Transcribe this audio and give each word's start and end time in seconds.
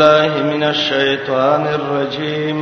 الله 0.00 0.42
من 0.56 0.62
الشيطان 0.64 1.62
الرجيم 1.78 2.60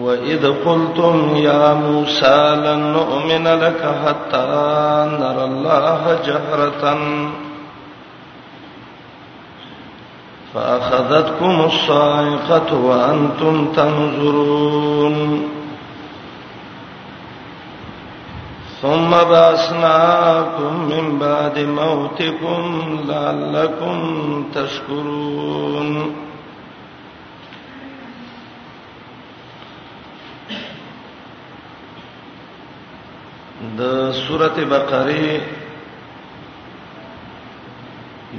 وإذ 0.00 0.42
قلتم 0.64 1.36
يا 1.36 1.74
موسى 1.74 2.40
لن 2.64 2.78
نؤمن 2.96 3.44
لك 3.48 3.80
حتى 4.06 4.46
نرى 5.20 5.44
الله 5.52 6.02
جهرة 6.26 6.84
فأخذتكم 10.54 11.60
الصاعقة 11.60 12.68
وأنتم 12.88 13.72
تنظرون 13.72 15.48
ثم 18.80 19.10
باسناكم 19.10 20.76
من 20.90 21.18
بعد 21.18 21.58
موتكم 21.58 23.00
لعلكم 23.08 24.44
تشكرون 24.54 26.14
د 33.78 34.12
سورته 34.26 34.64
بقره 34.64 35.28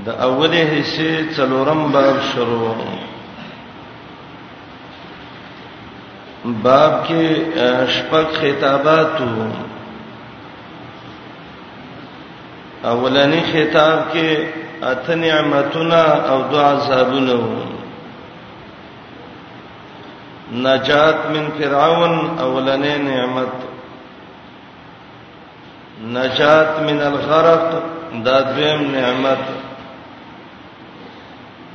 د 0.06 0.10
اوله 0.26 0.60
حصے 0.76 1.12
څلورم 1.38 1.82
باب 1.98 2.16
شروع 2.34 2.76
باب 6.64 6.92
کې 7.06 7.24
شپږ 7.96 8.28
خطابات 8.42 9.14
وو 9.34 9.50
اولنی 12.90 13.40
خطاب 13.52 14.00
کې 14.14 14.48
اته 14.92 15.16
نعمتونه 15.16 16.02
او 16.34 16.42
دعا 16.52 16.70
عذابونه 16.76 17.40
نجات 20.52 21.20
من 21.34 21.50
فرعون 21.60 22.40
اولنی 22.46 22.96
نعمت 23.04 23.54
نجات 26.16 26.80
من 26.86 27.02
الغرق 27.10 27.84
دا 28.26 28.40
دویم 28.42 28.82
نعمت 28.94 29.44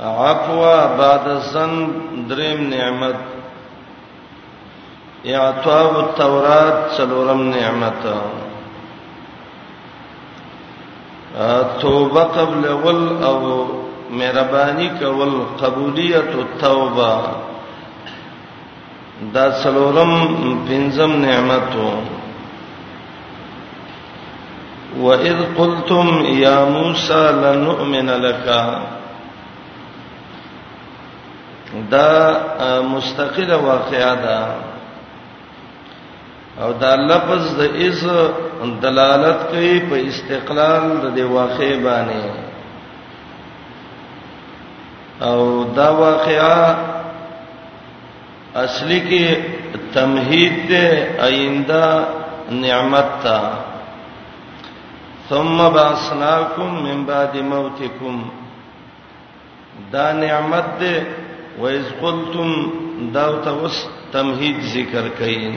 عفو 0.07 0.61
بعد 0.99 1.27
الذنب 1.29 1.91
دریم 2.29 2.67
نعمت 2.73 3.15
اعطاء 5.37 5.99
التوراة 5.99 6.89
څلورم 6.97 7.41
نعمت 7.57 8.03
توبه 11.81 12.23
قبل 12.23 12.61
ول 12.85 13.23
او 13.23 13.67
مهرباني 14.11 14.89
کول 14.99 15.33
قبولیت 15.61 16.31
التوبه 16.41 17.13
دا 19.33 19.45
سلورم 19.63 20.13
پنځم 20.69 21.11
نعمتو 21.25 21.91
وَإِذْ 25.01 25.37
قُلْتُمْ 25.57 26.07
يَا 26.45 26.65
مُوسَى 26.65 27.23
لَن 27.43 27.59
نُّؤْمِنَ 27.65 28.09
لَكَ 28.25 28.43
دا 31.91 32.11
مستقله 32.81 33.57
واقعا 33.57 34.13
ده 34.15 34.39
او 36.61 36.71
دا 36.81 36.95
لفظ 37.09 37.43
د 37.59 37.61
اذ 37.61 37.97
دلالت 38.83 39.39
کوي 39.51 39.75
په 39.89 39.95
استقلال 40.09 40.83
د 41.03 41.15
دی 41.15 41.23
واقع 41.37 41.71
باندې 41.85 42.29
او 45.29 45.39
دا 45.77 45.89
واقعا 46.01 46.59
اصلي 48.65 48.99
کې 49.09 49.25
تمهید 49.95 50.55
ده 50.69 50.85
آینده 51.27 51.85
نعمت 52.65 53.09
تا 53.23 53.39
ثم 55.29 55.57
باسناکم 55.75 56.69
من 56.83 57.03
بعد 57.05 57.35
موتکم 57.53 58.17
دا 59.93 60.07
نعمت 60.23 60.69
ده 60.79 60.95
وإذ 61.61 61.83
قلتم 62.01 62.51
دا 63.13 63.27
توس 63.45 63.75
تمهید 64.13 64.59
ذکر 64.75 65.05
کین 65.19 65.55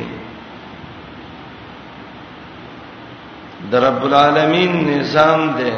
د 3.71 3.75
رب 3.87 4.01
العالمین 4.09 4.73
نظام 4.91 5.41
دی 5.59 5.73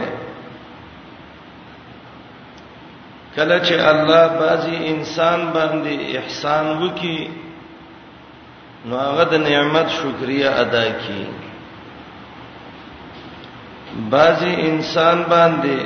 کله 3.35 3.59
چې 3.67 3.75
الله 3.93 4.25
بازي 4.43 4.77
انسان 4.93 5.41
باندې 5.57 5.95
احسان 6.21 6.65
وکي 6.83 7.21
نو 8.89 8.95
هغه 9.07 9.25
د 9.33 9.35
نعمت 9.49 9.87
شکریا 9.99 10.49
ادا 10.65 10.85
کړي 11.01 11.25
بازي 14.17 14.53
انسان 14.71 15.19
باندې 15.31 15.79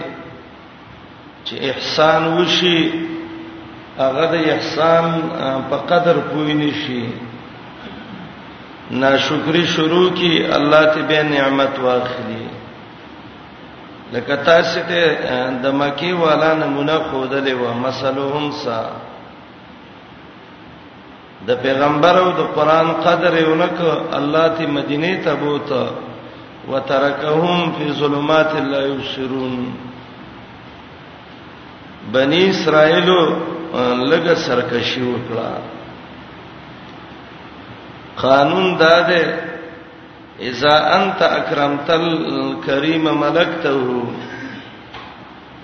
چې 1.46 1.54
احسان 1.70 2.22
وشي 2.40 2.80
هغه 3.98 4.24
د 4.34 4.36
احسان 4.54 5.04
په 5.70 5.76
قدر 5.94 6.16
پوي 6.32 6.54
نشي 6.64 7.04
ناشکری 8.90 9.64
شروع 9.66 10.08
کی 10.14 10.44
الله 10.54 10.94
ته 10.94 11.02
به 11.02 11.22
نعمت 11.22 11.78
واخلي 11.82 12.46
لکه 14.12 14.36
تاسو 14.44 14.80
ته 14.88 15.18
د 15.62 15.66
مکی 15.74 16.12
والا 16.12 16.52
نمونه 16.54 16.98
خودلې 16.98 17.50
و 17.54 17.72
مثلهم 17.78 18.50
سا 18.64 18.82
د 21.46 21.62
پیغمبر 21.62 22.18
او 22.18 22.30
د 22.38 22.54
قران 22.54 22.92
قدر 23.08 23.38
یونک 23.42 23.80
الله 24.16 24.48
ته 24.58 24.66
مدینه 24.66 25.16
ته 25.24 25.34
بوته 25.34 25.86
وترکهم 26.72 27.72
فی 27.78 27.92
ظلمات 27.98 28.54
لا 28.56 28.82
یبصرون 28.82 29.56
بنی 32.12 32.44
اسرائیل 32.50 33.08
لګه 34.12 34.34
سرکشی 34.34 35.00
وکړه 35.02 35.75
قانون 38.20 38.76
دا 38.80 39.00
دی 39.08 39.24
اذا 40.48 40.76
انت 40.98 41.22
اکرمت 41.22 41.90
الکریم 41.90 43.04
ملکته 43.20 43.74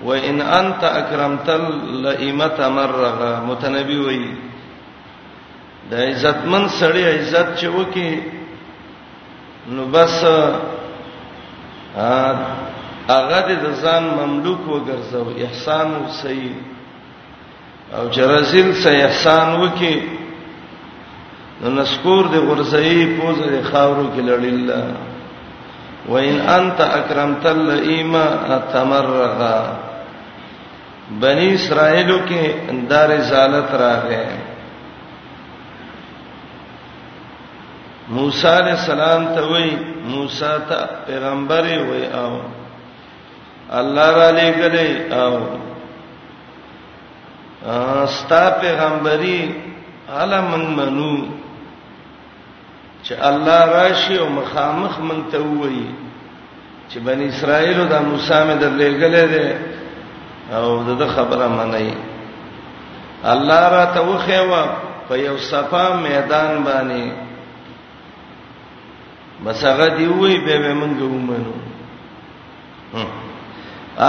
وان 0.05 0.41
انت 0.41 0.83
اکرمت 0.91 1.49
اللئمت 1.49 2.59
مرغا 2.77 3.33
متنبی 3.47 3.97
وی 4.07 4.21
د 5.89 5.93
عزتمن 5.93 6.63
سړی 6.79 7.03
عزت 7.17 7.47
چې 7.59 7.67
وکي 7.67 8.21
نو 9.77 9.85
بس 9.93 10.23
هغه 13.07 13.41
د 13.63 13.65
ځان 13.83 14.03
مملوک 14.19 14.61
وګرځاو 14.67 15.27
احسان 15.47 15.87
او 15.95 16.05
صحیح 16.21 16.53
او 17.97 18.07
جرازل 18.17 18.73
سه 18.83 18.91
احسان 19.07 19.47
وکي 19.61 19.95
نو 21.63 21.69
نسکور 21.81 22.23
د 22.31 22.33
غرسې 22.47 23.03
پوز 23.17 23.37
د 23.51 23.53
خاورو 23.71 24.05
کې 24.13 24.21
لړل 24.29 24.69
وان 26.11 26.35
انت 26.57 26.79
اکرمت 26.85 27.45
الایما 27.51 28.23
اتمرغا 28.55 29.57
بنی 31.21 31.47
اسرائیلو 31.53 32.17
کې 32.27 32.41
دار 32.89 33.09
زالت 33.29 33.69
راغې 33.81 34.25
موسی 38.15 38.47
علیہ 38.49 38.75
السلام 38.79 39.21
ته 39.35 39.41
وای 39.51 39.69
موسی 40.15 40.53
ته 40.71 40.87
پیغمبر 41.07 41.63
وای 41.91 42.03
او 42.23 42.33
الله 43.83 44.09
را 44.17 44.27
لګلې 44.31 45.13
او 45.21 45.33
استا 48.03 48.43
پیغمبري 48.65 49.39
عالم 50.17 50.61
منو 50.81 51.15
چې 53.05 53.13
الله 53.27 53.59
راشي 53.65 54.17
او 54.19 54.29
مخامخ 54.39 54.95
مونږ 54.99 55.21
ته 55.31 55.39
وایي 55.59 55.87
چې 56.89 56.97
بنی 57.07 57.25
اسرائیل 57.33 57.79
د 57.89 57.95
موسی 58.09 58.37
مې 58.47 58.55
درلېګلې 58.61 59.25
ده 59.33 59.47
او 60.57 60.83
دغه 60.83 61.07
خبره 61.15 61.47
منای 61.55 61.93
الله 63.33 63.61
را 63.75 63.85
ته 63.93 64.01
وخېوا 64.09 64.63
په 65.09 65.13
یو 65.17 65.37
صفه 65.37 65.97
میدان 66.07 66.63
باندې 66.63 67.05
بس 69.45 69.63
هغه 69.63 69.87
دی 69.97 70.05
وی 70.07 70.37
به 70.45 70.57
به 70.59 70.73
مونږ 70.81 70.99
ومنو 71.01 71.53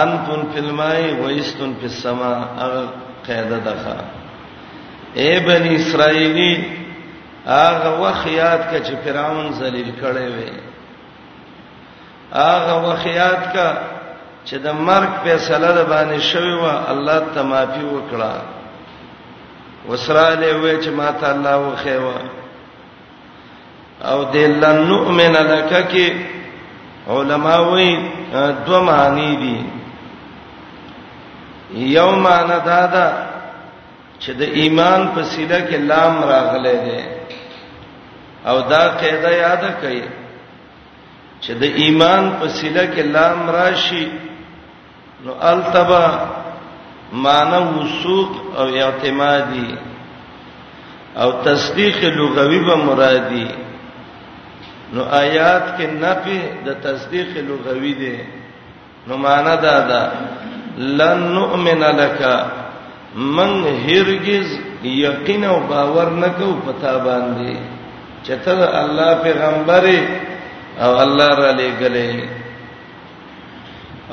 انتن 0.02 0.43
فلمای 0.55 1.14
وایستن 1.20 1.75
فی 1.81 1.87
السما 1.87 2.32
هغه 2.62 2.88
قاعده 3.26 3.58
ده 3.58 3.96
اے 5.17 5.31
بنی 5.49 5.75
اسرائیلی 5.76 6.83
هغه 7.46 8.00
وخیات 8.00 8.70
ک 8.70 8.73
چې 8.88 8.94
فرعون 9.05 9.46
ذلیل 9.61 9.91
کړي 10.00 10.29
وي 10.35 10.55
هغه 12.32 12.75
وخیات 12.88 13.43
ک 13.56 13.58
چې 14.44 14.56
د 14.67 14.69
مرګ 14.87 15.11
فیصله 15.25 15.69
د 15.75 15.85
باندې 15.91 16.19
شوی 16.31 16.55
و 16.55 16.64
الله 16.93 17.19
ته 17.35 17.43
معافي 17.43 17.85
وکړه 17.85 18.32
وسراله 19.88 20.49
وې 20.62 20.85
چې 20.85 20.91
ما 20.91 21.08
ته 21.12 21.26
الله 21.31 21.56
وخیوا 21.73 22.17
او 24.05 24.25
دې 24.32 24.44
لن 24.62 24.87
نؤمن 24.88 25.32
لك 25.32 25.70
کې 25.91 26.12
علما 27.08 27.56
وې 27.56 27.99
دوه 28.67 28.81
معنی 28.85 29.37
دي 29.43 29.62
یوم 31.96 32.26
انا 32.26 32.58
دادا 32.67 33.11
چې 34.20 34.31
د 34.31 34.43
ایمان 34.43 35.08
په 35.14 35.23
سیده 35.23 35.61
کې 35.61 35.76
لام 35.93 36.25
راغله 36.25 36.73
ده 36.87 37.00
او 38.50 38.58
دا 38.70 38.82
قاعده 39.00 39.31
یاد 39.44 39.64
کړئ 39.82 40.00
چې 41.43 41.52
د 41.61 41.64
ایمان 41.82 42.23
په 42.38 42.46
سله 42.58 42.85
کې 42.94 43.02
لام 43.14 43.50
راشي 43.56 44.06
نو 45.25 45.32
التبا 45.50 46.06
معنی 47.26 47.61
وسوق 47.76 48.32
او 48.58 48.67
اعتمادي 48.82 49.69
او 51.17 51.29
تصدیق 51.49 51.99
لغوي 52.05 52.58
به 52.69 52.76
مرادي 52.88 53.49
نو 54.94 55.02
آیات 55.02 55.64
کې 55.76 55.87
نفي 56.05 56.38
د 56.67 56.81
تصدیق 56.87 57.31
لغوي 57.50 57.94
دي 58.00 58.19
نو 59.08 59.17
معنا 59.17 59.55
دا 59.67 59.76
ده 59.91 60.02
لن 60.79 61.19
نؤمن 61.37 61.82
لك 62.02 62.20
من 63.17 63.50
هرگز 63.88 64.46
یقین 64.85 65.44
او 65.44 65.58
باور 65.69 66.11
نکو 66.11 66.50
پتا 66.67 66.93
باندې 67.06 67.74
چې 68.26 68.35
ته 68.44 68.53
د 68.61 68.62
الله 68.82 69.11
پیغمبري 69.26 70.00
او 70.85 70.91
الله 71.05 71.31
را 71.43 71.50
لېګلې 71.61 72.12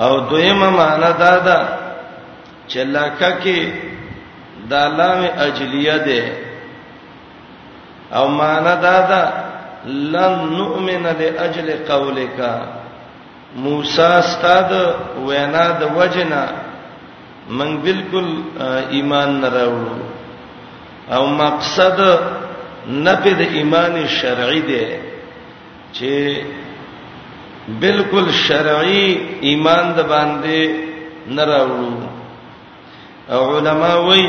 او 0.04 0.12
دویمه 0.30 0.70
معنا 0.82 1.12
دا 1.24 1.34
ده 1.48 1.60
چې 2.68 2.82
لکه 2.96 3.32
کې 3.44 3.60
د 4.70 4.74
لام 5.00 5.20
اجلیه 5.48 5.98
ده 6.08 6.22
او 8.18 8.26
معنا 8.42 8.76
دا 8.88 8.98
ده 9.12 9.22
لن 10.14 10.34
نؤمن 10.60 11.04
لاجل 11.20 11.68
قولک 11.90 12.36
موسی 13.64 14.02
استاد 14.02 14.72
وینا 15.28 15.66
د 15.80 15.82
وجنا 15.98 16.44
من 17.58 17.70
بالکل 17.86 18.28
ایمان 18.96 19.30
نه 19.42 19.48
راوړو 19.56 20.00
او 21.16 21.22
مقصد 21.44 21.98
نفي 22.88 23.32
د 23.40 23.54
ایمان 23.56 23.96
شرعي 24.22 24.62
دی 24.70 24.86
چې 25.98 26.42
بالکل 27.80 28.28
شرعي 28.48 29.06
ایمان 29.50 29.92
د 29.98 30.04
باندې 30.10 30.64
نه 31.36 31.44
راوړو 31.52 32.10
علما 33.30 33.94
وایي 34.08 34.28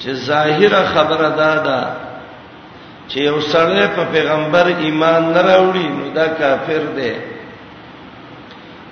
چې 0.00 0.10
ظاهره 0.28 0.84
خبره 0.94 1.28
ده 1.40 1.54
ده 1.66 1.80
چې 3.08 3.16
یو 3.20 3.40
سړی 3.40 3.86
په 3.96 4.04
پیغمبر 4.12 4.66
ایمان 4.78 5.22
نه 5.34 5.40
راوړي 5.42 5.86
نو 5.98 6.04
دا 6.14 6.26
کافر 6.26 6.84
دی 6.96 7.12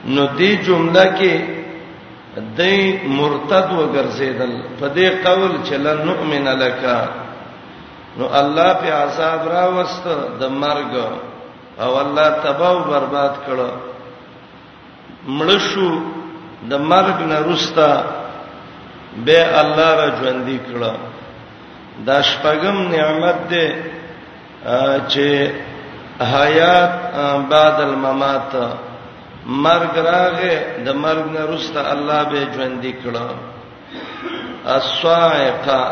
نو 0.04 0.28
دې 0.38 0.50
جمله 0.66 1.04
کې 1.18 1.34
دې 2.56 3.06
مرتد 3.18 3.66
وګرځیدل 3.78 4.52
په 4.80 4.88
دې 4.94 5.08
قول 5.28 5.50
چې 5.64 5.74
لن 5.88 6.06
نؤمن 6.08 6.48
لکه 6.66 7.08
نو 8.18 8.26
الله 8.40 8.72
په 8.80 8.90
عذاب 9.04 9.42
را 9.54 9.64
وست 9.76 10.04
د 10.40 10.42
مرګ 10.62 10.92
او 11.84 11.92
الله 12.02 12.28
تباہ 12.44 12.70
او 12.76 12.80
برباد 12.90 13.34
کړه 13.46 13.70
مړشو 15.38 15.90
د 16.70 16.72
مرګ 16.92 17.16
نه 17.30 17.38
رستا 17.50 17.92
به 19.26 19.38
الله 19.62 19.90
را 20.00 20.08
ژوندۍ 20.20 20.58
کړه 20.68 20.90
دا 22.06 22.16
شپږم 22.30 22.76
نعمت 22.96 23.38
ده 23.52 23.64
چې 25.12 25.28
حیات 26.34 26.92
بعد 27.52 27.76
الممات 27.88 28.52
مرګ 29.66 29.92
راغې 30.10 30.54
د 30.86 30.88
مرګ 31.04 31.24
نه 31.36 31.42
رستا 31.52 31.80
الله 31.92 32.20
به 32.30 32.40
ژوندۍ 32.54 32.92
کړه 33.02 33.26
الصاعقه 34.76 35.82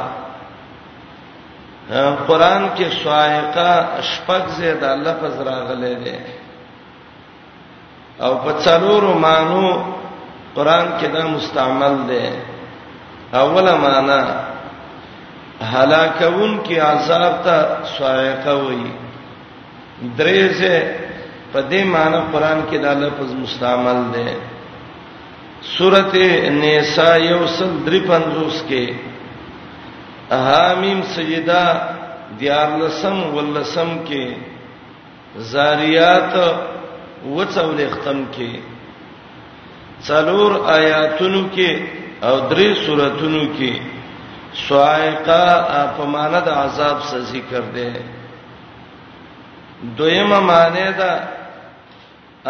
قران 2.29 2.63
کې 2.77 2.87
سوایقه 3.03 3.71
شپږ 4.11 4.43
زید 4.57 4.83
لفظ 4.85 5.35
راغلي 5.47 5.95
دي 6.05 6.17
او 8.25 8.33
په 8.45 8.53
څلورو 8.65 9.15
مانو 9.19 9.67
قران 10.55 10.87
کې 10.99 11.09
دا 11.15 11.23
مستعمل 11.35 11.95
دي 12.11 12.27
اوله 13.35 13.75
معنا 13.87 14.23
هلاکون 15.73 16.53
کې 16.67 16.79
عذاب 16.93 17.35
ته 17.45 17.57
سوایقه 17.99 18.53
وایي 18.65 18.93
درې 20.19 20.43
زه 20.61 20.75
په 21.53 21.61
دې 21.71 21.83
معنی 21.85 22.21
قران 22.33 22.59
کې 22.71 22.79
دا 22.85 22.93
لفظ 22.95 23.31
مستعمل 23.45 24.01
دي 24.15 24.29
سورته 25.77 26.25
نساء 26.51 27.17
یو 27.31 27.47
سل 27.47 27.71
350 27.87 28.67
کې 28.69 29.10
حامیم 30.39 31.01
سیدا 31.15 31.63
دیار 32.41 32.71
لسم 32.83 33.17
ولسم 33.37 33.91
کې 34.09 34.27
زاریات 35.53 36.35
وڅول 37.37 37.79
ختم 37.95 38.21
کې 38.37 38.53
څلور 40.07 40.53
آیاتونو 40.77 41.43
کې 41.55 41.71
او 42.27 42.35
درې 42.51 42.69
سوراتونو 42.85 43.43
کې 43.57 43.73
سوائقه 44.69 45.43
په 45.97 46.05
معنا 46.15 46.41
د 46.47 46.49
عذاب 46.63 46.97
څخه 47.01 47.21
ذکر 47.33 47.61
دی 47.75 47.91
دویمه 49.97 50.41
معنی 50.51 50.87
دا 50.99 51.13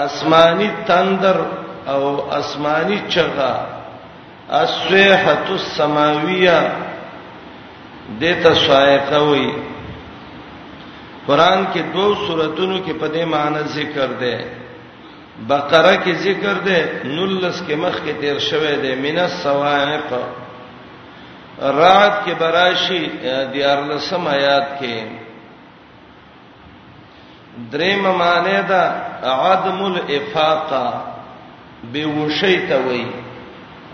اسماني 0.05 0.69
تندر 0.87 1.37
او 1.95 2.03
اسماني 2.37 2.99
چغا 3.09 3.53
اسوهه 4.51 5.49
السماويه 5.59 6.89
دته 8.19 8.55
سایقه 8.55 9.19
وای 9.27 9.51
قران 11.27 11.67
کې 11.75 11.79
دوه 11.95 12.15
سوراتونو 12.27 12.77
کې 12.85 12.93
په 13.01 13.09
دې 13.09 13.25
معنی 13.35 13.63
ذکر 13.75 14.07
ده 14.23 14.37
بقره 15.51 15.95
کې 16.05 16.13
ذکر 16.27 16.55
ده 16.69 16.79
نلس 17.05 17.63
کې 17.69 17.75
مخ 17.83 17.97
کې 18.05 18.13
تیر 18.21 18.39
شوه 18.49 18.73
ده 18.85 18.93
من 19.05 19.17
السوائق 19.19 20.09
رات 21.61 22.25
کې 22.27 22.33
براشي 22.41 23.05
دیارلسم 23.53 24.23
آیات 24.29 24.69
کې 24.81 24.97
دریم 27.73 28.03
معنی 28.25 28.59
ده 28.69 28.83
عدم 29.39 29.79
الافاقه 29.85 30.87
بهوشی 31.93 32.59
ته 32.69 32.77
وای 32.87 33.07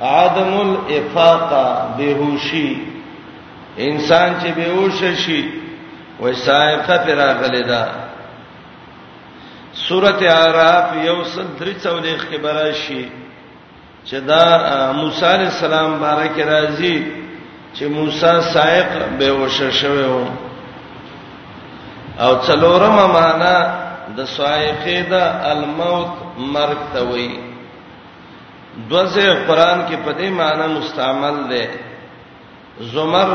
عدم 0.02 0.52
الافاقه 0.58 1.66
بهوشی 1.98 2.70
انسان 3.78 4.34
چې 4.40 4.48
بیوش 4.56 5.02
شي 5.24 5.42
وای 6.20 6.34
سایقه 6.44 6.96
پر 7.04 7.14
راغلی 7.16 7.62
دا 7.68 7.82
سورته 9.80 10.28
আরাف 10.32 10.94
یو 11.06 11.16
سل 11.32 11.46
340 11.60 12.24
کې 12.30 12.36
برا 12.42 12.70
شي 12.86 13.02
چې 14.04 14.14
دا 14.28 14.92
موسی 14.98 15.26
علی 15.34 15.44
السلام 15.44 15.96
بارک 16.00 16.38
راځي 16.38 17.02
چې 17.74 17.82
موسی 17.96 18.40
سایق 18.52 19.02
بیوش 19.18 19.62
شوی 19.80 20.04
و 20.04 20.20
او 22.20 22.30
څلورمه 22.42 23.06
معنا 23.16 23.54
د 24.16 24.24
سایقه 24.36 25.00
دا 25.10 25.24
الموت 25.50 26.12
مرګ 26.54 26.92
ته 26.94 27.02
وایي 27.02 27.38
دوزه 28.90 29.46
قران 29.46 29.86
کې 29.86 29.96
په 30.04 30.12
دې 30.18 30.30
معنی 30.40 30.78
مستعمل 30.78 31.36
ده 31.50 31.70
زمر 32.92 33.28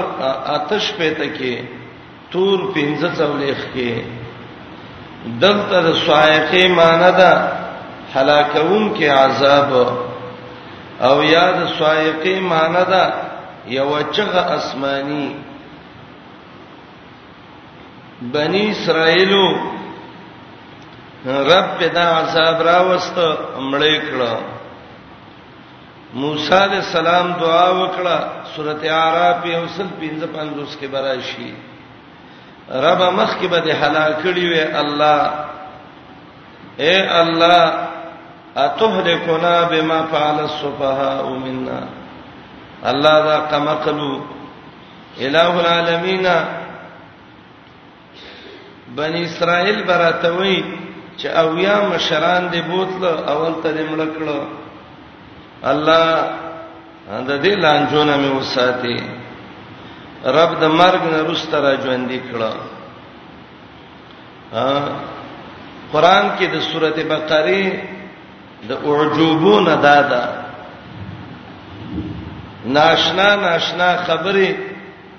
آتش 0.55 0.91
پته 0.97 1.27
کې 1.37 1.61
تور 2.31 2.59
1540 2.63 3.63
کې 3.73 4.03
دلته 5.43 5.81
د 5.87 5.93
سوایقه 6.01 6.67
معنی 6.81 7.09
ده 7.19 7.31
هلاکون 8.15 8.85
کې 8.95 9.05
عذاب 9.15 9.73
او 11.09 11.23
یاد 11.23 11.63
سوایقه 11.77 12.39
معنی 12.53 12.85
ده 12.93 13.03
یو 13.77 13.89
چغه 14.11 14.45
آسمانی 14.57 15.27
بنی 18.37 18.63
اسرائیلو 18.71 19.45
رب 21.49 21.77
پیدا 21.79 22.03
عذاب 22.19 22.61
راوست 22.69 23.15
امړې 23.57 24.01
کړه 24.09 24.31
موسی 26.13 26.53
علیہ 26.53 26.77
السلام 26.85 27.31
دعا 27.41 27.67
وکړه 27.69 28.19
سورته 28.55 28.87
আরাف 28.93 29.45
یو 29.45 29.63
سل 29.75 29.87
55 29.99 30.75
کې 30.79 30.87
براشي 30.95 31.53
رب 32.85 33.01
مخ 33.19 33.35
کې 33.41 33.47
بده 33.47 33.73
هلاکړي 33.73 34.43
وي 34.51 34.63
الله 34.79 35.31
اے 36.83 36.97
الله 37.21 37.87
اتهلكنا 38.65 39.53
بما 39.71 39.99
فعل 40.11 40.39
السفهاء 40.43 41.25
منا 41.47 41.79
الله 42.91 43.17
دا 43.29 43.37
قمقلو 43.51 44.13
الہ 45.25 45.49
العالمین 45.59 46.27
بنی 48.95 49.21
اسرائیل 49.29 49.83
براتوي 49.83 50.61
چې 51.17 51.27
اویا 51.43 51.75
مشران 51.93 52.47
دی 52.51 52.61
بوتل 52.71 53.05
اول 53.05 53.53
ته 53.61 53.71
مړ 53.75 54.17
کړو 54.17 54.41
الله 55.63 56.07
د 57.27 57.31
دې 57.43 57.53
لانجونه 57.63 58.13
مې 58.17 58.31
وساتي 58.39 58.97
رب 60.37 60.51
د 60.61 60.65
مرګ 60.79 61.01
نه 61.13 61.19
رسته 61.31 61.57
را 61.63 61.73
ژوندې 61.83 62.19
کړه 62.31 62.51
قران 65.91 66.25
کې 66.37 66.45
د 66.53 66.57
سورته 66.71 67.03
بقره 67.03 67.61
د 68.69 68.71
اعجوبون 68.89 69.65
دادا 69.85 70.23
ناشنا 72.65 73.29
ناشنا 73.45 73.89
خبره 74.07 74.49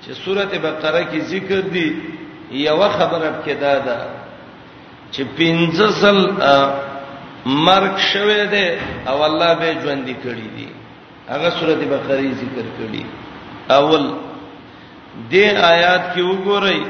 چې 0.03 0.11
سورته 0.23 0.59
بقره 0.59 1.01
کې 1.11 1.19
ذکر 1.31 1.61
دي 1.75 1.87
یو 2.67 2.79
خبره 2.97 3.31
کې 3.45 3.53
دادا 3.65 3.99
چې 5.11 5.23
پنځه 5.37 5.87
سل 6.01 6.17
مرګ 7.45 7.93
شوه 8.13 8.43
دی 8.51 8.67
او 9.09 9.23
الله 9.27 9.53
به 9.59 9.69
ژوند 9.83 10.07
کړی 10.23 10.47
دی 10.55 10.67
هغه 11.29 11.49
سورته 11.59 11.85
بقره 11.85 12.31
ذکر 12.31 12.67
کړی 12.77 13.05
اول 13.77 14.03
دې 15.31 15.45
آیات 15.71 16.03
کې 16.15 16.21
وګورئ 16.21 16.81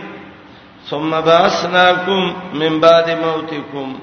ثم 0.89 1.11
باسناکم 1.25 2.35
من 2.61 2.79
بعد 2.79 3.09
موتکم 3.23 3.95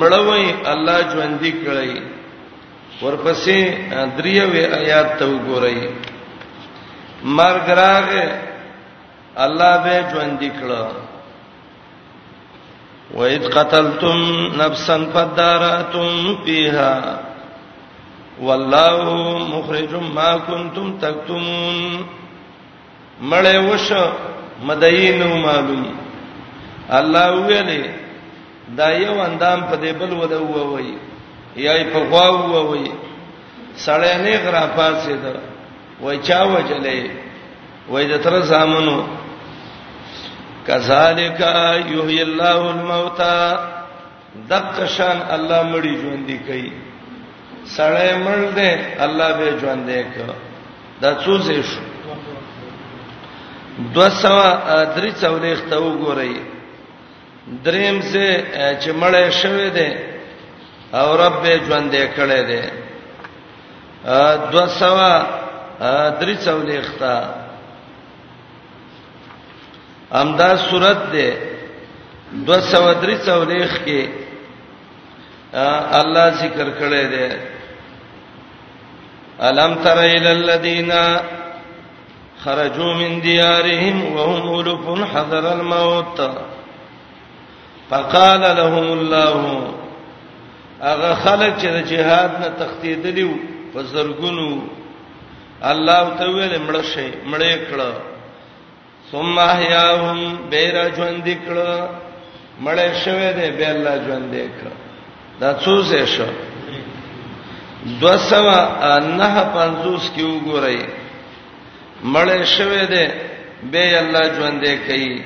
مړوي 0.00 0.46
الله 0.72 0.98
ژوند 1.12 1.42
کړی 1.64 2.00
ورپسې 3.02 3.58
دریوې 4.18 4.64
آیات 4.80 5.18
ته 5.18 5.24
وګورئ 5.24 5.78
مرګ 7.24 7.66
راغې 7.68 8.26
الله 9.36 9.76
به 9.84 10.08
ژوند 10.12 10.38
کړو 10.60 10.84
وَإِذْ 13.12 13.50
قَتَلْتُمْ 13.52 14.18
نَفْسًا 14.56 15.06
فَادَّارَأْتُمْ 15.14 16.36
فِيهَا 16.44 17.20
وَاللَّهُ 18.40 19.08
مُخْرِجٌ 19.48 19.92
مَا 20.14 20.36
كُنْتُمْ 20.48 20.96
تَكْتُمُونَ 20.98 22.06
مړې 23.30 23.56
وش 23.70 23.88
مدین 24.68 25.22
معلوم 25.42 25.84
الله 26.96 27.28
ویلې 27.46 27.84
دا 28.78 28.88
یو 28.92 29.14
اندام 29.22 29.60
په 29.70 29.76
دې 29.82 29.92
بل 30.00 30.12
ودا 30.12 30.38
ووي 30.42 30.96
یای 31.66 31.84
په 31.92 31.98
غوا 32.10 32.28
ووي 32.30 32.88
سړې 33.84 34.12
نه 34.24 34.34
غرا 34.44 34.64
پاسې 34.76 35.12
ده 35.22 35.34
وای 36.02 36.18
چا 36.26 36.42
وجلې 36.44 37.10
وای 37.90 38.04
د 38.08 38.22
تر 38.24 38.40
زامنو 38.50 38.98
کذالک 40.66 41.40
یحیی 41.94 42.22
الله 42.28 42.58
الموتى 42.70 43.40
دقشان 44.50 45.18
الله 45.36 45.60
مړی 45.72 45.94
ژوندې 46.02 46.36
کوي 46.46 46.72
سړی 47.76 48.12
مړ 48.24 48.38
دې 48.56 48.78
الله 49.06 49.28
به 49.32 49.58
ژوندې 49.60 50.02
کوي 50.14 50.36
دا 51.00 51.10
څو 51.24 51.38
څه 51.38 51.62
شو 51.68 51.80
دو 53.94 54.08
سوا 54.22 54.50
درې 54.96 55.10
څولېخ 55.22 55.58
ته 55.70 55.76
وګورئ 55.86 56.34
دریم 57.66 58.00
څه 58.00 58.24
چې 58.80 58.90
مړې 58.92 59.30
شوې 59.30 59.70
ده 59.70 59.88
او 61.00 61.06
رب 61.22 61.40
به 61.44 61.54
ژوندې 61.68 62.04
کړې 62.16 62.42
ده 62.50 62.62
دو 64.52 64.66
سوا 64.80 65.12
درې 66.20 66.36
څولېخ 66.44 66.86
ته 67.00 67.14
امدا 70.12 70.56
صورت 70.70 70.98
ده 71.12 71.28
233 72.32 73.46
لیخ 73.50 73.72
کې 73.86 74.02
الله 76.00 76.30
ذکر 76.40 76.70
کړی 76.78 77.06
دی 77.12 77.28
الم 79.48 79.74
تر 79.82 79.98
ال 79.98 80.26
الذین 80.26 80.92
خرجوا 82.44 82.94
من 82.98 83.20
ديارهم 83.20 84.14
وهم 84.16 84.60
ألف 84.60 85.10
حذر 85.14 85.52
الموت 85.52 86.20
فقال 87.90 88.40
لهم 88.40 88.86
الله 88.98 89.74
اغه 90.82 91.14
خلک 91.14 91.58
چې 91.58 91.66
د 91.66 91.84
جهاد 91.90 92.30
نه 92.40 92.48
تختیدلیو 92.66 93.30
په 93.72 93.82
زرګونو 93.82 94.58
الله 95.62 96.14
ته 96.18 96.24
ویل 96.30 96.58
مړ 96.68 96.82
شي 96.82 97.10
مړې 97.32 97.56
کړه 97.70 98.13
ثم 99.12 99.38
احیاهم 99.38 100.36
بیر 100.50 100.76
ژوند 100.96 101.28
کړه 101.46 101.72
مړ 102.64 102.78
شوه 103.04 103.28
دې 103.38 103.48
به 103.58 103.66
الله 103.74 103.94
ژوند 104.06 104.34
کړه 104.56 104.72
دا 105.40 105.54
څو 105.54 105.82
څه 105.90 106.06
شو 106.14 106.26
دوسوا 108.00 108.58
نه 109.18 109.44
پنځوس 109.54 110.04
کې 110.14 110.22
وګورئ 110.32 110.80
مړ 112.02 112.44
شوه 112.44 112.84
دې 112.92 113.06
به 113.70 113.98
الله 114.02 114.24
ژوند 114.36 114.64
کړي 114.86 115.22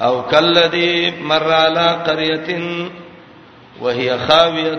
او 0.00 0.22
کلذي 0.22 0.94
مر 1.30 1.50
علی 1.64 1.88
قريه 2.06 2.88
وهي 3.80 4.18
خاويه 4.26 4.78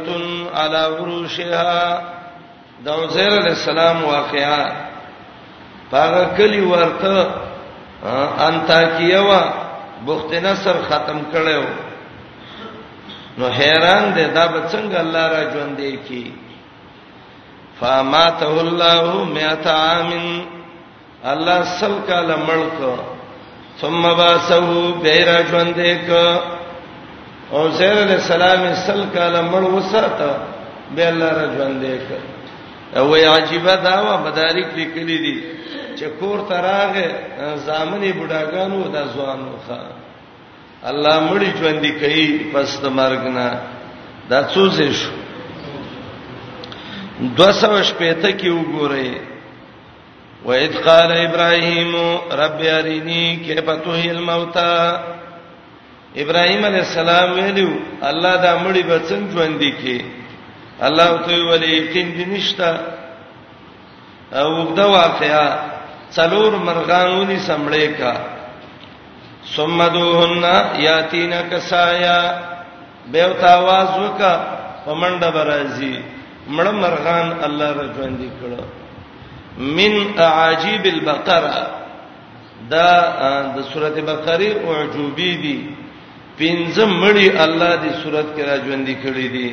على 0.56 0.78
عروشها 0.96 2.02
دا 2.86 2.94
عزير 3.04 3.30
علیہ 3.40 3.56
السلام 3.58 4.04
واقعا 4.06 4.85
هغه 5.96 6.24
کلی 6.38 6.62
ورته 6.72 7.16
انتاکیه 8.48 9.20
وا 9.28 9.42
بخت 10.08 10.32
نصر 10.46 10.76
ختم 10.90 11.20
کړو 11.34 11.62
نو 13.38 13.46
حیران 13.60 14.04
دي 14.16 14.26
دا 14.36 14.46
به 14.52 14.60
څنګه 14.72 14.98
الله 15.04 15.24
را 15.34 15.42
ژوند 15.54 15.78
دی 15.80 15.92
کی 16.08 16.24
فاماته 17.80 18.52
الله 18.66 19.06
مئات 19.36 19.66
عام 19.84 20.10
الله 21.34 21.60
سل 21.80 21.96
کاله 22.10 22.36
ملک 22.50 22.80
ثم 23.82 24.04
باسه 24.22 24.62
بیره 25.08 25.38
ژوند 25.52 25.74
دی 25.82 25.96
ک 26.08 26.10
او 27.56 27.62
زهر 27.78 27.98
علیہ 28.04 28.20
السلام 28.24 28.64
سل 28.86 29.02
کاله 29.16 29.42
مړ 29.52 29.64
وساته 29.78 30.32
به 30.96 31.04
الله 31.12 31.32
را 31.40 31.46
ژوند 31.56 31.80
دی 31.88 31.98
ک 32.06 32.08
او 33.00 33.16
عجيبه 33.36 33.76
دا 33.88 33.96
و 34.08 34.18
مدارک 34.28 34.68
لیکلي 34.80 35.18
دي 35.26 35.36
چې 36.00 36.08
کور 36.20 36.40
تراغه 36.50 37.08
زامنې 37.68 38.12
بډاګانو 38.20 38.82
د 38.96 38.98
ځوانو 39.14 39.52
ښا 39.68 39.82
الله 40.90 41.16
مړی 41.30 41.50
ژوند 41.60 41.84
کوي 42.02 42.28
پس 42.54 42.70
د 42.84 42.86
مرګ 43.00 43.22
نه 43.38 43.48
دا 44.30 44.40
څو 44.54 44.64
شو 45.00 45.14
215 47.20 48.32
کې 48.40 48.50
وګورئ 48.58 49.10
وَإِذْ 50.48 50.74
قَالَ 50.86 51.12
إِبْرَاهِيمُ 51.28 51.92
رَبِّ 52.40 52.60
أَرِنِي 52.80 53.26
كَيْفَ 53.46 53.68
تُحْيِي 53.86 54.12
الْمَوْتَى 54.18 54.76
ابراهيم 56.24 56.66
عليه 56.66 56.80
السلام 56.80 57.32
ویلو 57.38 57.72
الله 58.10 58.36
دا 58.44 58.52
مړی 58.66 58.84
به 58.90 58.98
څنګه 59.10 59.32
ژوند 59.34 59.60
کی 59.82 60.06
الله 60.82 61.26
ته 61.26 61.34
ویلي 61.48 61.72
یقین 61.78 62.14
دي 62.18 62.26
نشتا 62.34 62.72
او 64.42 64.74
دا 64.78 64.86
واقعیا 64.92 65.75
څلور 66.14 66.52
مرغانونی 66.66 67.38
سمړې 67.48 67.88
کا 68.00 68.14
سمدوهن 69.56 70.44
یاتینا 70.84 71.42
کسایا 71.50 72.20
به 73.12 73.22
او 73.22 73.34
تاواز 73.42 73.90
وکا 74.04 74.34
پمنډه 74.86 75.30
برازي 75.36 75.96
مړ 76.56 76.68
مرغان 76.84 77.28
الله 77.46 77.70
رجوان 77.82 78.14
دي 78.22 78.30
کړو 78.42 78.62
من 79.78 79.94
اعاجیب 80.20 80.84
البقره 80.86 81.58
دا 82.70 82.90
د 83.56 83.58
سورته 83.72 84.02
بقره 84.02 84.50
اعجوبی 84.70 85.36
دي 85.44 85.58
پنځم 86.38 86.90
مړی 87.04 87.28
الله 87.46 87.72
دې 87.84 87.92
صورت 88.04 88.28
کې 88.36 88.42
راجوندې 88.50 88.96
کړې 89.04 89.28
دي 89.36 89.52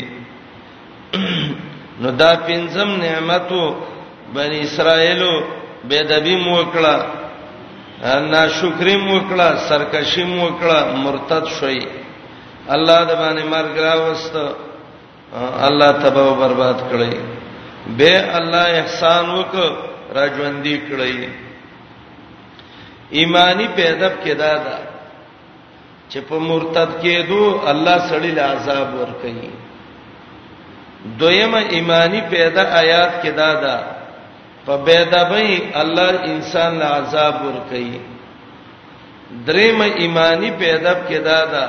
نو 2.01 2.11
دا 2.11 2.33
پنځم 2.49 2.89
نعمتو 3.03 3.65
بنی 4.35 4.61
اسرائیلو 4.61 5.35
بے 5.91 6.01
دبی 6.09 6.35
مو 6.45 6.55
کړه 6.73 6.97
انا 8.17 8.43
شکرې 8.59 8.97
مو 9.05 9.17
کړه 9.31 9.49
سرکشي 9.69 10.25
مو 10.25 10.47
کړه 10.61 10.79
مرتد 11.05 11.45
شوي 11.59 11.83
الله 12.75 12.99
د 13.11 13.13
باندې 13.23 13.45
مرګ 13.55 13.75
راوست 13.87 14.35
الله 15.69 15.89
تباہ 16.03 16.27
او 16.29 16.35
برباد 16.43 16.79
کړي 16.91 17.13
بے 17.99 18.13
الله 18.41 18.67
احسان 18.83 19.25
وک 19.31 19.53
راجوندی 20.19 20.77
کړي 20.91 21.17
ایمانی 23.19 23.67
پیداب 23.75 24.13
کې 24.25 24.33
دا 24.43 24.55
ده 24.67 24.77
چې 26.11 26.19
په 26.29 26.37
مرتد 26.49 26.91
کېدو 27.03 27.43
الله 27.73 27.97
سړی 28.11 28.31
له 28.39 28.43
عذاب 28.53 28.89
ور 29.01 29.13
کوي 29.25 29.51
دویمه 31.21 31.61
ایمانی 31.77 32.21
پیدا 32.29 32.63
آیات 32.83 33.13
کې 33.23 33.31
دا 33.41 33.51
ده 33.63 33.77
په 34.67 34.77
بيدبای 34.77 35.75
الله 35.83 36.15
انسان 36.33 36.79
له 36.79 36.85
عذاب 36.99 37.37
ور 37.45 37.59
کوي 37.71 37.99
دریم 39.47 39.81
ایمانی 40.03 40.51
پیداب 40.59 40.99
کې 41.09 41.19
دا 41.25 41.41
ده 41.55 41.67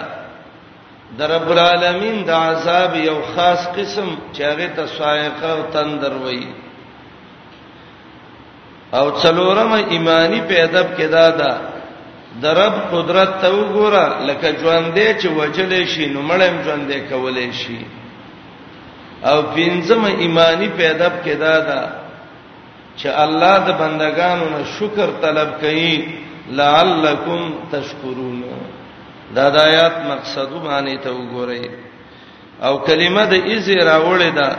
د 1.17 1.21
رب 1.33 1.49
العالمین 1.53 2.17
د 2.27 2.29
عذاب 2.29 2.95
یو 2.95 3.17
خاص 3.35 3.61
قسم 3.77 4.07
چې 4.33 4.41
هغه 4.49 4.67
ته 4.75 4.85
صائقه 4.97 5.49
او 5.53 5.61
تندر 5.73 6.13
وایي 6.23 6.47
او 8.97 9.05
څلورم 9.21 9.71
ایمانی 9.93 10.41
پیداب 10.53 10.87
کې 10.97 11.05
دا 11.17 11.27
ده 11.39 11.51
د 12.45 12.57
رب 12.61 12.77
قدرت 12.93 13.41
ته 13.41 13.47
وګوره 13.55 14.05
لکه 14.27 14.47
ژوندې 14.61 15.21
چې 15.21 15.27
وجلې 15.37 15.83
شي 15.95 16.05
نو 16.13 16.21
مړم 16.29 16.55
ژوندې 16.65 16.99
کولې 17.09 17.51
شي 17.51 17.79
او 19.23 19.37
پنځم 19.57 20.03
ایمانی 20.23 20.69
پیداب 20.77 21.13
کې 21.25 21.35
دا 21.45 21.59
ده 21.67 22.02
چې 23.01 23.07
الله 23.25 23.55
د 23.67 23.69
بندگانو 23.81 24.45
نه 24.55 24.61
شکر 24.77 25.09
طلب 25.23 25.49
کړي 25.61 25.91
لعلکم 26.59 27.41
تشکرون 27.71 28.41
دا 29.35 29.45
د 29.55 29.57
آیات 29.69 29.95
مقصد 30.11 30.49
باندې 30.67 30.97
ته 31.03 31.09
وګورئ 31.17 31.63
او 32.67 32.73
کلمه 32.87 33.23
د 33.33 33.33
اذ 33.53 33.65
راوړې 33.91 34.31
ده 34.39 34.49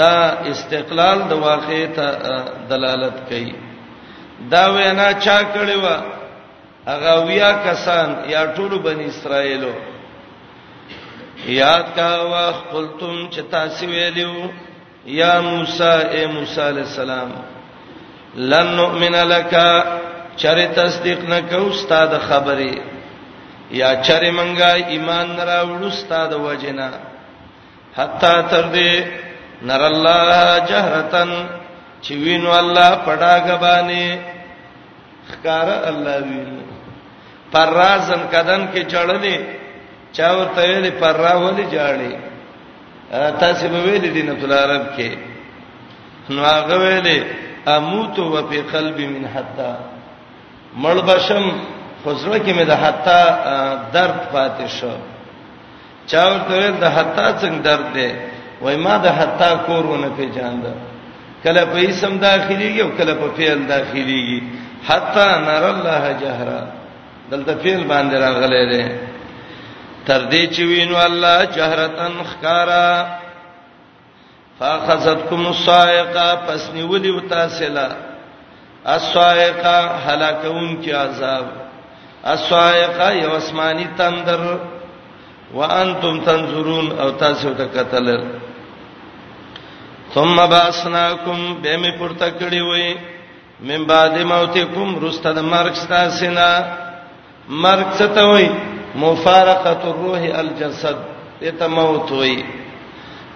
دا 0.00 0.16
استقلال 0.52 1.18
د 1.30 1.32
واقع 1.48 1.80
ته 1.96 2.06
دلالت 2.72 3.16
کوي 3.28 3.52
دا 4.52 4.64
وینا 4.74 5.08
چا 5.24 5.38
کړې 5.54 5.76
و 5.84 5.86
هغه 6.90 7.12
ویا 7.28 7.52
کسان 7.66 8.08
یا 8.34 8.42
ټول 8.56 8.72
بنی 8.86 9.04
اسرائیلو 9.12 9.72
یاد 11.60 11.84
کا 11.96 12.10
واخ 12.32 12.56
قلتم 12.72 13.14
چتا 13.34 13.62
سی 13.76 13.86
ویلو 13.86 14.48
یا 15.18 15.40
موسی 15.44 15.90
اے 16.12 16.26
موسی 16.32 16.60
علیہ 16.68 16.82
السلام 16.82 17.30
لن 18.36 18.66
نؤمن 18.76 19.14
لك 19.28 19.54
چر 20.36 20.58
تصدیق 20.76 21.18
نکو 21.28 21.64
استاد 21.68 22.08
خبره 22.18 22.74
یا 23.78 23.92
چر 24.02 24.30
منګه 24.30 24.88
ایمان 24.96 25.34
نرا 25.38 25.62
وړو 25.62 25.86
استاد 25.86 26.32
وجنا 26.32 26.90
حتا 27.96 28.40
تر 28.50 28.68
دې 28.72 29.04
نر 29.70 29.84
الله 29.86 30.58
جهرتن 30.68 31.34
چې 32.02 32.12
وینو 32.22 32.52
الله 32.60 32.94
پډاګ 33.06 33.58
باندې 33.58 34.18
خکار 35.32 35.72
الله 35.88 36.18
وینو 36.22 36.62
پر 37.52 37.70
رازن 37.80 38.20
کدن 38.32 38.66
کې 38.74 38.84
چړلې 38.90 39.36
چا 40.12 40.32
ورته 40.36 40.90
پر 41.00 41.16
راولې 41.16 41.66
جاړې 41.72 42.29
تاسو 43.10 43.68
به 43.74 43.80
ویل 43.84 44.04
دي 44.14 44.22
نبی 44.28 44.44
العرب 44.46 44.84
کې 44.96 45.10
نو 46.32 46.42
هغه 46.44 46.74
ویلې 46.78 47.18
اموت 47.74 48.18
و 48.18 48.46
فی 48.50 48.60
قلبی 48.72 49.06
من 49.14 49.24
حتا 49.34 49.72
مړ 50.82 50.96
بشم 51.08 51.46
خزره 52.04 52.38
کې 52.38 52.52
مې 52.54 52.62
د 52.62 52.72
حتا 52.72 53.22
درد 53.96 54.20
پاتې 54.34 54.66
شو 54.78 54.92
چا 56.10 56.22
ورته 56.28 56.70
د 56.70 56.84
حتا 56.84 57.26
څنګه 57.40 57.62
درد 57.68 57.92
دی 57.98 58.10
وای 58.60 58.76
ما 58.86 58.96
د 59.04 59.18
حتا 59.18 59.50
کورونه 59.66 60.08
پیژاند 60.16 60.64
کله 61.44 61.64
په 61.72 61.78
اسم 61.88 62.18
داخليږي 62.20 62.80
او 62.84 62.88
کله 62.98 63.14
په 63.20 63.28
فعل 63.36 63.60
داخليږي 63.68 64.42
حتا 64.88 65.28
نر 65.46 65.64
الله 65.74 66.12
جهرا 66.24 66.62
دلته 67.30 67.54
فعل 67.64 67.82
باندې 67.88 68.14
راغلی 68.24 68.64
دی 68.72 68.84
تر 70.06 70.20
دې 70.32 70.42
چې 70.54 70.62
وینو 70.70 70.96
الله 70.96 71.38
جهرتن 71.56 72.14
خکارا 72.30 72.90
فاخذتكم 74.58 75.46
الصاعقه 75.46 76.28
پس 76.46 76.62
نیولې 76.74 77.10
وتا 77.16 77.48
سلا 77.58 77.88
الصاعقه 78.84 79.76
هلاکون 80.06 80.76
کی 80.82 80.92
عذاب 81.04 81.46
الصاعقه 82.34 83.10
یو 83.14 83.32
اسماني 83.36 83.86
تندر 83.98 84.42
وانتم 85.54 86.20
تنظرون 86.20 86.90
او 87.00 87.10
تاسو 87.10 87.54
ته 87.54 87.64
قتل 87.76 88.20
ثم 90.14 90.36
باسناکم 90.50 91.54
به 91.62 91.76
می 91.76 91.92
پورته 91.98 92.30
کړی 92.30 92.60
وې 92.60 92.96
من 93.60 93.84
بعد 93.86 94.18
موتکم 94.18 95.06
رستد 95.06 95.38
مرګ 95.52 95.86
تاسو 95.88 96.30
نه 96.30 96.50
مرګ 97.48 97.86
څه 97.98 98.04
ته 98.14 98.22
وې 98.34 98.79
مفارقه 98.94 99.90
الروح 99.90 100.38
الجسد 100.38 100.96
ته 101.58 101.66
موت 101.66 102.10
وای 102.12 102.42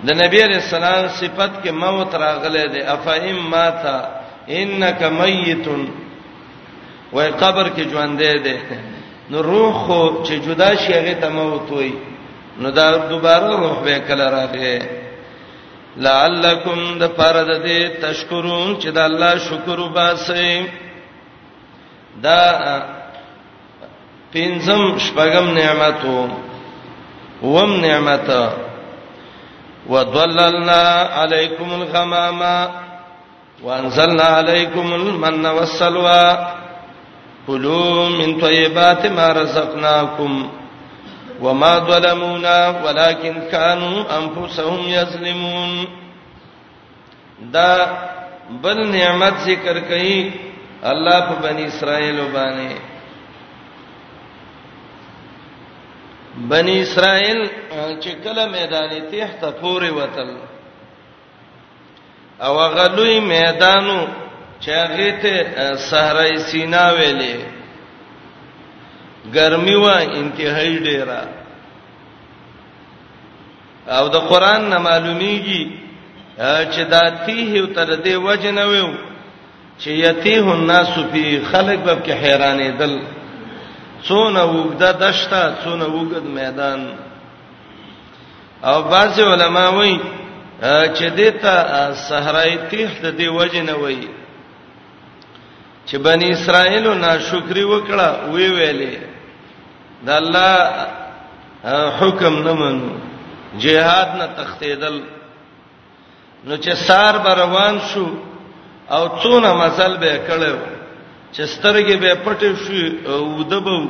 د 0.06 0.10
نبی 0.22 0.42
رسول 0.44 0.82
الله 0.84 1.08
صفت 1.08 1.52
کې 1.64 1.70
موت 1.70 2.14
راغله 2.14 2.66
ده 2.72 2.92
افایم 2.92 3.36
ماتا 3.50 3.96
انک 4.48 5.02
میت 5.02 5.66
وای 7.12 7.30
قبر 7.30 7.68
کې 7.76 7.82
ژوند 7.90 8.18
ده 8.22 8.60
نو 9.30 9.42
روح 9.42 9.72
خو 9.86 10.24
چې 10.24 10.32
جدا 10.46 10.74
شي 10.76 10.92
هغه 10.92 11.14
ته 11.20 11.28
موت 11.28 11.72
وای 11.72 11.92
نو 12.60 12.70
دا 12.70 12.96
دوباره 12.98 13.46
روح 13.56 13.82
به 13.84 13.98
کله 13.98 14.30
راغې 14.30 14.78
لعلکم 15.96 16.98
د 16.98 17.04
فرض 17.16 17.48
دې 17.64 17.80
تشکرون 18.04 18.76
چې 18.80 18.86
د 18.90 18.98
الله 18.98 19.34
شکر 19.38 19.78
وباسئ 19.80 20.62
دا 22.22 22.40
پنځم 24.34 24.82
شپږم 25.04 25.46
نعمت 25.58 26.00
وم 27.54 27.70
نعمت 27.84 28.28
ودللنا 29.92 30.82
عَلَيْكُمُ 31.20 31.68
الْغَمَامَ 31.80 32.40
وَأَنزَلْنَا 33.64 34.26
عَلَيْكُمُ 34.38 34.86
الْمَنَّ 35.00 35.42
وَالسَّلْوَى 35.56 36.26
كُلُوا 37.46 38.02
مِنْ 38.20 38.30
طَيِّبَاتِ 38.44 39.02
مَا 39.18 39.26
رَزَقْنَاكُمْ 39.40 40.32
وَمَا 41.44 41.72
ظَلَمُونَا 41.90 42.56
وَلَكِنْ 42.84 43.34
كَانُوا 43.54 43.96
أَنفُسَهُمْ 44.18 44.80
يَظْلِمُونَ 44.98 45.72
دا 47.56 47.70
بل 48.66 48.78
نعمت 48.96 49.34
ذکر 49.48 49.76
کئ 49.92 50.08
الله 50.94 51.16
په 51.28 51.34
بنی 51.46 51.64
اسرائیل 51.72 52.16
وبانه 52.20 52.70
بنی 56.36 56.80
اسرائیل 56.80 57.44
چې 58.00 58.08
کله 58.24 58.46
میدان 58.52 58.88
تیه 59.10 59.28
ته 59.40 59.50
پورې 59.60 59.90
وتل 59.98 60.34
او 62.40 62.54
غلوی 62.58 63.20
میدانو 63.20 64.06
چې 64.60 64.68
هغه 64.68 65.10
ته 65.22 65.34
صحرای 65.86 66.36
سینا 66.50 66.90
ویلې 66.96 67.36
ګرمي 69.34 69.74
وا 69.76 69.96
انتهایی 70.02 70.78
ډیره 70.78 71.22
او 73.88 74.08
د 74.08 74.14
قران 74.16 74.68
نه 74.68 74.78
معلومیږي 74.78 75.70
چې 76.72 76.82
دا 76.90 77.10
تیه 77.26 77.66
تر 77.74 77.96
دې 77.96 78.14
وجنه 78.14 78.64
ویو 78.66 78.92
چې 79.78 79.86
یتیه 79.88 80.52
الناس 80.52 80.88
فی 81.12 81.40
خلق 81.50 81.84
باب 81.84 82.06
کې 82.06 82.10
حیرانې 82.12 82.70
دل 82.78 83.00
څونه 84.06 84.40
وګدا 84.54 84.90
دشتا 85.04 85.42
څونه 85.62 85.86
وګد 85.96 86.24
میدان 86.38 86.80
او 88.68 88.76
بعض 88.92 89.14
علما 89.30 89.66
وایي 89.76 89.98
چې 90.96 91.06
دته 91.18 91.56
صحرای 92.08 92.52
تیح 92.70 92.90
د 93.04 93.06
دی 93.18 93.28
وجنه 93.38 93.74
وایي 93.82 94.08
چې 95.86 95.96
بنی 96.06 96.26
اسرائیل 96.36 96.86
ناشکری 97.04 97.64
وکړه 97.72 98.08
وی 98.32 98.46
ویلې 98.56 98.94
د 100.06 100.08
الله 100.20 100.58
حکم 101.98 102.34
نه 102.46 102.52
منو 102.60 102.88
جهاد 103.64 104.08
نه 104.20 104.26
تختیدل 104.38 104.96
نو 106.48 106.54
چې 106.56 106.72
سار 106.86 107.14
بروان 107.24 107.74
شو 107.90 108.06
او 108.90 109.02
څونه 109.20 109.50
مزل 109.62 109.96
به 109.98 110.12
کړو 110.28 110.73
چې 111.34 111.42
سترګې 111.54 111.96
به 112.02 112.14
پټې 112.24 112.50
شي 112.64 112.82
او 113.14 113.42
دبم 113.52 113.82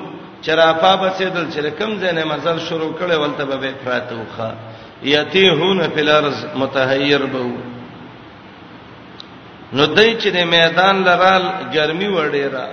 چرافا 0.45 0.93
بسیدل 1.03 1.47
چې 1.53 1.71
کم 1.79 1.91
ځنه 2.03 2.25
مزل 2.31 2.59
شروع 2.69 2.93
کړي 3.01 3.15
ولته 3.23 3.45
به 3.45 3.73
پراتوخه 3.85 4.49
یتیهون 5.13 5.81
فی 5.95 6.01
الارض 6.01 6.39
متحیر 6.63 7.25
بو 7.35 7.47
نو 9.77 9.87
دای 9.87 10.21
چې 10.21 10.29
د 10.37 10.49
میدان 10.55 10.97
لرال 11.09 11.45
ګرمي 11.75 12.09
وړېرا 12.17 12.69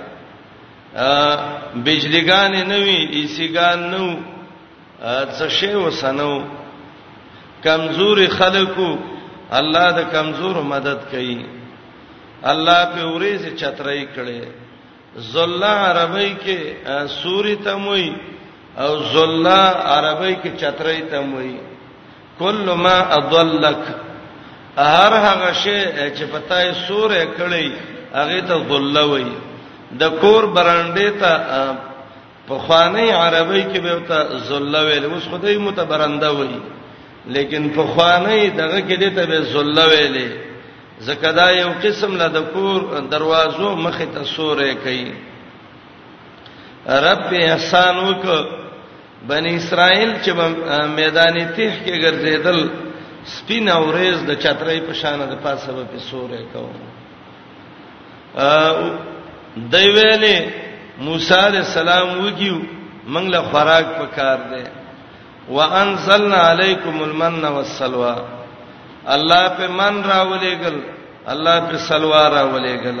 ا 1.10 1.12
بجلیګان 1.84 2.52
نه 2.70 2.78
وی 2.78 2.96
ایسیګان 3.18 3.78
نو 3.90 4.18
څه 5.38 5.48
شی 5.58 5.74
وسنو 5.74 6.32
کمزور 7.64 8.18
خلکو 8.38 8.88
الله 9.60 9.90
د 9.98 10.10
کمزور 10.16 10.62
مدد 10.72 11.00
کوي 11.14 11.38
الله 12.52 12.84
په 12.96 13.00
اوریزه 13.12 13.50
چترای 13.62 14.04
کړي 14.16 14.60
زله 15.16 15.66
عربی 15.66 16.34
کې 16.44 16.58
سوري 17.22 17.56
تموي 17.56 18.12
او 18.78 19.02
زله 19.02 19.60
عربی 19.84 20.36
کې 20.36 20.50
چترې 20.56 21.00
تموي 21.10 21.56
کل 22.38 22.70
ما 22.74 22.98
اضلک 23.18 23.78
هر 24.76 25.12
هغه 25.12 25.52
شی 25.52 25.80
چې 26.16 26.24
پتاي 26.32 26.74
سورې 26.88 27.26
کړی 27.36 27.70
هغه 28.14 28.40
ته 28.40 28.58
ذله 28.68 29.02
وای 29.06 29.26
د 29.92 30.02
کور 30.20 30.44
برانډې 30.46 31.10
ته 31.20 31.34
په 32.48 32.58
خوانی 32.58 33.10
عربی 33.10 33.62
کې 33.64 33.80
به 33.80 34.00
ته 34.08 34.38
ذله 34.48 34.82
ویل 34.84 35.04
اوس 35.04 35.28
خدای 35.28 35.58
متبرنده 35.58 36.32
وای 36.32 36.54
لیکن 37.26 37.68
په 37.70 37.84
خوانی 37.94 38.50
دغه 38.50 38.80
کې 38.80 38.96
دې 38.96 39.10
ته 39.16 39.26
به 39.26 39.40
ذله 39.42 39.84
ویلې 39.88 40.51
زکدا 41.06 41.46
یو 41.62 41.70
قسم 41.84 42.12
له 42.20 42.26
د 42.36 42.38
کور 42.54 42.80
دروازو 43.14 43.68
مخه 43.84 44.06
ته 44.16 44.22
سورې 44.36 44.72
کوي 44.84 45.08
رب 47.08 47.28
احسان 47.48 47.94
وک 48.08 48.24
بنی 49.30 49.52
اسرائیل 49.60 50.10
چې 50.24 50.30
میدان 50.98 51.34
تیح 51.56 51.74
کې 51.84 51.94
ګرځیدل 52.04 52.60
سپین 53.34 53.64
اورز 53.76 54.18
د 54.28 54.30
چترې 54.44 54.78
په 54.88 54.92
شان 55.00 55.18
د 55.32 55.34
پاسه 55.46 55.70
په 55.94 55.98
سورې 56.10 56.42
کوي 56.52 56.82
ا 58.46 58.48
دویلې 59.74 60.38
موسی 61.06 61.34
عليه 61.46 61.62
السلام 61.68 62.06
وګیو 62.24 62.56
موږ 63.14 63.26
له 63.34 63.40
خوراک 63.50 63.86
پکار 64.00 64.38
دي 64.52 64.62
وانزلنا 65.56 66.38
علیکم 66.52 66.96
المن 67.08 67.42
والسلوى 67.54 68.16
الله 69.06 69.48
په 69.58 69.66
من 69.68 69.94
راولېګل 70.02 70.76
الله 71.26 71.60
په 71.70 71.76
سلوا 71.78 72.28
راولېګل 72.28 72.98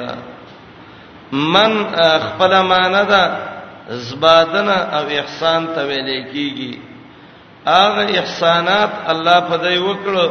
من 1.32 1.72
خپل 2.26 2.52
ماندا 2.62 3.22
زبادنه 3.90 4.74
او 4.96 5.04
احسان 5.08 5.66
ته 5.74 5.86
ویلې 5.86 6.32
کیږي 6.32 6.74
هغه 7.66 8.02
احسانات 8.20 8.90
الله 9.12 9.40
په 9.48 9.56
دې 9.64 9.76
وکړو 9.78 10.26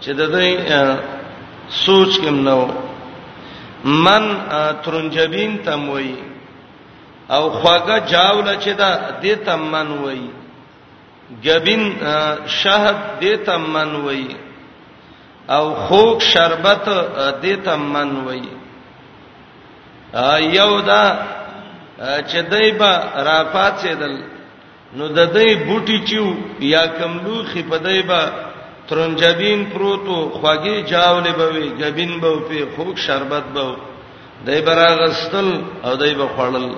چې 0.00 0.10
د 0.12 0.20
دې 0.34 0.48
سوچ 1.84 2.18
کوم 2.20 2.40
نو 2.48 2.66
من 3.84 4.22
ترنجبین 4.84 5.58
تم 5.64 5.88
وای 5.88 6.14
او 7.30 7.50
خواګه 7.50 7.96
جاول 8.10 8.56
چې 8.58 8.68
دا 8.74 9.00
دې 9.22 9.34
تم 9.46 9.60
من 9.72 9.88
وای 9.90 10.22
جبین 11.42 11.82
شهد 12.46 12.96
دې 13.20 13.44
تم 13.46 13.60
من 13.72 13.94
وای 13.96 14.36
او 15.56 15.74
خوک 15.86 16.22
شربت 16.34 16.86
دیته 17.42 17.74
من 17.74 18.10
وای 18.26 18.42
یو 20.58 20.80
دا 20.80 21.02
چې 22.30 22.38
دایبه 22.50 22.92
را 23.26 23.38
پاتېدل 23.54 24.14
نو 24.96 25.08
د 25.08 25.20
دې 25.36 25.48
بوټي 25.68 25.98
چیو 26.08 26.26
یا 26.74 26.82
کملوخي 26.98 27.62
په 27.62 27.78
دایبه 27.78 28.20
ترنجبین 28.88 29.64
پروتو 29.72 30.16
خوږی 30.40 30.76
جاولې 30.90 31.32
بوي 31.38 31.68
غبین 31.84 32.12
بو 32.22 32.32
په 32.48 32.66
خوک 32.76 32.98
شربت 32.98 33.44
بو 33.54 33.76
دایبه 34.46 34.74
راغستل 34.74 35.48
او 35.84 35.96
دایبه 35.96 36.26
خړل 36.36 36.74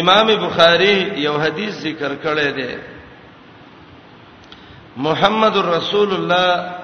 امام 0.00 0.26
بخاری 0.46 0.96
یو 1.26 1.34
حدیث 1.38 1.74
ذکر 1.82 2.10
کړی 2.24 2.48
دی 2.56 2.74
محمد 4.96 5.56
رسول 5.56 6.14
الله 6.14 6.81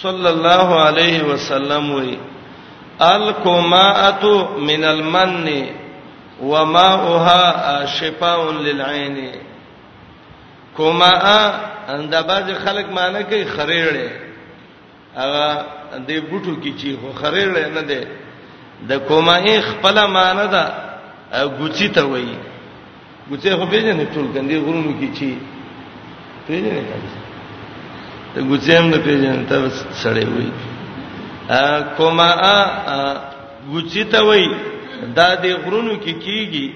صلی 0.00 0.26
الله 0.26 0.68
علیه 0.86 1.22
وسلم 1.22 1.90
وی 1.94 2.16
الکماۃ 3.00 4.24
من 4.58 4.84
المن 4.84 5.66
وماؤها 6.42 7.86
شفاء 7.86 8.50
للعين 8.52 9.16
کماء 10.76 11.24
اندباز 11.96 12.46
خلق 12.64 12.92
معنی 12.92 13.22
کوي 13.30 13.44
خریړې 13.44 14.08
هغه 15.16 15.46
د 16.08 16.22
بوټو 16.28 16.54
کې 16.62 16.72
چې 16.80 16.88
خو 17.00 17.08
خریړې 17.20 17.68
نه 17.76 17.82
ده 17.82 18.06
د 18.88 18.98
کومه 19.08 19.60
خپل 19.70 20.06
معنی 20.06 20.46
ده 20.54 20.64
ګوچی 21.58 21.88
ته 21.94 22.02
وایي 22.04 22.36
ګوچې 23.30 23.50
خو 23.58 23.66
به 23.66 23.82
نه 23.82 24.08
ټول 24.14 24.26
کندي 24.34 24.56
غرونو 24.58 24.92
کې 25.00 25.18
چی 25.18 25.38
پیژنې 26.48 26.84
کله 26.92 27.21
ته 28.34 28.40
ګوڅېم 28.48 28.84
نه 28.92 28.98
پیژنې 29.04 29.44
ته 29.48 29.56
سړې 30.02 30.26
وې 30.34 30.48
ا 31.48 31.62
کوما 31.96 32.30
ا 32.54 32.98
ګوڅې 33.72 34.04
ته 34.12 34.20
وې 34.26 34.44
دا 35.16 35.28
د 35.42 35.46
غرونو 35.64 35.94
کې 36.04 36.12
کیږي 36.24 36.66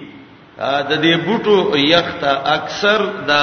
د 0.89 0.93
دې 1.05 1.15
بوټو 1.27 1.57
یخته 1.95 2.33
اکثر 2.57 3.01
دا 3.31 3.43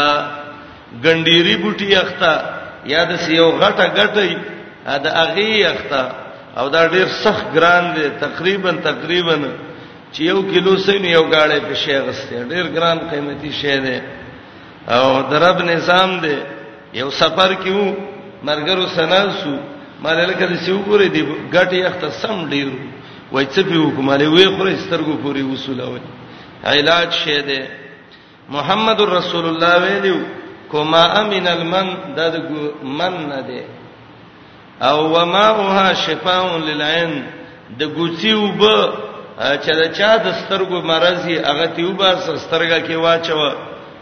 ګنډيري 1.04 1.56
بوټي 1.64 1.88
یخته 1.98 2.34
یا 2.94 3.02
د 3.12 3.14
سیو 3.26 3.48
غټه 3.62 3.86
غټي 3.98 4.32
دا 5.04 5.10
اغي 5.26 5.50
یخته 5.68 6.02
او 6.58 6.66
دا 6.76 6.82
ډیر 6.94 7.08
سخت 7.26 7.46
ګران 7.56 7.84
دي 7.96 8.08
تقریبا 8.26 8.72
تقریبا 8.90 9.36
چې 10.14 10.22
یو 10.32 10.40
کیلو 10.52 10.74
سین 10.86 11.04
یو 11.06 11.24
گاړې 11.34 11.60
په 11.68 11.74
شی 11.82 11.98
غسته 12.06 12.44
ډیر 12.54 12.66
ګران 12.76 12.98
قیمتي 13.10 13.52
شی 13.62 13.78
دی 13.86 13.98
او 14.96 15.08
درب 15.32 15.58
نظام 15.72 16.12
دی 16.24 16.36
یو 17.00 17.10
سفر 17.22 17.54
کیو 17.64 17.84
مرګرو 18.48 18.86
سناسو 18.98 19.54
ماللکه 20.04 20.46
د 20.52 20.54
سیو 20.66 20.78
ګورې 20.88 21.08
دی 21.16 21.22
غټي 21.54 21.80
اخته 21.90 22.08
سم 22.22 22.38
ډیر 22.52 22.68
وای 23.34 23.46
څه 23.54 23.62
په 23.70 23.74
حکومت 23.88 24.22
وی 24.30 24.46
خورې 24.56 24.76
سترګو 24.86 25.14
پوری 25.24 25.44
وصول 25.48 25.80
او 25.82 25.96
علاج 26.72 27.10
شه 27.24 27.40
دی 27.48 27.60
محمد 28.56 29.00
رسول 29.18 29.46
الله 29.50 29.74
ویلو 29.84 30.18
کوما 30.72 31.04
امن 31.22 31.48
المن 31.56 31.88
د 32.18 32.36
من 33.00 33.16
نه 33.32 33.42
دی 33.48 33.62
او 34.88 34.98
وماها 35.16 35.88
شفاء 36.06 36.44
للعين 36.68 37.14
د 37.80 37.82
ګوتیو 37.98 38.48
به 38.62 38.94
چې 39.38 39.72
دا 39.80 39.88
چا 39.98 40.14
د 40.26 40.26
سترګو 40.42 40.78
مرزي 40.92 41.36
هغه 41.50 41.66
تیوبه 41.76 42.10
سترګه 42.26 42.78
کې 42.88 42.94
واچوه 43.06 43.52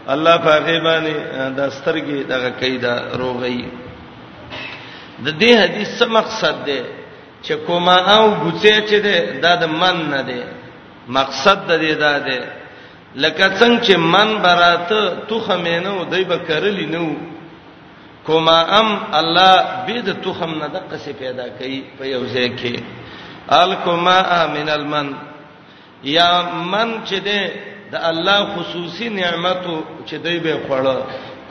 الله 0.08 0.36
پاکه 0.36 0.78
باندې 0.82 1.14
د 1.56 1.70
سترګې 1.70 2.18
دغه 2.28 2.50
کیدا 2.60 2.94
روغی 3.18 3.68
د 5.24 5.28
دې 5.40 5.52
حدیث 5.62 5.88
څه 5.98 6.06
مقصد 6.18 6.56
دی 6.66 6.80
چې 7.42 7.54
کوما 7.66 7.96
او 8.14 8.24
غوڅه 8.42 8.74
چې 8.88 8.98
ده 9.06 9.16
دا 9.42 9.56
د 9.56 9.64
من 9.66 10.10
نه 10.10 10.22
دی 10.22 10.42
مقصد 11.08 11.58
د 11.68 11.72
دې 11.82 11.92
دا 12.02 12.18
دی 12.18 12.38
لکه 13.14 13.46
څنګه 13.58 13.82
چې 13.86 13.96
من 13.96 14.42
براته 14.42 15.02
توخه 15.28 15.56
مې 15.56 15.78
نه 15.84 15.92
و 16.00 16.04
دای 16.04 16.24
به 16.24 16.36
کرلی 16.48 16.86
نه 16.86 17.00
و 17.02 17.08
کوما 18.26 18.58
ام 18.80 18.88
الله 19.14 19.56
بيد 19.86 20.20
توخم 20.22 20.52
نه 20.60 20.66
دقه 20.66 20.96
سي 20.98 21.12
پیدا 21.12 21.48
کوي 21.58 21.84
په 21.98 22.04
یو 22.06 22.24
ځای 22.26 22.48
کې 22.58 22.80
الکما 23.48 24.46
من 24.46 24.68
المن 24.68 25.14
یا 26.04 26.42
من 26.52 27.02
چې 27.06 27.14
ده 27.24 27.40
د 27.92 27.94
الله 28.10 28.38
خصوصي 28.54 29.06
نعمت 29.08 29.64
چې 30.08 30.14
دی 30.24 30.36
به 30.44 30.52
خړه 30.66 30.96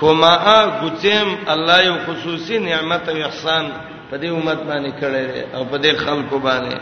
کومه 0.02 0.34
غوڅم 0.82 1.28
الله 1.54 1.78
یو 1.90 1.96
خصوصي 2.06 2.58
نعمت 2.60 3.04
او 3.10 3.18
احسان 3.28 3.66
په 4.10 4.16
دې 4.22 4.30
امت 4.38 4.60
باندې 4.70 4.92
کړی 5.02 5.28
او 5.56 5.62
په 5.72 5.78
دې 5.84 5.92
خلکو 6.06 6.38
باندې 6.40 6.78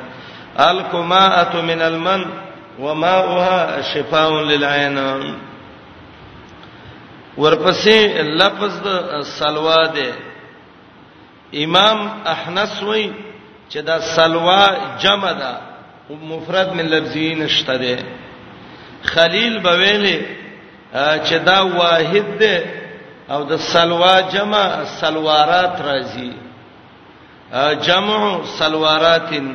الکماءه 0.69 1.53
من 1.69 1.81
المن 1.89 2.21
وماؤها 2.83 3.81
شفاء 3.93 4.31
للعين 4.51 4.97
ورپسې 7.37 7.97
لفظ 8.43 8.73
د 8.87 9.21
سلوا 9.39 9.83
ده 9.97 10.11
امام 11.63 11.97
احنس 12.33 12.83
وای 12.83 13.11
چې 13.71 13.77
دا 13.87 13.99
سلوا 13.99 14.63
جمع 15.01 15.31
ده 15.31 15.53
مفرد 16.09 16.73
من 16.73 16.85
لفظین 16.85 17.47
شته 17.47 17.77
ده 17.77 17.95
خلیل 19.03 19.59
بویلې 19.63 20.21
چې 21.25 21.37
دا 21.45 21.59
واحد 21.63 22.37
دی 22.39 22.55
او 23.29 23.43
د 23.49 23.53
سلوا 23.73 24.15
جمع 24.33 24.65
سلوارات 25.01 25.75
راځي 25.87 26.31
جمع 27.85 28.17
سلواراتن 28.59 29.47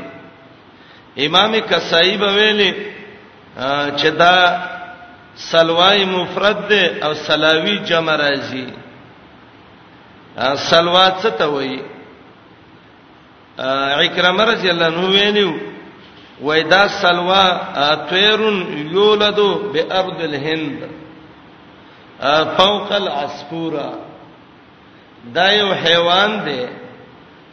امام 1.26 1.52
کسائی 1.70 2.16
بویلې 2.18 2.72
چې 3.98 4.08
دا 4.18 4.36
سلوای 5.50 6.04
مفرد 6.04 6.58
دی 6.68 6.82
او 7.02 7.14
سلاوی 7.14 7.76
جمع 7.78 8.16
راځي 8.16 8.66
سلوات 10.70 11.16
څه 11.22 11.30
ته 11.38 11.46
وایي 11.46 11.80
اکرمه 14.04 14.44
رضی 14.44 14.70
الله 14.70 14.86
عنه 14.88 15.06
ویلو 15.08 15.73
وېدا 16.42 16.86
سلوا 16.88 17.94
طيرن 17.94 18.86
يولد 18.92 19.40
بأرض 19.40 20.20
الهند 20.20 20.88
فوق 22.58 22.92
العصفورة 22.92 23.92
دا 25.34 25.46
یو 25.52 25.72
حیوان 25.84 26.30
دی 26.44 26.66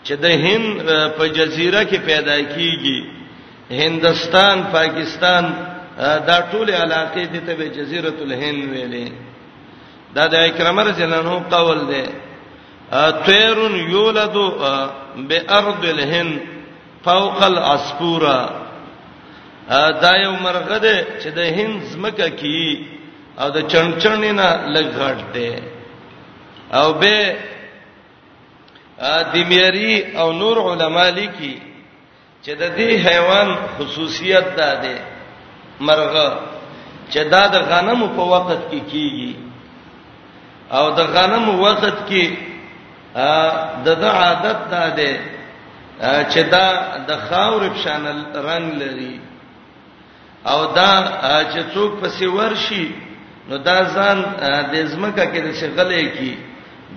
چې 0.04 0.12
د 0.24 0.26
هند 0.26 0.82
په 1.18 1.28
جزیره 1.28 1.84
کې 1.84 1.96
پیدا 2.06 2.38
کیږي 2.42 3.06
هندستان 3.72 4.64
پاکستان 4.74 5.44
دا 6.00 6.44
ټول 6.52 6.70
علاقې 6.70 7.26
د 7.28 7.46
ته 7.46 7.68
جزیره 7.70 8.14
الهند 8.22 8.72
ویلې 8.72 9.12
دا 10.16 10.28
د 10.28 10.36
اکرم 10.36 10.80
رجلانو 10.80 11.40
قول 11.52 11.88
دی 11.88 12.04
طيرن 13.26 13.76
يولد 13.92 14.34
بأرض 15.18 15.86
الهند 15.90 16.40
فوق 17.06 17.44
العصفوره 17.44 18.61
دا 20.02 20.16
یو 20.24 20.32
مرغه 20.44 20.78
ده 20.80 20.96
چې 21.22 21.28
د 21.38 21.40
هند 21.58 21.78
زمکه 21.92 22.30
کی 22.40 22.66
او 23.40 23.48
د 23.56 23.58
چنچنې 23.74 24.32
نه 24.40 24.50
لګاټ 24.76 25.20
ده 25.36 25.50
او 26.80 26.94
به 26.94 27.18
دیمیری 29.34 29.94
او 30.22 30.32
نور 30.42 30.58
علما 30.70 31.06
لیکي 31.18 31.56
چې 32.44 32.52
د 32.62 32.64
دې 32.78 32.90
حیوان 33.08 33.50
خصوصیت 33.78 34.46
ده 34.58 34.76
ده 34.84 34.96
مرغه 35.88 36.30
چې 37.14 37.22
دا 37.34 37.48
د 37.56 37.58
غنمو 37.70 38.08
په 38.18 38.24
وخت 38.34 38.60
کې 38.70 38.70
کی 38.70 38.82
کیږي 38.92 39.34
او 40.78 40.86
د 41.00 41.02
غنمو 41.14 41.54
وخت 41.66 41.98
کې 42.10 42.26
د 43.86 43.88
د 44.02 44.06
عادت 44.06 44.60
ده 44.72 44.84
ده 44.98 45.12
چې 46.32 46.42
دا 46.54 46.66
د 47.08 47.12
خاور 47.28 47.62
په 47.70 47.80
شان 47.84 48.04
رنگ 48.50 48.68
لري 48.82 49.14
او 50.46 50.66
دا 50.74 50.92
چې 51.54 51.62
څوک 51.74 51.92
پسې 52.02 52.24
ورشي 52.26 52.86
نو 53.50 53.58
دا 53.58 53.78
ځان 53.96 54.18
د 54.72 54.74
زمکه 54.94 55.26
کې 55.32 55.40
د 55.48 55.50
شغلې 55.62 56.04
کې 56.18 56.34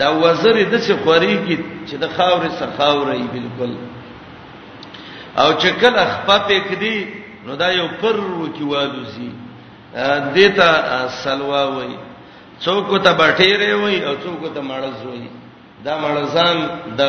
دا 0.00 0.08
وزر 0.10 0.56
د 0.72 0.74
څه 0.86 0.94
خوري 1.04 1.36
کې 1.46 1.56
چې 1.88 1.94
د 2.02 2.06
خاورې 2.16 2.48
څخه 2.58 2.72
خاورې 2.78 3.20
بالکل 3.34 3.72
او 5.38 5.48
چې 5.60 5.70
کله 5.80 6.02
خپپې 6.14 6.58
کړي 6.68 6.98
نو 7.46 7.56
دا 7.56 7.68
یو 7.72 7.86
پر 8.00 8.16
وکی 8.20 8.64
والوسی 8.64 9.30
دیتا 10.34 11.06
سلوا 11.08 11.64
وای 11.66 11.92
څوک 12.64 13.02
ته 13.04 13.12
بټېره 13.20 13.74
وای 13.80 14.04
او 14.04 14.14
څوک 14.24 14.52
ته 14.54 14.60
مړز 14.60 14.98
وای 15.06 15.28
دا 15.84 15.98
مړزان 15.98 16.56
دا 16.98 17.08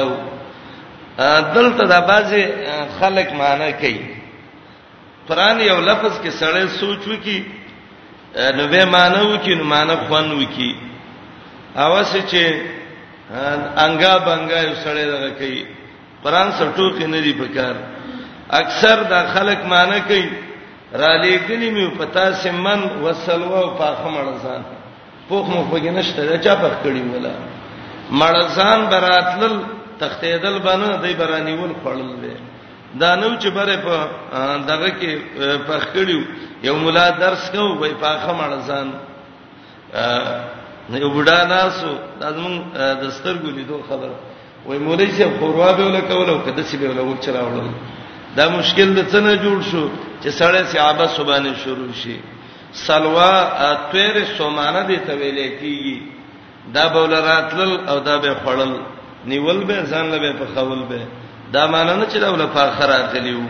دلته 1.56 1.84
د 1.88 2.08
بازي 2.08 2.44
خلک 3.00 3.28
معنی 3.40 3.72
کوي 3.82 4.15
قران 5.28 5.58
یو 5.70 5.80
لفظ 5.90 6.14
کې 6.24 6.30
سړی 6.42 6.66
سوچ 6.80 7.02
وکي 7.12 7.38
نو 8.58 8.64
به 8.74 8.82
مانو 8.96 9.26
کې 9.44 9.54
نو 9.60 9.64
مانو 9.74 9.96
خوان 10.08 10.28
وکي 10.42 10.72
اوس 11.84 12.12
چې 12.32 12.44
انګا 13.86 14.14
بنګا 14.28 14.60
یو 14.68 14.74
سړی 14.86 15.06
دغه 15.14 15.30
کوي 15.40 15.62
قران 16.24 16.48
سټو 16.58 16.88
کې 16.98 17.06
نه 17.14 17.20
دی 17.26 17.34
پکار 17.42 17.76
اکثر 18.62 18.96
دا 19.12 19.20
خلک 19.34 19.60
مانو 19.74 20.00
کوي 20.10 20.28
را 21.00 21.12
لېګلی 21.24 21.70
مې 21.76 21.86
پتا 22.00 22.26
سمن 22.42 22.80
وسلو 23.04 23.54
او 23.60 23.68
پاخمړ 23.80 24.26
ځان 24.44 24.62
پوخ 25.30 25.46
مو 25.54 25.62
پګې 25.72 25.90
نشته 26.00 26.22
دا 26.30 26.38
چا 26.46 26.54
پخ 26.62 26.74
کړی 26.84 27.02
ولا 27.14 27.34
مړزان 28.20 28.80
براتل 28.92 29.54
تختیدل 30.00 30.56
باندې 30.66 31.02
دای 31.04 31.14
برانیول 31.20 31.72
خړل 31.84 32.12
دی 32.22 32.34
دا 33.02 33.10
نو 33.22 33.30
چې 33.42 33.48
بره 33.58 33.76
په 33.86 33.96
دغه 34.70 34.90
کې 35.00 35.12
پخکړیو 35.68 36.22
یو 36.68 36.76
مولا 36.84 37.06
درس 37.24 37.44
کو 37.54 37.64
وای 37.80 37.94
پاخه 38.02 38.32
مړزان 38.38 38.88
یو 41.04 41.10
بډا 41.16 41.40
ناسو 41.54 41.92
دازمن 42.22 42.54
دستر 43.04 43.36
ګولې 43.44 43.64
دوه 43.70 43.82
خبر 43.90 44.10
وای 44.68 44.80
مولای 44.86 45.08
چې 45.08 45.40
خوروا 45.40 45.72
به 45.78 45.84
ولا 45.90 46.02
کول 46.12 46.30
او 46.30 46.40
کده 46.46 46.64
سی 46.70 46.78
به 46.78 46.90
ولا 46.90 47.04
وچرا 47.10 47.42
وړل 47.48 47.68
دا 48.38 48.46
مشکل 48.58 48.88
د 48.96 49.02
څنګه 49.14 49.34
جوړ 49.44 49.58
شو 49.72 49.84
چې 50.24 50.30
سړی 50.40 50.64
صحابه 50.74 51.06
سبانه 51.18 51.54
شروع 51.64 51.92
شي 52.04 52.18
سلوا 52.86 53.34
تویر 53.92 54.16
سومانه 54.38 54.82
دی 54.88 54.98
ته 55.08 55.14
ویلې 55.14 55.62
کیږي 55.62 55.98
دا 56.74 56.88
بولراتل 56.88 57.78
او 57.90 58.00
دا 58.00 58.18
به 58.18 58.36
خړل 58.46 58.70
نیول 59.32 59.64
به 59.64 59.84
ځان 59.92 60.06
له 60.14 60.18
به 60.24 60.34
په 60.40 60.46
خول 60.56 60.80
به 60.90 61.00
دا 61.54 61.66
معنی 61.68 61.94
نه 62.00 62.06
چې 62.06 62.18
دا 62.20 62.34
ول 62.34 62.46
فخر 62.54 62.92
اتلیو 62.92 63.42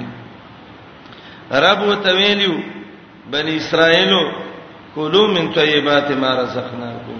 رب 1.66 1.82
وتویلو 1.88 2.54
بنی 3.32 3.56
اسرائیلو 3.58 4.22
کلوا 4.96 5.28
من 5.28 5.52
طیبات 5.54 6.12
ما 6.12 6.36
رزقناکم 6.42 7.20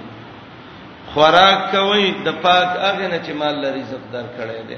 خوراک 1.14 1.72
کوي 1.72 2.12
د 2.26 2.30
پاک 2.44 2.68
هغه 2.78 3.08
نه 3.14 3.20
چې 3.28 3.32
مال 3.40 3.56
لري 3.62 3.82
رزق 3.82 4.02
درکړی 4.14 4.62
دی 4.70 4.78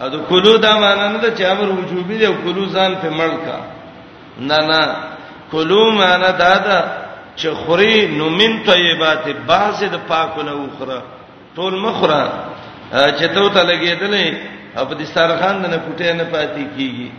او 0.00 0.08
د 0.08 0.24
کلو 0.28 0.56
دا 0.56 0.72
معنی 0.80 1.08
نه 1.14 1.18
ده 1.18 1.34
چې 1.36 1.42
امر 1.42 1.68
وجوبي 1.70 2.18
دی 2.18 2.26
او 2.26 2.34
کلو 2.44 2.66
ځان 2.66 2.94
په 3.02 3.10
ملکا 3.10 3.58
نه 4.38 4.60
نه 4.70 4.82
کلو 5.52 5.90
معنی 5.90 6.32
دا 6.38 6.54
ده 6.68 6.78
چې 7.36 7.46
خوري 7.66 8.06
نو 8.16 8.30
من 8.30 8.62
طیبات 8.64 9.28
بعض 9.46 9.84
د 9.84 9.98
پاکونه 10.08 10.52
وخره 10.52 11.02
ټول 11.56 11.74
مخره 11.74 12.22
چې 13.18 13.24
ته 13.34 13.48
ته 13.48 13.64
لګېدلې 13.66 14.51
او 14.76 14.84
په 14.88 14.94
دسترخوان 14.94 15.56
نه 15.62 15.76
پټه 15.86 16.12
نه 16.18 16.24
پاتې 16.32 16.64
کیږي 16.76 17.10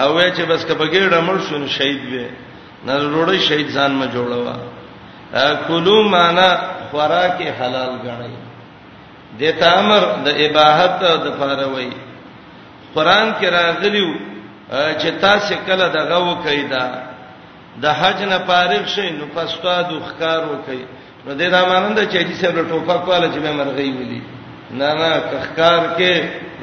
او 0.00 0.08
وای 0.14 0.32
چې 0.36 0.42
بس 0.50 0.60
کبګېړه 0.68 1.20
مړ 1.26 1.38
شون 1.48 1.66
شهید 1.76 2.02
وي 2.12 2.26
نه 2.86 2.94
روړی 2.98 3.40
شهید 3.48 3.68
ځان 3.76 3.90
ما 4.00 4.06
جوړوا 4.14 4.56
کلو 5.68 6.02
معنا 6.08 6.48
خوراک 6.90 7.38
حلال 7.60 7.92
غړی 8.06 8.34
د 9.38 9.42
تامر 9.60 10.02
د 10.26 10.28
اباحت 10.44 10.98
د 11.24 11.26
فاروي 11.38 11.90
قران 12.94 13.28
کې 13.40 13.44
راغلیو 13.58 14.10
چې 15.00 15.08
تاسو 15.20 15.54
کله 15.66 15.88
دغه 15.88 16.18
وکیدا 16.28 16.86
د 17.82 17.84
حج 17.98 18.22
نه 18.22 18.38
فارغ 18.46 18.84
شئ 18.94 19.08
نو 19.18 19.24
پستا 19.34 19.82
د 19.82 19.90
ښکار 20.08 20.40
وکي 20.52 20.82
نو 21.26 21.32
د 21.40 21.42
رامانند 21.56 21.98
چې 21.98 22.16
چې 22.28 22.34
سره 22.42 22.62
ټوپک 22.70 23.02
والا 23.08 23.28
چې 23.32 23.38
مې 23.40 23.52
مرغې 23.58 23.90
ولي 23.98 24.22
نه 24.80 24.88
نه 24.94 25.20
ښکار 25.42 25.82
کې 25.98 26.12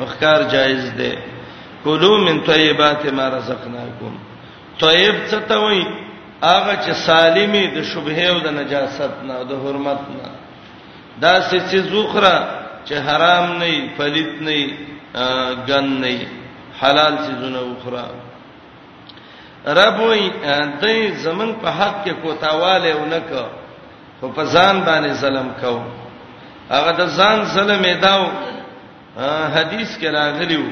مخکار 0.02 0.42
جایز 0.52 0.86
ده 1.00 1.12
کلوا 1.86 2.18
من 2.28 2.38
طیبات 2.52 3.02
ما 3.18 3.26
رزقناکم 3.36 4.14
طیب 4.84 5.16
څه 5.30 5.40
ته 5.50 5.58
وایي 5.64 5.84
هغه 6.44 6.76
چې 6.86 6.92
سالمی 7.08 7.64
د 7.76 7.84
شبهه 7.92 8.26
او 8.32 8.38
د 8.46 8.56
نجاست 8.62 9.14
نه 9.28 9.34
او 9.40 9.44
د 9.52 9.62
حرمت 9.64 10.02
نه 10.16 10.30
دا 11.24 11.34
څه 11.50 11.58
چې 11.70 11.78
زوخره 11.92 12.36
چې 12.86 12.94
حرام 13.08 13.46
نه 13.62 13.70
پلیت 13.98 14.32
نه 14.48 14.58
ګن 15.70 15.90
نه 16.04 16.18
حلال 16.82 17.14
سيزونه 17.26 17.62
وخره 17.72 18.06
رب 19.82 19.98
وي 20.04 20.30
دې 20.82 21.16
زمون 21.26 21.52
په 21.64 21.70
حق 21.80 21.98
کې 22.06 22.14
کوتاواله 22.24 22.96
ونک 23.02 23.30
خو 24.20 24.28
په 24.38 24.44
ځان 24.54 24.82
باندې 24.88 25.14
ظلم 25.26 25.48
کو 25.62 25.76
هغه 26.72 26.92
د 27.02 27.08
ځان 27.20 27.46
ظلم 27.54 27.84
یې 27.90 27.96
داو 28.06 28.26
حدیث 29.18 29.98
کې 30.00 30.08
راغلیو 30.12 30.66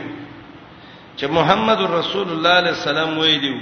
چې 1.18 1.26
محمد 1.28 1.80
رسول 2.00 2.28
الله 2.32 2.54
علیه 2.62 2.72
السلام 2.80 3.18
ویلو 3.20 3.58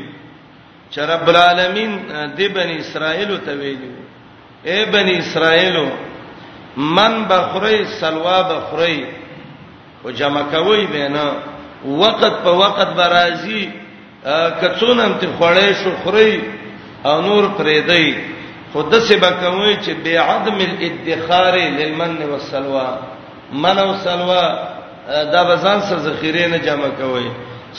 چې 0.92 1.00
رب 1.02 1.28
العالمین 1.30 1.92
دی 2.38 2.48
بنی 2.58 2.76
اسرائیل 2.80 3.38
ته 3.46 3.54
ویلو 3.60 3.92
اے 4.64 4.86
بنی 4.92 5.18
اسرائیل 5.18 5.78
من 6.78 7.24
بخری 7.28 7.84
سلوا 8.00 8.42
بخری 8.54 9.04
او 10.04 10.12
جمع 10.12 10.42
کوي 10.52 10.86
بینه 10.86 11.32
وقت 11.86 12.24
په 12.44 12.50
وقت 12.50 12.88
برازي 12.96 13.70
کڅونم 14.62 15.14
ته 15.22 15.28
خړې 15.40 15.74
شو 15.84 15.92
خړې 16.06 16.40
او 17.06 17.22
نور 17.22 17.44
پرې 17.58 17.80
دی 17.90 18.08
خود 18.74 18.94
څه 18.96 19.14
بکوي 19.14 19.78
چې 19.82 19.90
بی 20.04 20.18
عدم 20.18 20.56
الادخار 20.70 21.54
للمن 21.56 22.18
والسلوى 22.30 23.00
منو 23.52 23.94
سلوا 24.06 24.46
دا 25.34 25.42
بزان 25.50 25.80
سره 25.88 26.00
ذخیره 26.08 26.44
نه 26.54 26.60
جمع 26.68 26.88
کوي 27.00 27.28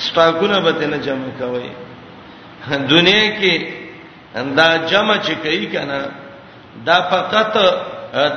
سٹاکونه 0.05 0.59
به 0.65 0.87
نه 0.87 0.99
جمع 1.07 1.29
کوي 1.39 1.69
دنیا 2.93 3.39
کې 3.41 3.55
دا 4.57 4.69
جمع 4.91 5.17
چې 5.23 5.33
کوي 5.43 5.67
کنه 5.67 6.01
دا 6.87 6.99
فقط 7.13 7.53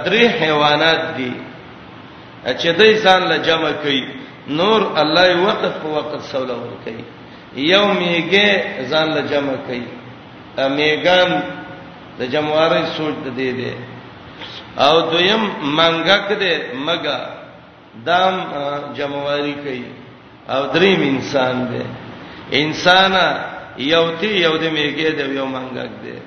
درې 0.06 0.24
حیوانات 0.42 1.16
دي 1.18 1.34
چې 2.60 2.68
دوی 2.78 2.94
ځان 3.04 3.22
له 3.30 3.38
جمع 3.38 3.72
کوي 3.84 4.04
نور 4.48 4.82
الله 5.02 5.26
یو 5.28 5.46
وخت 5.46 5.64
په 5.82 5.88
وخت 5.96 6.22
سوله 6.32 6.54
ور 6.54 6.74
کوي 6.86 7.04
یوم 7.56 7.98
یېګه 8.00 8.50
ځان 8.92 9.08
له 9.16 9.22
جمع 9.22 9.56
کوي 9.68 9.84
میګان 10.58 11.32
د 12.20 12.24
جمعواري 12.34 12.84
سوچ 12.98 13.16
ته 13.24 13.30
دی 13.36 13.52
دی 13.52 13.72
او 14.80 15.02
دویم 15.12 15.42
منګک 15.76 16.28
دې 16.40 16.54
مګا 16.86 17.20
دام 18.06 18.36
جمواري 18.98 19.54
کوي 19.64 19.84
او 20.50 20.62
دریم 20.74 21.02
انسان 21.04 21.56
دې 21.72 21.84
انسان 22.52 23.14
یوتی 23.78 24.28
یو 24.46 24.58
دې 24.58 24.70
میګه 24.70 25.10
دې 25.18 25.26
یو 25.40 25.46
منګک 25.46 25.92
دې 26.04 26.18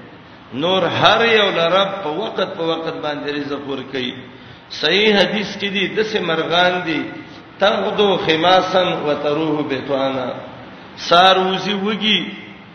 نور 0.55 0.83
هر 1.01 1.21
یو 1.27 1.51
لرب 1.51 1.89
په 2.03 2.09
وخت 2.21 2.55
په 2.57 2.63
وخت 2.71 2.95
باندې 3.05 3.31
رزق 3.37 3.63
ورکړي 3.71 4.13
صحیح 4.71 5.13
حدیث 5.21 5.51
کې 5.61 5.69
دي 5.71 5.87
دسه 5.89 6.21
مرغان 6.21 6.81
دي 6.87 7.01
تغدو 7.61 8.17
خماسن 8.27 8.89
وتروه 9.07 9.63
بتوانا 9.71 10.29
ساروزی 10.97 11.73
وږي 11.85 12.19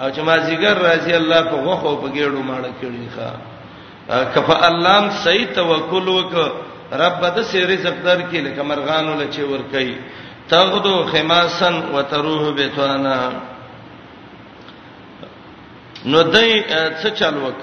او 0.02 0.10
چې 0.14 0.20
ما 0.22 0.38
زیګر 0.48 0.76
رضی 0.90 1.14
الله 1.14 1.42
په 1.44 1.56
غوخو 1.56 1.96
په 2.02 2.08
ګېړو 2.16 2.42
ماړه 2.50 2.72
کړی 2.82 3.06
ښا 3.16 3.30
کف 4.10 4.50
اللهم 4.50 5.08
صحیح 5.24 5.46
توکل 5.58 6.08
وک 6.10 6.34
رب 7.02 7.22
د 7.36 7.40
سې 7.50 7.62
رزق 7.72 7.96
درکې 8.06 8.40
لکه 8.48 8.62
مرغانو 8.70 9.12
له 9.20 9.26
چې 9.34 9.42
ور 9.52 9.62
کوي 9.74 9.94
تغدو 10.54 10.94
خماسن 11.12 11.74
وتروح 11.96 12.46
بتوانا 12.60 13.18
نو 16.12 16.22
دای 16.36 16.52
څه 17.02 17.08
چل 17.20 17.38
وک 17.46 17.62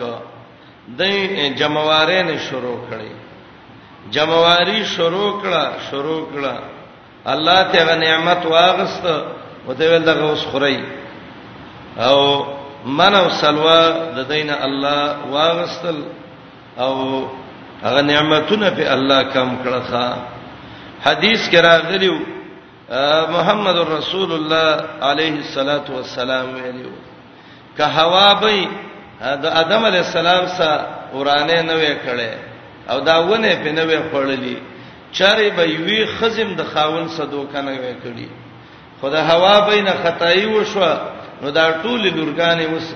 دای 1.00 1.48
جمواره 1.61 2.20
نه 2.28 2.37
شروع 2.48 2.76
کړي 2.90 3.12
جمواری 4.18 4.85
شروع 4.90 5.30
کړه 5.42 5.64
شروع 5.90 6.20
کړه 6.35 6.54
الله 7.32 7.62
ته 7.72 7.85
غ 7.88 7.96
نعمت 8.04 8.46
واغست 8.52 9.06
او 9.66 9.72
ته 9.80 9.90
ول 9.94 10.04
دغه 10.11 10.28
اوس 10.30 10.44
خوري 10.52 10.78
او 12.11 12.20
من 13.02 13.14
او 13.22 13.24
سلوا 13.40 13.82
د 14.20 14.24
دینه 14.30 14.56
الله 14.68 15.16
واغستل 15.35 15.96
او 16.78 17.24
هغه 17.82 18.00
نعمتونه 18.00 18.70
په 18.70 18.84
الله 18.94 19.22
کم 19.34 19.50
کړه 19.64 19.80
ښا 19.90 20.06
حدیث 21.06 21.48
کې 21.50 21.56
راغلیو 21.56 22.16
محمد 23.36 23.76
رسول 23.96 24.30
الله 24.32 24.68
عليه 25.08 25.32
الصلاه 25.44 25.84
والسلام 25.96 26.46
ویلو 26.54 26.92
که 27.76 27.84
هوا 27.84 28.34
به 28.34 28.68
د 29.42 29.44
ادم 29.62 29.82
علی 29.90 29.96
السلام 30.06 30.42
سره 30.58 30.76
ورانه 31.18 31.62
نه 31.68 31.74
وې 31.82 31.92
کړې 32.06 32.32
او 32.92 33.00
دا 33.00 33.18
ونه 33.28 33.52
په 33.62 33.70
نه 33.76 33.84
وې 33.88 33.98
خړلې 34.12 34.56
چاري 35.18 35.50
به 35.56 35.62
وی 35.86 36.06
خزم 36.06 36.50
د 36.54 36.62
خاون 36.72 37.08
سره 37.14 37.26
دوکانه 37.26 37.70
وې 37.76 37.94
کړې 38.06 38.28
خدا 39.02 39.20
هوا 39.32 39.60
به 39.66 39.82
نه 39.82 39.90
خدای 40.02 40.46
وشو 40.46 40.84
نو 41.42 41.50
دا 41.50 41.64
ټول 41.82 42.00
لورګانې 42.10 42.64
اوس 42.72 42.86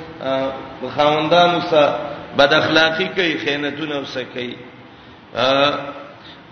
خاوندانو 0.96 1.60
سره 1.70 2.09
بد 2.38 2.52
اخلاقی 2.54 3.08
کوي 3.14 3.38
خیانتونه 3.38 3.98
وسکي 4.00 4.56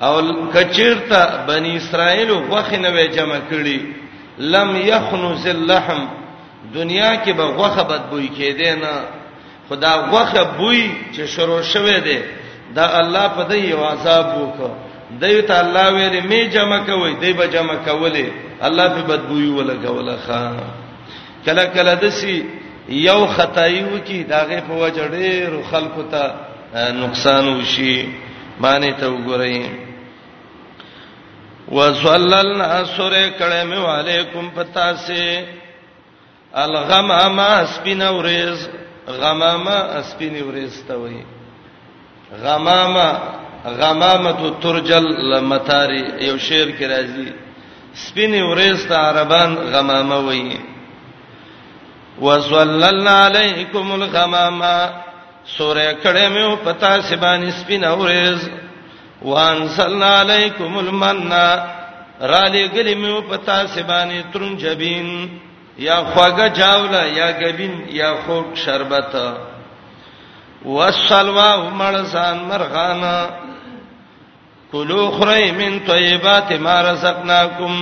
او 0.02 0.22
کچیرته 0.54 1.46
بنی 1.48 1.76
اسرائیل 1.76 2.30
غوخه 2.32 2.78
نوې 2.82 3.16
جمع 3.16 3.38
کړي 3.50 3.78
لم 4.54 4.76
یخنز 4.76 5.46
اللحم 5.46 6.04
دنیا 6.74 7.14
کې 7.24 7.28
به 7.38 7.44
غوخه 7.44 7.82
بدبوې 7.82 8.28
کېده 8.38 8.68
نه 8.82 8.92
خدا 9.70 9.94
غوخه 10.12 10.46
بوې 10.58 11.16
چې 11.16 11.20
شروع 11.34 11.62
شوه 11.62 11.98
دی 11.98 12.18
دا 12.74 12.98
الله 12.98 13.28
په 13.38 13.48
دې 13.48 13.54
یو 13.64 13.84
عذاب 13.84 14.26
وکړ 14.36 14.70
دوی 15.20 15.42
ته 15.42 15.60
الله 15.60 15.90
ویلې 15.90 16.24
می 16.28 16.46
جمع 16.48 16.78
کوي 16.86 17.14
دوی 17.14 17.32
به 17.32 17.46
جمع 17.48 17.74
کولې 17.86 18.26
الله 18.62 18.88
په 18.88 19.02
بدبوې 19.08 19.58
ولګوله 19.58 20.16
خان 20.28 20.56
کله 21.46 21.64
کله 21.64 21.94
دسی 21.94 22.38
یو 22.88 23.26
خدای 23.26 23.82
وکي 23.84 24.24
داغه 24.24 24.60
په 24.60 24.74
وجه 24.74 25.08
ډېر 25.08 25.62
خلکو 25.70 26.02
ته 26.10 26.34
نقصان 26.74 27.48
وشي 27.48 28.08
معنی 28.60 28.92
ته 28.92 29.06
وګورئ 29.06 29.66
وَسَلَّلْنَا 31.68 32.84
سُرَ 32.96 33.14
كَلَمِ 33.38 33.72
عَلَيْكُمْ 33.74 34.50
فَتَاسِ 34.56 35.06
الْغَمَامَ 36.56 37.40
اسْبِنَ 37.40 38.02
وَرِز 38.02 38.68
غَمَامَ 39.08 39.68
اسْبِنِ 39.68 40.40
وَرِز 40.42 40.82
ته 40.88 40.96
وایي 40.96 41.24
غَمَامَ 42.42 43.18
غَمَامَةُ 43.66 44.52
تُرْجَلْ 44.62 45.04
لَمَتَارِ 45.32 45.90
یو 46.22 46.38
شعر 46.38 46.70
کې 46.78 46.84
راځي 46.84 47.28
سپینې 47.94 48.40
ورېز 48.42 48.86
ته 48.88 48.94
عربان 48.96 49.54
غمامه 49.54 50.16
وایي 50.18 50.58
وصللنا 52.22 53.14
علیکم 53.26 53.92
الغمام 53.92 54.60
سورہ 55.56 55.90
کړه 56.02 56.28
مې 56.28 56.56
پتا 56.64 56.92
سبان 57.10 57.50
سپین 57.58 57.84
اورز 57.84 58.48
وانزلنا 59.22 60.08
علیکم 60.20 60.78
المن 60.78 61.20
را 62.20 62.42
لګلې 62.48 62.94
مې 62.94 63.28
پتا 63.30 63.58
سبان 63.74 64.10
ترن 64.32 64.56
جبین 64.62 65.08
یا 65.86 65.96
خواګه 66.10 66.46
جاوله 66.58 67.02
یا 67.18 67.26
غبین 67.40 67.74
یا 68.00 68.12
خوک 68.26 68.46
شربت 68.64 69.14
والسلوا 70.64 71.56
مرسان 71.78 72.38
مرغانا 72.48 73.16
کلو 74.72 75.10
خری 75.10 75.50
من 75.58 75.78
طیبات 75.86 76.52
ما 76.60 76.80
رزقناکم 76.82 77.74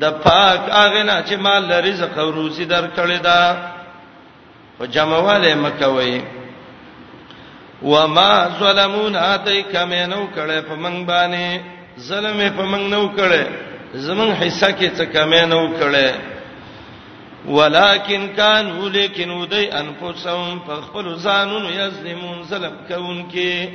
د 0.00 0.04
پاک 0.24 0.60
هغه 0.78 1.02
نه 1.08 1.16
چې 1.28 1.34
مال 1.44 1.64
رزق 1.88 2.12
او 2.22 2.28
روزي 2.30 2.64
درکړي 2.64 3.18
دا 3.28 3.40
او 4.80 4.86
جمعواله 4.86 5.54
مکوي 5.54 6.20
وما 7.82 8.32
ظلمونا 8.60 9.36
تیک 9.44 9.74
مینو 9.92 10.22
کړه 10.36 10.58
په 10.68 10.74
منګ 10.82 10.98
باندې 11.10 11.46
ظلم 12.08 12.38
په 12.56 12.62
منګ 12.70 12.84
نو 12.94 13.08
کړه 13.18 13.42
زمون 13.94 14.30
حصہ 14.40 14.68
کې 14.78 14.88
څه 14.96 15.04
کمې 15.14 15.42
نو 15.54 15.60
کړه 15.80 16.08
ولکن 17.46 18.22
کانوا 18.36 18.88
لیکن 18.88 19.30
ودی 19.30 19.70
انفسهم 19.70 20.60
فخبل 20.66 21.16
زانون 21.24 21.64
یظلمون 21.64 22.42
ظلم 22.50 22.72
کون 22.88 23.18
کې 23.32 23.68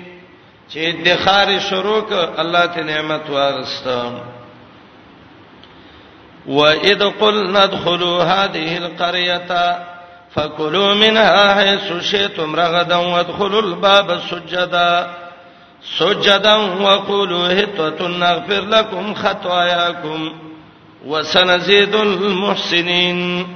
چې 0.71 0.83
د 1.05 1.07
خار 1.23 1.47
شروع 1.69 2.01
ک 2.09 2.39
الله 2.41 2.65
ته 2.67 2.83
نعمت 2.83 3.29
ورستم 3.29 4.13
واذ 6.47 7.03
قلنا 7.21 7.63
ادخلوا 7.63 8.23
هذه 8.23 8.77
القريه 8.77 9.77
فكلوا 10.33 10.93
منها 10.93 11.53
حيث 11.55 12.03
شئتم 12.11 12.55
رغدا 12.55 12.95
وادخلوا 12.95 13.61
الباب 13.61 14.19
سجدا 14.31 15.09
سجدا 15.97 16.55
وقولوا 16.55 17.59
هتوة 17.63 18.07
نغفر 18.07 18.61
لكم 18.61 19.13
خطاياكم 19.13 20.33
وسنزيد 21.05 21.95
المحسنين 21.95 23.47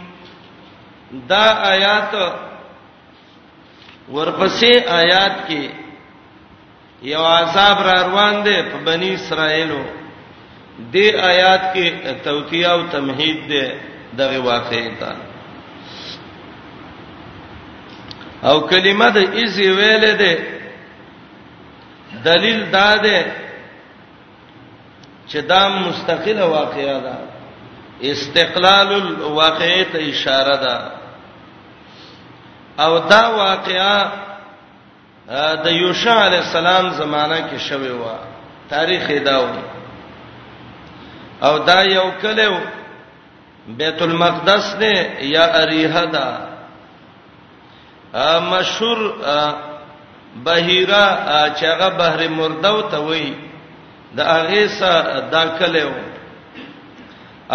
دا 1.12 1.72
آیات 1.72 2.14
ورپسې 4.12 4.72
آیات 4.88 5.36
کې 5.48 5.70
یو 7.02 7.26
عذاب 7.26 7.78
را 7.88 7.96
روان 8.08 8.44
دی 8.46 8.62
په 8.72 8.78
بنی 8.86 9.14
اسرائیلو 9.16 9.82
دې 10.90 11.06
آیات 11.24 11.62
کې 11.74 12.16
توتیه 12.24 12.68
او 12.68 12.88
تمهید 12.92 13.38
دې 13.52 13.66
دغه 14.18 14.38
واقعې 14.40 14.94
ته 15.00 15.12
او 18.50 18.62
کلمه 18.70 19.10
د 19.10 19.18
اسی 19.18 19.68
ویلې 19.78 20.14
ده 20.22 20.34
دلیل 22.26 22.72
دا 22.72 22.96
ده 22.98 23.26
چې 25.30 25.38
دا 25.52 25.70
مستقله 25.70 26.46
واقعیا 26.46 26.98
ده 27.06 27.16
استقلال 28.04 28.90
الواقعې 29.02 29.86
ته 29.92 30.00
اشاره 30.10 30.56
ده 30.64 30.76
او 32.84 32.98
دا 33.10 33.24
واقعیا 33.30 33.96
د 35.64 35.68
یوشع 35.72 36.16
علی 36.26 36.38
السلام 36.38 36.90
زمانہ 36.94 37.40
کې 37.52 37.58
شوه 37.58 37.92
و 38.04 38.06
تاریخ 38.70 39.12
دا 39.26 39.40
و 39.40 39.48
او 41.48 41.58
دا 41.68 41.80
یو 41.84 42.10
کلیو 42.22 42.56
بیت 43.80 44.02
المقدس 44.02 44.66
دی 44.82 44.94
یا 45.34 45.46
اریحه 45.62 46.06
دا 46.16 46.28
مشهور 48.52 49.00
بهیره 50.46 51.02
چې 51.56 51.64
هغه 51.64 51.90
بحر 52.02 52.22
مردو 52.36 52.76
ته 52.94 52.98
وای 53.10 53.26
د 54.20 54.32
هغه 54.32 54.68
سره 54.78 55.22
دا 55.34 55.44
کلیو 55.60 55.92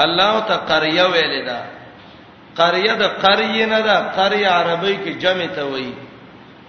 الله 0.05 0.41
ته 0.53 0.57
قريه 0.71 1.07
ویل 1.17 1.35
دا 1.49 1.59
قريه 2.61 2.95
د 3.03 3.17
قريه 3.25 3.65
نه 3.73 3.81
دا 3.89 3.97
قريه 4.17 4.49
عربی 4.49 4.99
کې 5.05 5.23
جمع 5.27 5.47
ته 5.47 5.65
وای 5.73 5.91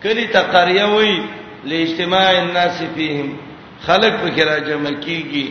کلی 0.03 0.27
ته 0.34 0.41
قريه 0.58 0.86
وای 0.95 1.21
لاجتماع 1.69 2.25
الناس 2.41 2.82
فیهم 2.95 3.38
خلق 3.86 4.11
پکې 4.24 4.41
را 4.49 4.57
جمع 4.59 4.91
کیږي 5.01 5.32
کی 5.34 5.47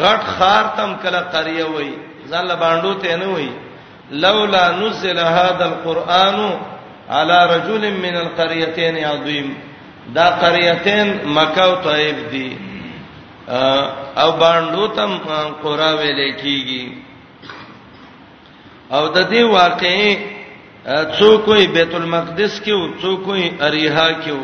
غټ 0.00 0.22
خار 0.36 0.64
تم 0.78 0.90
کله 1.02 1.20
قریه 1.34 1.66
وای 1.74 1.90
ځل 2.30 2.48
باندې 2.62 2.92
ته 3.02 3.16
نه 3.22 3.28
وای 3.32 3.48
لولا 4.24 4.64
نزل 4.80 5.18
هذا 5.18 5.64
القران 5.72 6.38
على 7.16 7.38
رجل 7.54 7.82
من 8.04 8.16
القريتين 8.24 8.96
عظيم 9.04 9.54
دا 10.16 10.26
قريتين 10.44 11.06
مکه 11.24 11.64
او 11.64 11.74
طيب 11.88 12.16
دي 12.30 12.56
او 14.22 14.30
باندې 14.38 14.96
تم 14.96 15.12
قرا 15.62 15.90
ویلې 15.98 16.40
کیږي 16.40 16.92
او 18.92 19.08
د 19.08 19.18
دې 19.30 19.54
واقعې 19.54 20.16
څوک 21.18 21.48
وي 21.48 21.66
بیت 21.66 21.94
المقدس 21.94 22.60
کې 22.64 22.68
او 22.68 22.88
څوک 23.02 23.26
وي 23.28 23.52
اریها 23.62 24.08
کې 24.22 24.36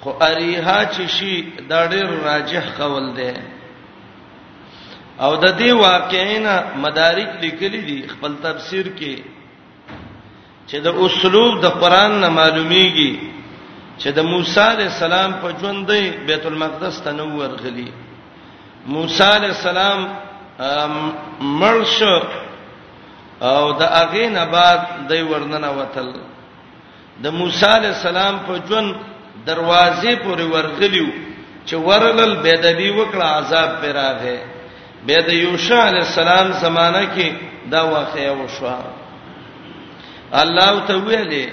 خو 0.00 0.10
اریها 0.22 0.80
چې 0.94 1.06
شي 1.08 1.42
دا 1.42 1.86
ډېر 1.90 2.06
راجح 2.24 2.64
قول 2.78 3.12
دی 3.16 3.32
او 5.24 5.32
د 5.44 5.46
دې 5.60 5.70
واقعینا 5.88 6.52
مدارک 6.84 7.30
لیکلي 7.44 7.80
دي 7.88 7.98
خپل 8.12 8.32
تفسیر 8.46 8.86
کې 8.98 9.16
چې 10.68 10.76
د 10.86 10.88
اسلوب 11.06 11.52
د 11.64 11.78
قران 11.82 12.12
نه 12.22 12.28
معلومیږي 12.38 13.12
چې 14.00 14.08
د 14.18 14.20
موسی 14.32 14.60
عليه 14.72 14.88
السلام 14.94 15.30
په 15.42 15.48
ژوند 15.60 15.80
دی 15.90 16.02
بیت 16.28 16.44
المقدس 16.50 16.96
ته 17.06 17.10
نو 17.18 17.24
ورغلي 17.38 17.88
موسی 18.94 19.24
عليه 19.36 19.52
السلام 19.58 19.98
مرش 21.60 21.96
او 23.50 23.62
د 23.80 23.82
اغه 24.02 24.24
نه 24.36 24.44
بعد 24.56 24.80
دوی 25.08 25.22
ورننه 25.32 25.70
وتل 25.78 26.08
د 27.24 27.26
موسی 27.40 27.66
عليه 27.78 27.92
السلام 27.98 28.34
په 28.46 28.52
ژوند 28.68 28.94
دروازې 29.50 30.12
پورې 30.24 30.44
ورغلیو 30.54 31.08
چې 31.66 31.74
ورلل 31.88 32.32
بيدبي 32.46 32.90
وکړه 32.98 33.24
عذاب 33.38 33.70
پر 33.80 33.92
راغی 33.98 34.36
بیا 35.06 35.18
د 35.26 35.32
یوشع 35.32 35.76
علی 35.88 35.98
السلام 35.98 36.52
زمانہ 36.60 37.04
کې 37.14 37.28
دا 37.72 37.82
واقعیا 37.84 38.30
وشو 38.32 38.70
الله 40.42 40.72
ته 40.86 40.94
ویلې 41.06 41.48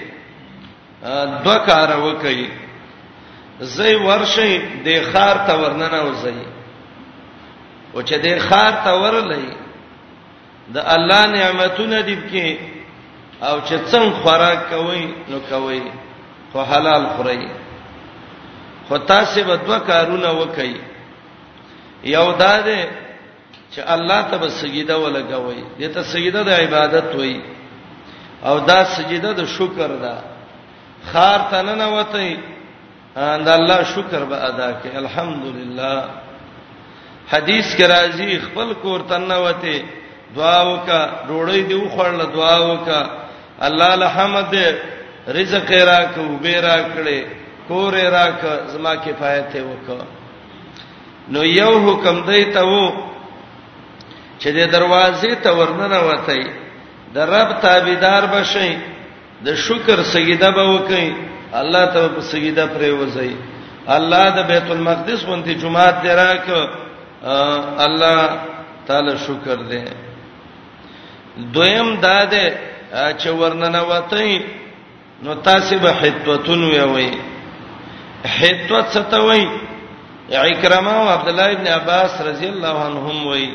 دوه 1.44 1.58
کار 1.66 1.88
وکړي 2.00 2.48
زئی 3.76 3.94
ورشي 3.96 4.58
د 4.86 5.06
خار 5.12 5.36
ته 5.46 5.58
ورننه 5.60 6.00
وځي 6.04 6.46
او 7.94 8.00
چې 8.02 8.14
د 8.24 8.26
خار 8.48 8.72
ته 8.84 8.90
ورلې 9.02 9.56
د 10.74 10.78
الله 10.96 11.22
نعمتونه 11.36 12.02
دې 12.02 12.18
کې 12.30 12.58
او 13.50 13.60
چې 13.60 13.78
څنګه 13.90 14.20
خوراک 14.22 14.68
کوي 14.70 15.14
نو 15.28 15.38
کوي 15.50 15.82
خو 16.52 16.62
حلال 16.62 17.06
خوري 17.16 17.48
خو 18.88 18.96
تاسو 18.98 19.44
به 19.48 19.56
دوه 19.56 19.78
کارونه 19.78 20.30
وکړي 20.40 20.76
یو 22.04 22.32
دا 22.38 22.60
ده 22.68 22.80
چې 23.74 23.78
الله 23.82 24.22
ته 24.30 24.36
به 24.36 24.48
سجده 24.48 24.96
ولګوي 24.98 25.62
دته 25.80 26.02
سجده 26.02 26.42
د 26.42 26.48
عبادت 26.48 27.14
وای 27.14 27.40
او 28.44 28.58
دا 28.58 28.84
سجده 28.84 29.32
د 29.32 29.44
شکر 29.46 29.90
ده 30.02 30.14
خار 31.12 31.40
تنن 31.50 31.80
وته 31.84 32.36
دا 33.16 33.54
الله 33.54 33.82
شکر 33.84 34.24
به 34.30 34.36
ادا 34.48 34.70
کړي 34.82 34.96
الحمدلله 34.96 36.04
حدیث 37.30 37.76
کې 37.76 37.84
راځي 37.86 38.38
خپل 38.46 38.74
کور 38.82 39.00
تنه 39.08 39.38
وته 39.38 39.78
دعا 40.36 40.62
وکا 40.62 41.00
ډوړې 41.28 41.60
دی 41.68 41.88
خوړل 41.94 42.26
دعا 42.34 42.58
وکا 42.72 43.02
الله 43.66 43.90
الحمد 43.94 44.54
رزق 45.28 45.70
را 45.72 46.00
کو 46.14 46.36
به 46.42 46.60
را 46.60 46.78
کړي 46.94 47.20
کور 47.68 47.92
را 47.94 48.26
ک 48.40 48.42
زما 48.72 48.94
کفایت 48.96 49.52
وکا 49.56 50.02
نو 51.34 51.44
یو 51.44 51.72
حکم 51.86 52.16
دی 52.30 52.44
ته 52.54 52.60
وو 52.64 53.05
چې 54.42 54.48
د 54.58 54.60
دروازې 54.76 55.32
ته 55.42 55.50
ورننه 55.58 55.98
وتی 56.08 56.42
د 57.14 57.18
رب 57.34 57.48
تابعدار 57.64 58.22
بشي 58.34 58.70
د 59.46 59.48
شکر 59.66 59.98
سجده 60.14 60.50
به 60.56 60.64
وکي 60.72 61.06
الله 61.60 61.82
ته 61.92 62.00
په 62.14 62.20
سجده 62.32 62.64
پرې 62.74 62.90
وځي 63.00 63.32
الله 63.96 64.24
د 64.36 64.38
بیت 64.52 64.68
المقدس 64.76 65.20
باندې 65.28 65.52
جمعه 65.62 65.90
دراک 66.04 66.46
الله 67.86 68.28
تعالی 68.88 69.14
شکر 69.26 69.56
دی 69.70 69.84
دویم 71.54 71.88
دا 72.06 72.24
ده 72.32 72.44
چې 73.20 73.28
ورننه 73.40 73.80
وتی 73.90 74.44
نو 75.22 75.34
تاسو 75.48 75.78
به 75.78 75.90
حتوتون 76.00 76.64
وي 76.94 77.10
حتوت 78.38 78.86
ستوي 78.98 79.48
عکرمه 80.32 80.92
او 81.02 81.08
عبد 81.08 81.28
الله 81.28 81.52
ابن 81.52 81.66
عباس 81.66 82.20
رضی 82.20 82.46
الله 82.48 82.76
عنهم 82.84 83.26
وي 83.26 83.50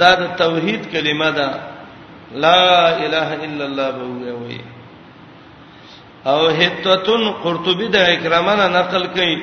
دا 0.00 0.12
د 0.20 0.22
توحید 0.42 0.82
کلمه 0.92 1.30
ده 1.38 1.48
لا 2.44 2.64
اله 3.04 3.28
الا 3.46 3.64
الله 3.68 3.88
به 4.20 4.32
وي 4.42 4.58
او 6.32 6.40
هتتن 6.60 7.22
قرطبی 7.44 7.88
د 7.94 7.96
اکرامانه 8.14 8.66
نقل 8.78 9.04
کړي 9.16 9.34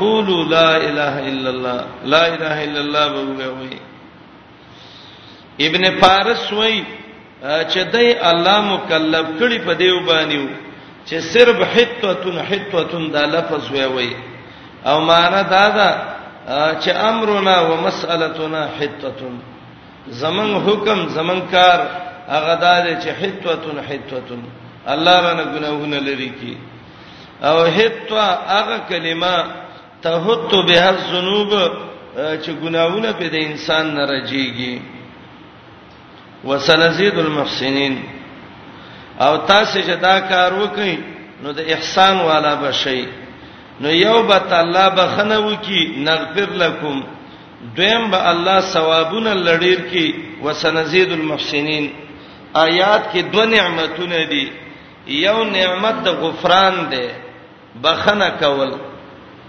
قولوا 0.00 0.42
لا 0.56 0.70
اله 0.88 1.14
الا 1.30 1.50
الله 1.54 1.78
لا 2.12 2.22
اله 2.34 2.56
الا 2.66 2.80
الله 2.84 3.08
به 3.38 3.48
وي 3.58 3.74
ابن 5.66 5.82
فارس 6.02 6.52
وای 6.58 6.78
چې 7.72 7.80
دای 7.92 8.08
الله 8.30 8.58
مکلف 8.74 9.26
کړي 9.40 9.58
په 9.66 9.72
دیو 9.82 10.00
باندې 10.06 10.48
چې 11.08 11.16
صرف 11.34 11.56
حتتن 11.74 12.36
حتتن 12.50 13.04
دا 13.16 13.24
لفظ 13.36 13.70
وای 13.72 13.86
وای 13.94 14.10
او 14.88 14.96
معنا 15.10 15.40
دا 15.52 15.66
ده 15.76 16.15
چې 16.54 16.90
امرنا 16.90 17.60
ومسالتنا 17.60 18.64
حتتن 18.80 19.34
زمن 20.22 20.54
حکم 20.66 21.08
زمن 21.18 21.40
کار 21.50 21.80
هغه 22.28 22.54
دار 22.60 22.86
چې 23.00 23.08
حتتن 23.22 23.78
حتتن 23.88 24.42
الله 24.94 25.16
رانه 25.20 25.44
ګناهونه 25.54 25.98
لري 26.08 26.28
کی 26.40 26.56
او 27.42 27.64
حتوا 27.78 28.28
هغه 28.46 28.78
کلمه 28.88 29.34
تهت 30.02 30.54
به 30.68 30.88
الذنوب 30.90 31.52
چې 32.14 32.50
ګناهونه 32.62 33.12
په 33.12 33.28
د 33.34 33.34
انسان 33.34 33.94
نه 33.94 34.06
راځيږي 34.06 34.80
وسنزيد 36.44 37.18
المحسنين 37.18 37.98
او 39.20 39.36
تاسو 39.36 39.78
چې 39.80 40.00
دا 40.02 40.20
کار 40.20 40.52
وکړئ 40.54 40.96
نو 41.42 41.52
د 41.52 41.60
احسان 41.70 42.20
والا 42.20 42.54
بشئ 42.54 43.00
نو 43.80 43.90
یو 44.06 44.22
به 44.28 44.58
الله 44.62 44.88
بخنه 44.90 45.38
وکي 45.38 45.94
نغفر 46.04 46.50
لكم 46.64 47.04
دویم 47.76 48.10
به 48.10 48.30
الله 48.30 48.60
ثوابونه 48.60 49.34
لړیر 49.34 49.80
کی 49.90 50.14
وسنزيد 50.44 51.12
المحسنين 51.12 51.92
آیات 52.54 53.02
کې 53.12 53.18
دوه 53.32 53.44
نعمتونه 53.46 54.24
دي 54.30 54.50
یو 55.06 55.44
نعمت 55.44 55.94
د 56.04 56.08
غفران 56.08 56.88
ده 56.90 57.04
بخنه 57.84 58.28
کول 58.40 58.72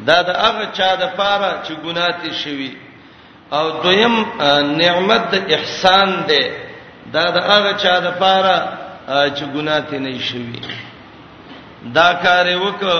دا 0.07 0.21
د 0.21 0.30
هغه 0.30 0.65
چا 0.78 0.95
د 0.95 1.15
پاره 1.17 1.63
چې 1.67 1.71
ګناتی 1.86 2.32
شوی 2.43 2.71
او 3.51 3.71
دویم 3.84 4.25
نعمت 4.84 5.21
د 5.36 5.51
احسان 5.51 6.25
ده 6.28 6.39
دا 7.13 7.25
د 7.36 7.38
هغه 7.49 7.73
چا 7.84 7.99
د 7.99 8.07
پاره 8.21 8.57
چې 9.38 9.43
ګناتی 9.55 9.97
نه 9.97 10.19
شوی 10.19 10.59
دا 11.95 12.07
کار 12.23 12.47
وکړه 12.59 12.97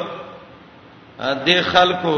د 1.20 1.48
خلکو 1.72 2.16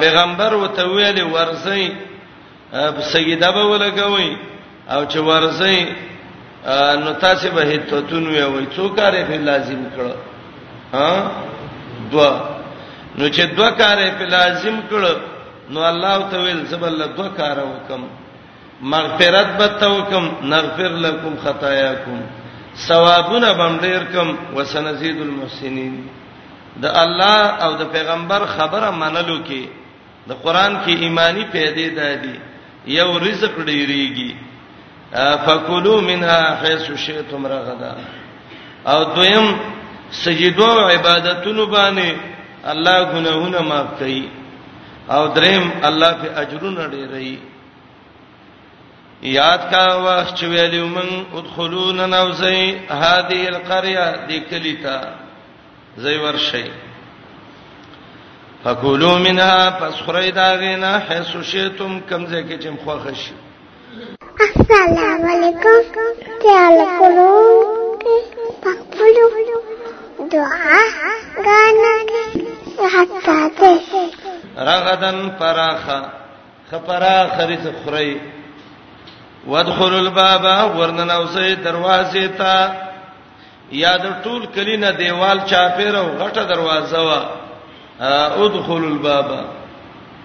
پیغمبر 0.00 0.52
وته 0.62 0.84
ویلي 0.96 1.22
ورځي 1.34 1.84
سیده 3.12 3.50
به 3.56 3.64
ولګوي 3.72 4.30
او 4.94 5.00
چې 5.12 5.18
ورځي 5.30 5.78
نو 7.02 7.10
تاسو 7.24 7.46
به 7.56 7.62
هیتتون 7.72 8.24
وي 8.28 8.66
څو 8.74 8.84
کارې 8.98 9.20
په 9.30 9.36
لازم 9.48 9.80
کړو 9.96 10.12
ها 10.94 11.10
دوا 12.10 12.30
نو 13.18 13.24
چې 13.34 13.42
دوا 13.56 13.70
کارې 13.80 14.08
په 14.18 14.24
لازم 14.36 14.76
کړو 14.90 15.14
نو 15.72 15.80
الله 15.90 16.18
ته 16.30 16.36
ویل 16.44 16.62
زبل 16.72 16.96
دوا 17.16 17.28
کار 17.40 17.56
وکم 17.70 18.02
مغفرت 18.92 19.48
به 19.58 19.66
توکم 19.80 20.24
نغفر 20.42 20.92
لكم 21.06 21.32
خطاياكم 21.44 22.18
ثوابنا 22.88 23.50
بمډیر 23.58 24.02
کم 24.14 24.36
وسنزيد 24.56 25.20
المحسنين 25.20 25.94
د 26.82 26.86
الله 27.02 27.38
او 27.64 27.70
د 27.80 27.82
پیغمبر 27.94 28.40
خبره 28.56 28.90
منلو 29.02 29.38
کې 29.48 29.62
د 30.28 30.30
قران 30.44 30.72
کې 30.84 30.94
ایمانی 31.04 31.44
پیدا 31.44 31.88
ده 31.98 32.08
دي 32.22 32.34
یو 32.98 33.10
رزق 33.26 33.54
ډیریږي 33.68 34.30
فکلوا 35.46 36.00
منها 36.10 36.42
حيث 36.62 36.86
شئتم 37.06 37.46
رغدا 37.46 37.92
او 38.92 38.98
دویم 39.16 39.46
سجدو 40.24 40.64
او 40.64 40.88
عبادتونو 40.88 41.66
باندې 41.66 42.08
الله 42.72 42.96
ګناهونه 43.12 43.60
معاف 43.68 43.98
کوي 43.98 44.28
او 45.14 45.22
دریم 45.36 45.70
الله 45.82 46.12
په 46.22 46.28
اجرونه 46.42 46.86
ډیری 46.86 47.38
یاد 49.22 49.58
کا 49.70 49.84
واخ 50.02 50.34
چویلو 50.34 50.86
من 50.88 51.08
ادخلون 51.38 52.10
نوزی 52.10 52.76
هذه 52.90 53.46
القريه 53.48 54.28
دې 54.28 54.38
کلیتا 54.50 55.00
زئی 56.00 56.18
ورشي 56.18 56.64
فکلوا 58.64 59.18
منها 59.18 59.70
فسخري 59.70 60.30
داغینا 60.30 60.98
حيث 60.98 61.36
شئتم 61.50 62.00
کمزه 62.10 62.42
کې 62.42 62.62
چم 62.62 62.74
خو 62.84 62.98
خشي 62.98 63.34
السلام 64.46 65.26
علیکم 65.32 65.98
تعال 66.44 66.78
کولو 66.98 67.26
پخپلو 68.64 69.26
دعا 70.32 70.80
غانا 71.44 71.92
حتا 72.98 73.38
ته 73.60 74.66
رغدن 74.68 75.22
پراخه 75.38 76.02
خپرا 76.70 77.14
خريص 77.38 77.66
خري 77.84 78.20
وادخلوا 79.46 79.98
الباب 80.00 80.76
ورننوسي 80.78 81.54
دروازه 81.54 82.28
ته 82.28 82.87
یا 83.72 83.96
د 84.04 84.08
ټول 84.24 84.46
کلینه 84.54 84.90
دیوال 84.98 85.38
چاپیرو 85.50 86.04
غټه 86.20 86.44
دروازه 86.52 87.00
وا 87.08 87.20
ادخل 88.44 88.82
الباب 88.92 89.30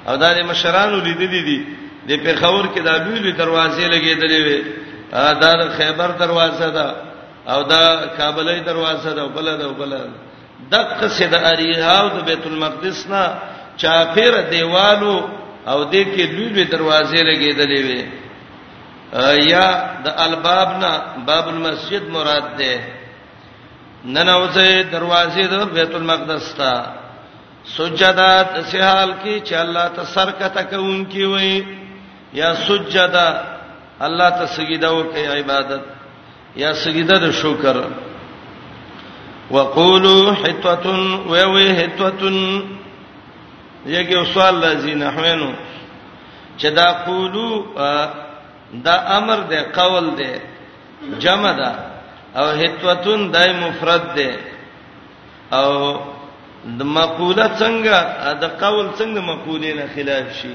او 0.07 0.15
دا 0.15 0.33
د 0.33 0.39
مشرانو 0.51 0.97
لیدلې 1.03 1.41
دي 1.47 1.59
د 2.07 2.11
پیښور 2.25 2.65
کې 2.75 2.79
د 2.83 2.89
لوی 3.05 3.31
دروازې 3.31 3.83
لګېدلې 3.93 4.41
وي 4.47 4.63
دا 5.41 5.51
د 5.61 5.69
خیبر 5.77 6.09
دروازه 6.19 6.69
ده 6.69 6.95
او 7.47 7.63
دا 7.63 8.05
کابلې 8.17 8.59
دروازه 8.65 9.13
ده 9.13 9.27
بل 9.27 9.57
ده 9.57 9.67
بل 9.67 9.89
ده 9.89 10.09
دغه 10.71 11.07
سید 11.07 11.33
اریاو 11.35 12.07
د 12.09 12.19
بیت 12.25 12.47
المقدس 12.47 13.07
نه 13.09 13.33
چاپیره 13.77 14.41
دیوالو 14.51 15.21
او 15.67 15.83
د 15.83 15.93
کې 15.95 16.21
لوی 16.37 16.63
دروازې 16.65 17.19
لګېدلې 17.31 17.81
وي 17.87 18.03
یا 19.51 19.67
د 20.05 20.13
الباب 20.17 20.69
نه 20.81 20.91
باب 21.27 21.47
المسجد 21.49 22.09
مراد 22.09 22.57
ده 22.57 23.02
ننوځي 24.05 24.83
دروازې 24.91 25.43
د 25.47 25.53
بیت 25.75 25.93
المقدس 25.95 26.45
ته 26.59 26.71
سجدات 27.75 28.49
سهال 28.71 29.11
کې 29.23 29.39
چې 29.47 29.55
الله 29.63 29.87
ته 29.95 30.03
سر 30.13 30.31
کته 30.39 30.63
کوونکی 30.71 31.23
وي 31.33 31.53
یا 32.39 32.53
سجدا 32.67 33.27
الله 34.07 34.29
ته 34.39 34.45
سجده 34.55 34.89
وکي 34.93 35.25
عبادت 35.27 35.83
یا 36.55 36.73
سجده 36.83 37.15
د 37.25 37.31
شکر 37.43 37.77
وقولوا 39.51 40.33
حتوه 40.41 40.85
ووي 41.31 41.73
حتوه 41.79 42.63
یګي 43.85 44.15
وسوال 44.21 44.55
لذین 44.59 45.03
احمنو 45.03 45.51
چې 46.59 46.67
دا 46.75 46.91
قولو 47.05 47.65
دا 48.83 48.95
امر 49.17 49.39
دی 49.49 49.57
قول 49.73 50.05
دی 50.17 50.31
جمع 51.19 51.51
ده 51.51 51.92
او 52.39 52.45
هتوتون 52.61 53.21
دای 53.33 53.51
مفرد 53.63 54.05
ده 54.17 54.29
او 55.59 55.69
د 56.79 56.81
مقوله 56.97 57.47
څنګه 57.61 57.95
د 58.41 58.43
قول 58.63 58.85
څنګه 58.99 59.19
مقولې 59.31 59.71
نه 59.79 59.85
خلاف 59.95 60.25
شي 60.39 60.53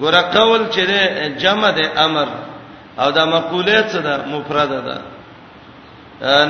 ګوره 0.00 0.22
قول 0.36 0.60
چې 0.74 0.82
ده 0.90 1.00
جمع 1.42 1.70
ده 1.78 1.86
امر 2.06 2.28
او 3.02 3.08
د 3.18 3.20
مقولې 3.34 3.78
څه 3.90 3.98
ده 4.06 4.14
مفرد 4.32 4.72
ده 4.88 4.96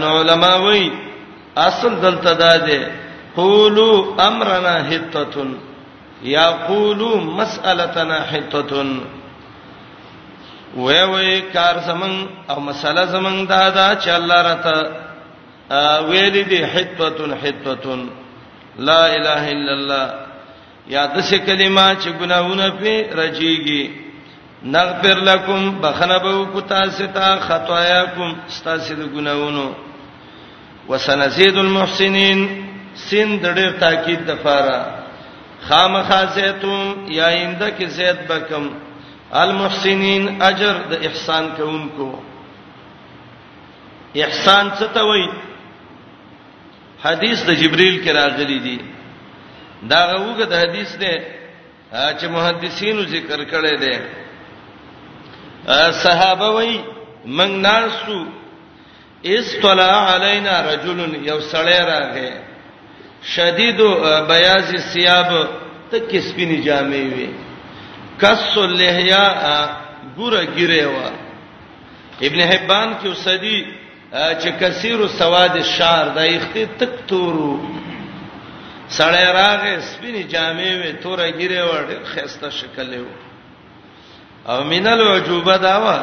نو 0.01 0.07
علما 0.21 0.53
وایي 0.65 0.89
اصل 1.69 1.93
دلته 2.07 2.33
ده 2.43 2.57
ده 2.67 2.81
قولوا 3.37 3.95
امرنا 4.29 4.75
حتتن 4.91 5.51
یا 6.35 6.47
قولوا 6.69 7.17
مسالتنا 7.39 8.19
حتتن 8.31 8.91
وای 10.77 11.03
وای 11.03 11.41
کار 11.41 11.79
زمون 11.87 12.29
او 12.49 12.61
مساله 12.61 13.05
زمون 13.07 13.45
دا 13.49 13.71
دا 13.71 13.95
چې 14.01 14.09
الله 14.09 14.43
راته 14.43 14.91
ویل 16.09 16.45
دي 16.49 16.63
حتوتن 16.67 17.33
حتوتن 17.45 18.09
لا 18.79 19.05
اله 19.15 19.51
الا 19.51 19.73
الله 19.73 20.15
یا 20.89 21.07
د 21.07 21.21
څه 21.21 21.35
کلمه 21.47 21.97
چې 22.01 22.09
ګناونه 22.21 22.69
په 22.71 23.07
رجیږي 23.17 23.91
نغفر 24.65 25.15
لكم 25.19 25.81
بخنه 25.81 26.19
به 26.19 26.47
کو 26.53 26.61
تاسو 26.61 27.07
ته 27.07 27.39
خطاياکم 27.41 28.35
تاسو 28.65 28.95
د 28.95 29.03
ګناونو 29.15 29.75
وسنزيد 30.89 31.57
المحسنين 31.57 32.69
سین 32.95 33.39
د 33.41 33.55
ډېر 33.55 33.81
تاکید 33.81 34.27
د 34.27 34.35
فاره 34.43 34.81
خامخا 35.69 36.25
زيتون 36.25 37.05
یا 37.13 37.27
انده 37.29 37.71
کې 37.81 37.85
زید 37.87 38.19
بکم 38.29 38.71
المحسنین 39.41 40.29
اجر 40.43 40.75
د 40.91 41.05
احسان 41.07 41.49
کوونکو 41.57 42.09
احسان 44.25 44.71
څه 44.79 44.87
ته 44.95 45.03
وایي 45.09 45.27
حدیث 47.05 47.43
د 47.49 47.55
جبرئیل 47.63 47.99
کې 48.05 48.11
راغلی 48.15 48.59
دی 48.67 48.79
دا 49.89 49.99
غوګه 50.21 50.45
د 50.51 50.55
حدیث 50.63 50.95
دی 51.01 51.15
چې 51.93 52.27
محدثینو 52.31 53.03
ذکر 53.11 53.45
کړی 53.45 53.77
دی 53.83 53.95
صحابه 56.03 56.49
وایي 56.55 56.81
موږ 57.25 57.51
نارسو 57.67 58.19
استلا 59.25 59.93
علینا 60.15 60.63
رجل 60.71 60.99
یو 61.31 61.39
سړی 61.41 61.79
راغی 61.93 62.31
شدید 63.35 63.81
بیاض 64.29 64.75
سیاب 64.93 65.33
تک 65.91 66.15
سپینی 66.29 66.59
جامې 66.63 67.05
وی 67.17 67.29
کس 68.21 68.45
لحیا 68.77 69.25
ګوره 70.17 70.43
ګیره 70.57 70.87
وا 70.95 71.09
ابن 72.29 72.41
حبان 72.51 72.89
کې 73.01 73.09
وسدی 73.09 73.59
چې 74.13 74.49
کثیر 74.61 75.07
سواد 75.19 75.55
الشعر 75.63 76.07
د 76.17 76.19
اختی 76.37 76.65
تک 76.81 76.93
تورو 77.09 77.53
سړی 78.89 79.25
راغې 79.39 79.73
سپینی 79.93 80.23
جامې 80.33 80.73
وې 80.81 80.93
توره 81.03 81.27
ګیره 81.39 81.63
وړ 81.71 81.85
خسته 82.13 82.51
شکل 82.61 82.93
یو 83.01 83.09
او 84.51 84.59
مینل 84.71 85.01
وجوبه 85.11 85.57
داوا 85.67 85.99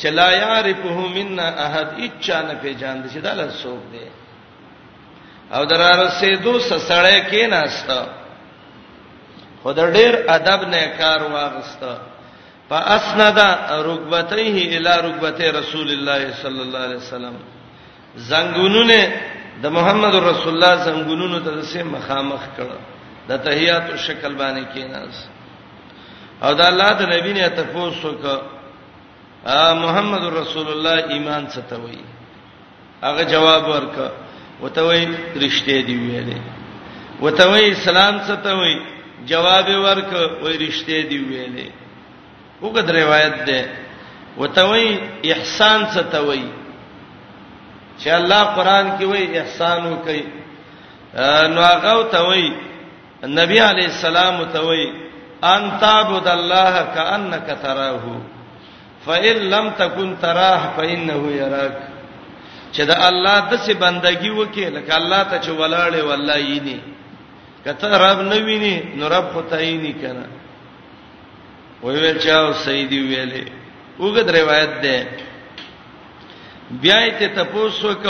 چلا 0.00 0.28
یعرفه 0.32 0.96
منا 1.16 1.46
احد 1.66 1.88
اچا 2.04 2.40
نه 2.48 2.54
پیجان 2.62 3.02
دي 3.02 3.08
چې 3.14 3.20
دا 3.26 3.32
لڅوک 3.34 3.82
دی 3.92 4.06
او 5.54 5.62
درار 5.70 6.08
سه 6.18 6.36
دوس 6.36 6.72
سړی 6.72 7.30
کې 7.30 7.42
ناسته 7.56 7.98
خدای 9.64 9.90
ډېر 9.96 10.12
ادب 10.36 10.60
نه 10.74 10.82
کار 11.00 11.20
واغسته 11.36 11.92
فاسند 12.70 13.38
رکبتيه 13.90 14.54
الى 14.76 14.94
رکبته 15.06 15.46
رسول 15.60 15.88
الله 15.96 16.22
صلى 16.42 16.62
الله 16.62 16.78
عليه 16.78 17.00
وسلم 17.04 17.36
زنګونونه 18.30 19.00
د 19.62 19.66
محمد 19.76 20.14
رسول 20.30 20.52
الله 20.54 20.74
زنګونونو 20.86 21.38
ته 21.44 21.62
سه 21.72 21.82
مخامخ 21.82 22.42
کړه 22.56 22.78
د 23.28 23.44
تحیات 23.46 23.90
او 23.90 23.96
شکل 23.96 24.34
باندې 24.34 24.64
کیناس 24.74 25.16
او 26.42 26.54
د 26.54 26.60
الله 26.60 26.90
د 27.00 27.12
نبی 27.14 27.32
نه 27.32 27.48
تاسو 27.48 28.12
کو 28.22 28.34
محمد 29.84 30.24
رسول 30.38 30.68
الله 30.72 30.96
ایمان 31.14 31.46
څه 31.48 31.60
ته 31.70 31.76
وایي 31.76 32.06
هغه 33.02 33.22
جواب 33.24 33.68
ورک 33.68 33.96
وته 34.62 34.82
وایي 34.86 35.06
رښتې 35.34 35.76
دی 35.86 35.96
ویلې 36.04 36.38
وته 37.22 37.46
وایي 37.50 37.70
اسلام 37.72 38.14
څه 38.26 38.34
ته 38.44 38.54
وایي 38.58 38.91
جواب 39.30 39.68
ورک 39.84 40.12
وې 40.42 40.56
رښتې 40.66 40.98
دی 41.08 41.18
ویلې 41.30 41.68
وګد 42.62 42.88
روایت 43.00 43.36
ده 43.46 43.60
وتوي 44.38 44.88
احسان 45.32 45.86
څه 45.94 46.02
توي 46.14 46.42
چې 47.98 48.08
الله 48.18 48.42
قران 48.56 48.86
کې 48.98 49.04
وې 49.04 49.40
احسان 49.40 49.86
وکي 49.92 50.22
نو 51.54 51.62
هغه 51.62 52.02
توي 52.16 52.46
نبی 53.40 53.60
عليه 53.70 53.86
السلام 53.94 54.44
توي 54.58 54.86
ان 55.54 55.62
تعبد 55.80 56.28
الله 56.28 56.74
كانك 56.94 57.58
تراه 57.62 58.04
فإن 59.06 59.36
لم 59.52 59.70
تكن 59.78 60.16
تراه 60.22 60.72
فإنه 60.76 61.30
يراك 61.30 61.76
چې 62.74 62.80
دا 62.90 63.08
الله 63.08 63.38
د 63.50 63.56
سي 63.66 63.74
بندگی 63.74 64.30
وکي 64.30 64.70
لکه 64.70 64.96
الله 65.00 65.22
ته 65.30 65.36
چې 65.38 65.50
ولاړې 65.50 66.02
والله 66.04 66.38
یې 66.38 66.60
نه 66.66 66.91
کته 67.64 67.88
رب 67.88 68.20
نه 68.30 68.36
ویني 68.46 68.74
نو 68.98 69.06
رب 69.08 69.26
خو 69.32 69.40
تعینی 69.50 69.92
کنه 69.92 70.26
وی 71.82 71.96
ویل 72.02 72.18
چا 72.18 72.52
سیدی 72.64 72.98
ویلې 73.08 73.44
وګد 73.98 74.28
روایت 74.30 74.70
ده 74.82 74.96
بیا 76.70 77.08
ته 77.18 77.26
تاسو 77.34 77.88
ک 78.04 78.06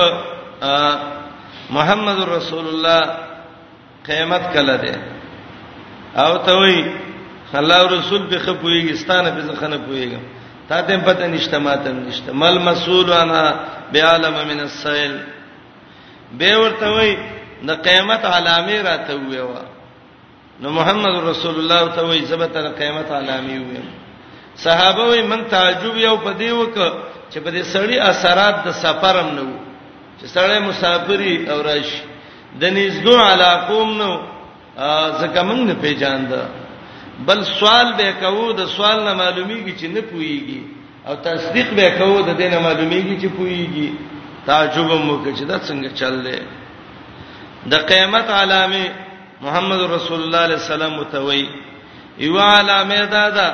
محمد 1.71 2.19
رسول 2.37 2.67
الله 2.73 3.01
قیامت 4.07 4.43
کله 4.55 4.77
ده 4.83 4.95
او 6.25 6.33
ته 6.47 6.53
وی 6.63 6.77
الله 7.55 7.81
رسول 7.99 8.23
به 8.31 8.39
خپویګستانه 8.45 9.31
به 9.37 9.43
ځخنه 9.53 9.79
پویګم 9.87 10.23
تا 10.69 10.81
ته 10.83 10.97
پته 10.99 11.27
نشته 11.27 11.59
ماته 11.59 11.91
نشته 11.93 12.33
مل 12.33 12.59
مسئول 12.59 13.13
انا 13.13 13.57
بعالم 13.93 14.35
من 14.49 14.61
السائل 14.61 15.21
به 16.39 16.57
ورته 16.61 16.89
وی 16.97 17.17
د 17.69 17.71
قیامت 17.87 18.23
علامه 18.37 18.77
راته 18.91 19.15
وې 19.29 19.41
وا 19.51 19.63
نو 20.63 20.69
محمد 20.79 21.15
رسول 21.31 21.55
الله 21.63 21.83
ته 21.97 22.03
وې 22.05 22.21
زبته 22.33 22.61
د 22.63 22.69
قیامت 22.79 23.09
علامه 23.19 23.57
وې 23.69 23.83
صحابه 24.65 25.03
وې 25.11 25.23
من 25.33 25.41
تعجب 25.55 25.97
یو 26.07 26.17
په 26.25 26.31
دی 26.41 26.51
وک 26.59 26.77
چې 27.33 27.39
په 27.45 27.51
دې 27.55 27.63
سړی 27.75 27.97
اثرات 28.11 28.57
د 28.67 28.69
سفرم 28.85 29.29
نه 29.39 29.43
وو 29.49 29.59
چې 30.21 30.25
سړی 30.37 30.59
مسافری 30.69 31.35
او 31.51 31.59
راشي 31.69 32.03
د 32.61 32.63
نږدې 32.65 33.17
علاقوم 33.33 33.89
نو 34.01 34.11
زکه 35.21 35.41
مونږ 35.49 35.61
نه 35.71 35.75
پیژاند 35.83 36.31
بل 37.27 37.45
سوال 37.45 37.89
به 37.99 38.13
کوو 38.21 38.47
د 38.61 38.63
سوال 38.75 38.99
نه 39.07 39.13
معلومیږي 39.23 39.73
چې 39.81 39.87
نه 39.95 40.01
پويږي 40.11 40.61
او 41.07 41.15
تصدیق 41.27 41.69
به 41.79 41.91
کوو 41.99 42.19
د 42.29 42.31
دې 42.39 42.47
نه 42.55 42.59
معلومیږي 42.67 43.17
چې 43.23 43.29
پويږي 43.39 43.89
تعجب 44.47 44.89
مو 45.07 45.15
کې 45.25 45.31
چې 45.39 45.43
دا 45.51 45.59
څنګه 45.69 45.89
چل 46.01 46.15
دی 46.27 46.39
د 47.71 47.75
قیامت 47.91 48.27
علامه 48.31 48.87
محمد 49.43 49.81
رسول 49.91 50.23
الله 50.23 50.39
علیه 50.45 50.55
السلام 50.57 50.93
متوي 51.01 51.47
یو 52.19 52.39
علامه 52.41 53.05
دا 53.15 53.29
ده 53.29 53.47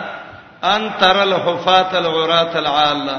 ان 0.75 0.91
تر 1.01 1.17
الحفات 1.23 1.95
العرات 1.95 2.57
العاله 2.57 3.19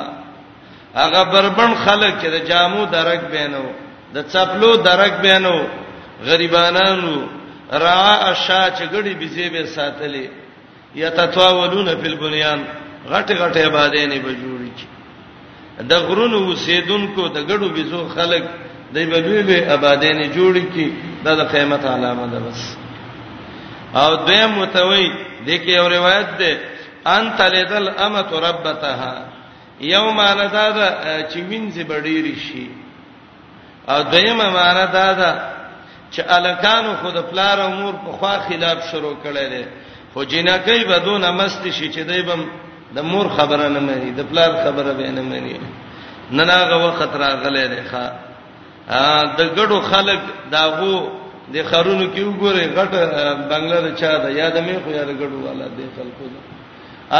هغه 0.95 1.23
بربند 1.33 1.75
خلک 1.85 2.13
چې 2.21 2.25
د 2.27 2.35
جامو 2.47 2.85
درک 2.85 3.21
بینو 3.31 3.65
د 4.13 4.17
چپلو 4.33 4.75
درک 4.75 5.13
بینو 5.21 5.57
غریبانانو 6.23 7.13
را 7.71 8.15
اشا 8.31 8.65
چې 8.75 8.83
ګړي 8.93 9.13
بيزي 9.19 9.49
به 9.49 9.65
ساتلې 9.75 10.29
یتتواولون 10.95 11.95
فی 12.01 12.07
البنیان 12.07 12.65
غټه 13.11 13.33
غټه 13.33 13.59
آبادینې 13.69 14.17
به 14.25 14.31
جوړی 14.41 14.73
د 15.87 15.93
غرونو 16.07 16.37
وسیدونکو 16.51 17.27
د 17.27 17.39
ګړو 17.49 17.67
بيزو 17.73 18.09
خلک 18.15 18.43
دای 18.93 19.05
په 19.11 19.19
لوی 19.21 19.41
لوی 19.41 19.65
آبادین 19.75 20.19
جوړی 20.35 20.63
کی 20.73 20.87
دا 21.23 21.35
د 21.35 21.41
قیامت 21.53 21.85
علامه 21.85 22.25
ده 22.33 22.39
بس 22.45 22.61
او 24.01 24.09
دیم 24.15 24.51
متوي 24.59 25.07
د 25.45 25.49
کې 25.49 25.69
یو 25.79 25.87
روایت 25.89 26.29
ده 26.39 26.59
ان 27.05 27.23
تلذل 27.37 27.87
امه 27.97 28.31
ربتها 28.47 29.13
یوم 29.81 30.21
لدا 30.21 30.65
ده 30.77 30.87
چې 31.31 31.37
وینځي 31.49 31.83
بډیر 31.91 32.25
شي 32.45 32.69
او 33.89 34.01
دیمه 34.03 34.49
معنا 34.49 34.85
ده 34.85 35.13
ده 35.19 35.31
چې 36.13 36.19
الکانو 36.27 36.93
خود 37.01 37.15
پلار 37.31 37.59
امور 37.61 37.93
په 37.93 38.11
خوا 38.11 38.39
خلاف 38.49 38.83
شروع 38.91 39.15
کړي 39.25 39.43
دي 39.51 39.65
خو 40.13 40.23
جنکې 40.25 40.87
بدون 40.89 41.31
مست 41.31 41.69
شي 41.71 41.91
چې 41.93 41.99
دیبم 41.99 42.45
د 42.95 42.99
مور 43.03 43.27
خبره 43.37 43.67
نه 43.67 43.79
مې 43.79 44.17
د 44.19 44.21
پلار 44.31 44.51
خبره 44.63 44.93
به 44.93 45.09
نه 45.11 45.21
مې 45.21 45.57
نه 46.31 46.43
ناغه 46.45 46.87
وخت 46.87 47.15
راغله 47.15 47.67
ده 47.67 47.83
ښا 47.91 48.28
د 49.37 49.41
ګډو 49.57 49.81
خلک 49.81 50.19
داغو 50.51 50.97
د 51.53 51.63
خرونو 51.63 52.05
کې 52.13 52.21
وګوره 52.23 52.63
غټ 52.77 52.91
بنگلاديش 53.49 53.99
چا 53.99 54.17
ده 54.17 54.29
یاد 54.31 54.57
مې 54.57 54.75
خو 54.83 54.89
یاد 54.91 55.09
ګډو 55.21 55.37
والا 55.45 55.65
دې 55.77 55.85
خلکو 55.97 56.25
ده 56.33 56.39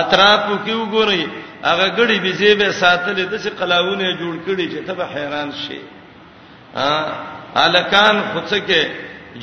اطرافو 0.02 0.56
کې 0.66 0.74
وګوره 0.82 1.22
هغه 1.64 1.86
ګړي 1.98 2.18
بيزي 2.26 2.54
به 2.56 2.72
ساتلې 2.72 3.26
د 3.30 3.36
څه 3.44 3.50
قلاونه 3.60 4.18
جوړ 4.22 4.34
کړي 4.46 4.66
چې 4.74 4.80
ته 4.88 4.94
به 4.94 5.06
حیران 5.14 5.50
شې 5.52 5.80
ا 6.76 7.06
الکان 7.66 8.16
خڅکه 8.34 8.82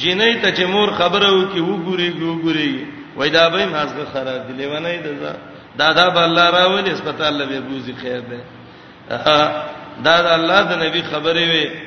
جینې 0.01 0.35
ته 0.43 0.49
چې 0.57 0.65
مور 0.75 0.89
خبره 1.01 1.29
و 1.33 1.43
کې 1.53 1.61
وګوري 1.71 2.09
وګوري 2.21 2.73
وای 3.17 3.31
دا 3.31 3.49
به 3.49 3.67
مازه 3.67 4.05
خراب 4.13 4.41
دي 4.47 4.53
لیوانې 4.59 4.99
ده 5.07 5.35
دادا 5.79 6.09
به 6.15 6.21
الله 6.25 6.47
راولې 6.59 6.95
سپتال 6.99 7.35
له 7.39 7.45
به 7.45 7.61
بوزي 7.61 7.95
خیر 8.03 8.21
ده 8.31 8.39
دادا 10.07 10.35
الله 10.35 10.63
د 10.71 10.73
نبی 10.85 11.03
خبره 11.13 11.43
وي 11.53 11.86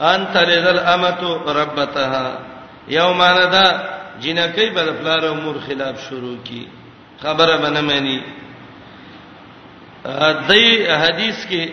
انت 0.00 0.34
لذل 0.50 0.78
امتو 0.94 1.32
ربتها 1.60 2.24
یومانه 2.88 3.44
دا 3.54 3.64
جنکی 4.22 4.66
بل 4.70 4.88
پلار 5.00 5.22
امور 5.28 5.54
خلاف 5.66 6.00
شروع 6.08 6.36
کی 6.48 6.66
خبره 7.22 7.56
بنه 7.56 7.80
مانی 7.80 8.22
دای 10.48 10.86
حدیث 10.94 11.46
کې 11.50 11.66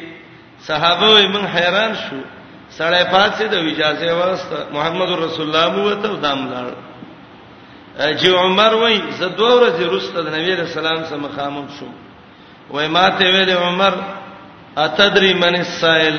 صحابه 0.67 1.27
من 1.27 1.47
حیران 1.55 1.93
شو 1.95 2.19
سړی 2.77 3.03
پاتې 3.13 3.41
د 3.51 3.55
اجازه 3.55 4.13
واسطه 4.17 4.57
محمد 4.73 5.09
رسول 5.11 5.47
الله 5.55 5.69
موته 5.77 6.21
دام 6.21 6.39
لاړ 6.51 6.75
چې 8.19 8.25
عمر 8.33 8.73
وای 8.73 9.01
زه 9.19 9.27
دوه 9.27 9.53
ورځې 9.59 9.83
وروسته 9.87 10.21
د 10.21 10.27
نبی 10.35 10.55
رسول 10.55 10.85
الله 10.85 11.05
سره 11.05 11.17
مخامخ 11.17 11.69
شوم 11.79 11.93
وای 12.71 12.87
ماته 12.87 13.25
ویل 13.25 13.49
عمر 13.57 13.93
اتدری 14.77 15.33
من 15.33 15.55
السائل 15.55 16.17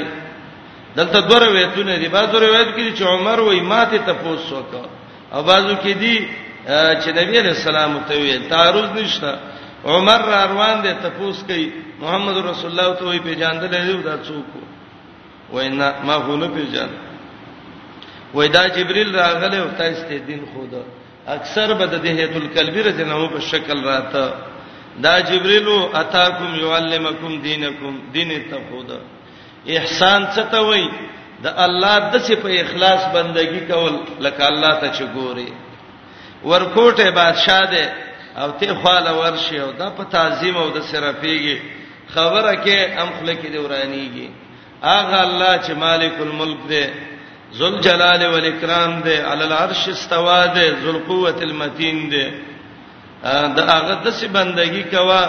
دلته 0.97 1.20
دوه 1.28 1.39
روایتونه 1.47 1.97
دي 2.03 2.09
بعضو 2.16 2.36
روایت 2.47 2.68
کې 2.76 2.93
چې 2.99 3.03
عمر 3.14 3.39
وای 3.41 3.61
ماته 3.61 3.99
تپوس 4.09 4.45
وکا 4.53 4.84
او 5.32 5.41
بعضو 5.51 5.74
کې 5.84 5.93
دي 6.03 6.16
چې 7.01 7.09
نبی 7.18 7.34
رسول 7.41 7.76
الله 7.76 8.03
ته 8.09 8.14
وی 8.20 8.39
تعرض 8.51 8.89
نشته 8.97 9.30
عمر 9.93 10.20
را 10.30 10.41
روان 10.53 10.76
دي 10.84 10.93
تپوس 11.05 11.43
کوي 11.49 11.66
محمد 12.03 12.36
رسول 12.51 12.70
الله 12.70 12.89
ته 12.99 13.05
وی 13.05 13.18
پیژاندل 13.26 13.68
دی 13.72 14.03
دا 14.09 14.14
څوک 14.28 14.49
وینا 15.55 15.89
ما 16.07 16.14
هونه 16.26 16.47
پیژان 16.55 16.91
وای 18.34 18.49
دا 18.49 18.62
جبريل 18.76 19.14
راغله 19.16 19.57
او 19.62 19.68
تاسو 19.78 20.03
ته 20.09 20.18
دین 20.28 20.43
خدا 20.53 20.82
اکثر 21.34 21.74
به 21.74 21.86
د 21.86 21.97
هیت 22.07 22.34
القلبی 22.36 22.80
رجنو 22.82 23.28
په 23.28 23.41
شکل 23.41 23.78
راته 23.84 24.24
دا 25.05 25.20
جبريل 25.20 25.68
اتاکم 26.01 26.51
يعلمکم 26.64 27.30
دینکم 27.47 27.93
دین 28.12 28.30
ته 28.51 28.59
خدا 28.70 28.99
احسان 29.77 30.23
څه 30.35 30.43
ته 30.53 30.61
وای 30.69 30.85
د 31.43 31.47
الله 31.67 31.95
د 32.13 32.21
څه 32.27 32.35
په 32.43 32.49
اخلاص 32.65 33.01
بندگی 33.15 33.61
کول 33.71 33.95
لکه 34.21 34.43
الله 34.51 34.73
ته 34.81 34.89
چې 34.97 35.05
ګوري 35.17 35.51
ورکوټه 36.51 37.07
بادشاہ 37.21 37.63
دې 37.73 37.85
او 38.43 38.51
ته 38.61 38.75
خاله 38.83 39.13
ورشي 39.21 39.59
او 39.61 39.71
دا 39.81 39.91
په 39.99 40.05
تعظیم 40.05 40.57
او 40.57 40.69
د 40.77 40.79
سرپیږي 40.91 41.57
خبره 42.15 42.53
کې 42.65 42.79
ام 43.03 43.09
خلک 43.19 43.39
دې 43.53 43.59
ورانیږي 43.61 44.29
اغه 44.83 45.19
الله 45.29 45.55
چې 45.65 45.73
مالک 45.77 46.13
الملک 46.21 46.59
دې 46.73 46.85
ذل 47.59 47.81
جلال 47.81 48.23
والاکرام 48.27 49.03
دې 49.03 49.17
علی 49.31 49.45
العرش 49.45 49.89
استوا 49.89 50.43
دې 50.55 50.67
ذل 50.85 50.99
قوت 51.09 51.43
المتین 51.43 52.11
دې 52.11 52.27
دا 53.57 53.63
هغه 53.77 53.95
د 54.05 54.09
څه 54.19 54.27
بندگی 54.33 54.83
کوا 54.85 55.23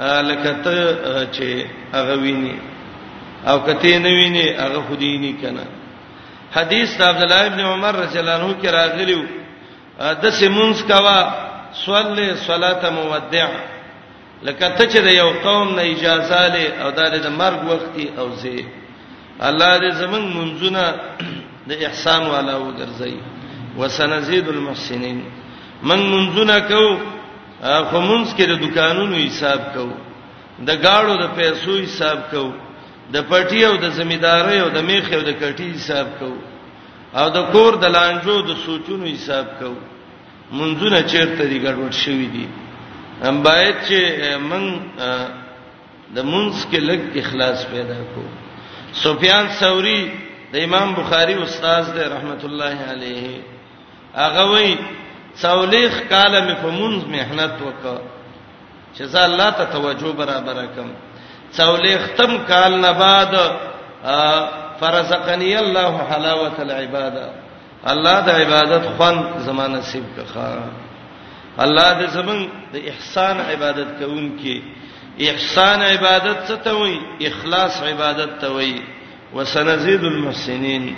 لکه 0.00 0.50
ته 0.64 1.28
چې 1.32 1.66
هغه 1.92 2.14
ویني 2.22 2.56
او 3.48 3.56
کته 3.66 3.98
نه 4.04 4.10
ویني 4.18 4.44
هغه 4.64 4.80
خودی 4.88 5.18
نه 5.22 5.32
کنه 5.40 5.66
حدیث 6.56 6.88
د 6.98 7.02
عبد 7.10 7.22
الله 7.24 7.42
ابن 7.50 7.60
عمر 7.72 7.94
رضی 8.04 8.18
الله 8.20 8.32
عنه 8.40 8.54
کې 8.62 8.66
راغلیو 8.78 9.22
د 10.22 10.24
سیمونز 10.40 10.80
کوا 10.90 11.18
صلی 11.84 12.28
صلاه 12.46 12.90
مودع 12.96 13.48
لکه 14.46 14.66
ته 14.76 14.84
چې 14.92 14.98
د 15.06 15.08
یو 15.20 15.30
قوم 15.46 15.66
نه 15.76 15.82
اجازه 15.92 16.40
لې 16.54 16.66
او 16.82 16.88
د 17.26 17.28
مرګ 17.40 17.60
وختي 17.72 18.06
او 18.18 18.26
زی 18.40 18.64
الله 19.48 19.78
دې 19.82 19.90
زمون 20.02 20.24
منځونه 20.38 20.84
د 21.68 21.72
احسان 21.84 22.22
والا 22.26 22.54
وګرځي 22.58 23.14
وسنزيد 23.78 24.48
المحسنين 24.48 25.22
من 25.82 26.00
منځونه 26.12 26.58
کو 26.60 26.84
خو 27.90 28.00
منځ 28.10 28.28
کې 28.36 28.42
د 28.48 28.52
دکانونو 28.64 29.16
حساب 29.26 29.60
کو 29.74 29.86
د 30.66 30.70
گاړو 30.84 31.12
د 31.22 31.26
پیسو 31.36 31.82
حساب 31.84 32.18
کو 32.30 32.52
د 33.14 33.18
پټي 33.30 33.60
او 33.68 33.74
د 33.84 33.90
زمیداری 33.98 34.58
او 34.64 34.68
د 34.76 34.78
میخ 34.90 35.04
او 35.16 35.22
د 35.28 35.30
کټي 35.42 35.66
حساب 35.76 36.08
کو 36.20 36.30
او 37.20 37.26
د 37.36 37.38
کور 37.52 37.72
د 37.82 37.86
لانجو 37.96 38.36
د 38.50 38.52
سوچونو 38.64 39.04
حساب 39.16 39.46
کو 39.60 39.70
منځونه 40.58 40.98
چیرته 41.12 41.44
دی 41.50 41.58
ګډوډ 41.66 41.92
شوی 42.02 42.28
دی 42.34 42.46
ام 43.28 43.36
باید 43.48 43.74
چې 43.88 44.00
من 44.50 44.64
د 46.16 46.18
منځ 46.32 46.54
کې 46.70 46.78
لګ 46.88 47.00
اخلاص 47.22 47.60
پیدا 47.74 47.98
کو 48.14 48.22
سفیان 49.04 49.44
ثوری 49.60 50.00
د 50.52 50.64
امام 50.68 50.88
بخاری 50.98 51.34
استاد 51.44 51.84
دی 51.96 52.04
رحمت 52.14 52.42
الله 52.48 52.76
علیه 52.92 53.30
هغه 54.22 54.44
وی 54.54 54.68
څولېخ 55.42 55.92
کاله 56.14 56.38
مې 56.46 56.56
په 56.64 56.70
منځ 56.78 56.98
محنت 57.16 57.54
وکړه 57.66 57.98
چې 58.96 59.02
زه 59.12 59.20
الله 59.30 59.50
ته 59.58 59.64
توجه 59.76 60.10
برابر 60.22 60.56
کړم 60.74 60.90
څولې 61.58 61.94
ختم 62.04 62.36
کال 62.48 62.80
نه 62.80 62.92
بعد 62.92 63.32
فرزقنی 64.80 65.56
الله 65.58 65.94
حلاوت 66.10 66.60
العباده 66.60 67.26
الله 67.92 68.20
د 68.20 68.28
عبادت 68.30 68.84
خوان 68.96 69.16
زمانه 69.46 69.78
نصیب 69.78 70.04
کړه 70.16 71.62
الله 71.64 71.88
دې 72.00 72.08
زمون 72.16 72.40
د 72.72 72.76
احسان 72.90 73.36
عبادت 73.50 73.88
کوونکې 74.00 74.60
احسان 75.22 75.82
عبادت 75.82 76.38
څه 76.48 76.54
ته 76.64 76.72
وایي 76.74 77.00
اخلاص 77.30 77.82
عبادت 77.82 78.40
ته 78.40 78.48
وایي 78.52 78.82
وسنزيد 79.34 80.04
المحسنين 80.04 80.96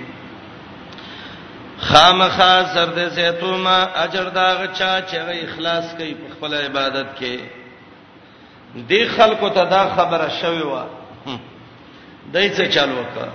خامخا 1.81 2.63
زرد 2.75 3.09
زيتوما 3.09 3.87
اجر 4.05 4.29
دا 4.29 4.49
غچا 4.63 5.01
چې 5.01 5.17
اخلاص 5.45 5.85
کوي 5.99 6.15
په 6.15 6.29
خپل 6.35 6.55
عبادت 6.55 7.07
کې 7.21 7.62
دې 8.77 9.07
خلکو 9.09 9.49
ته 9.49 9.65
دا 9.65 9.91
خبره 9.97 10.29
شوې 10.43 10.63
و 10.65 10.73
دای 12.33 12.49
څه 12.49 12.69
چالو 12.69 12.95
وکړه 12.99 13.29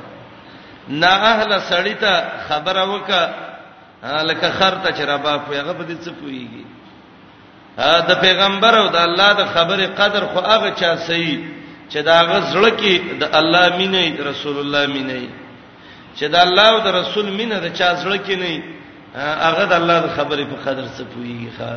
نه 0.88 1.08
اهل 1.08 1.60
سړی 1.70 1.94
ته 2.02 2.14
خبره 2.50 2.86
وکړه 2.86 3.30
لکه 4.04 4.50
خر 4.52 4.76
ته 4.84 4.90
چې 4.92 5.02
ربا 5.10 5.38
په 5.38 5.54
هغه 5.60 5.74
بده 5.74 5.96
څه 6.06 6.10
پويږي 6.22 6.66
دا 7.78 8.16
پیغمبر 8.22 8.78
او 8.80 8.88
د 8.88 8.96
الله 8.96 9.34
د 9.34 9.46
خبره 9.46 9.88
قدر 9.88 10.26
خو 10.26 10.40
هغه 10.40 10.72
چا 10.80 10.98
صحیح 10.98 11.40
چې 11.92 11.98
دا 12.02 12.18
غزړه 12.24 12.70
کې 12.80 13.02
د 13.20 13.30
الله 13.36 13.78
مینه 13.78 14.24
رسول 14.24 14.58
الله 14.58 14.88
مینه 14.94 15.22
چې 16.18 16.24
د 16.34 16.36
الله 16.36 16.68
او 16.70 16.80
د 16.80 16.88
رسول 16.88 17.26
مینه 17.30 17.60
د 17.60 17.74
چا 17.74 17.94
زړه 18.04 18.18
کې 18.28 18.32
نه 18.32 18.64
هغه 19.46 19.66
د 19.66 19.74
الله 19.74 20.00
د 20.02 20.08
خبرې 20.18 20.46
په 20.54 20.58
قدر 20.72 20.84
څه 20.98 21.02
پويږي 21.14 21.50
ښا 21.60 21.72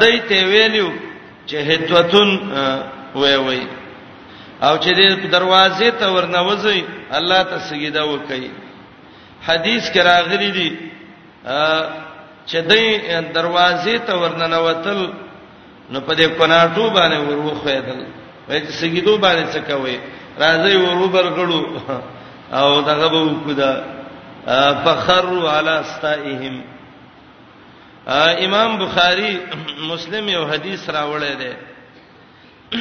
دای 0.00 0.20
ته 0.28 0.34
ویلو 0.44 1.11
جهتوتن 1.50 2.30
وای 3.14 3.36
وای 3.36 3.60
او 4.62 4.78
چې 4.82 4.90
دې 4.98 5.08
دروازې 5.36 5.90
ته 6.00 6.06
ورنوځي 6.14 6.78
الله 7.18 7.42
ته 7.50 7.58
سجده 7.70 8.02
وکړي 8.10 8.50
حدیث 9.46 9.84
کې 9.92 10.00
راغلي 10.12 10.50
دي 10.58 10.68
چې 12.50 12.58
دې 12.70 12.84
دروازې 13.36 13.96
ته 14.06 14.14
ورننوتل 14.22 15.00
نو 15.92 16.00
په 16.06 16.12
دې 16.18 16.26
پناټو 16.38 16.84
باندې 16.96 17.18
وروخېدل 17.28 17.98
وای 18.48 18.60
چې 18.66 18.72
سجدو 18.82 19.12
باندې 19.24 19.44
څه 19.54 19.60
کوي 19.70 19.96
راځي 20.38 20.76
وروبر 20.84 21.24
غړو 21.36 21.60
او 22.58 22.80
دغه 22.80 23.06
به 23.12 23.20
وکړه 23.26 23.72
فخر 24.84 25.26
علی 25.56 25.70
استائهم 25.80 26.56
امام 28.08 28.76
بخاری 28.78 29.36
مسلم 29.90 30.28
یو 30.28 30.44
حدیث 30.46 30.88
راوړی 30.90 31.34
دی 31.34 31.52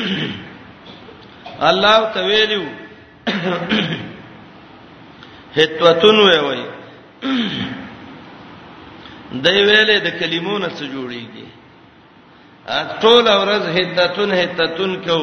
الله 1.60 2.14
تعالی 2.14 2.68
هتوتن 5.56 6.20
وی 6.28 6.38
وی 6.46 6.62
دای 9.44 9.64
ویلې 9.66 9.98
د 9.98 10.10
کلمو 10.20 10.58
نه 10.58 10.70
څه 10.70 10.86
جوړیږي 10.86 11.48
ټول 13.02 13.26
ورځ 13.28 13.66
هتتون 13.78 14.32
هتتون 14.32 14.96
کو 15.06 15.20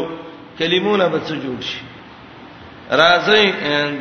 کلمو 0.59 0.96
نه 0.96 1.09
به 1.09 1.18
څه 1.20 1.32
جوړ 1.32 1.61
شي 1.61 1.80
راځي 2.90 3.53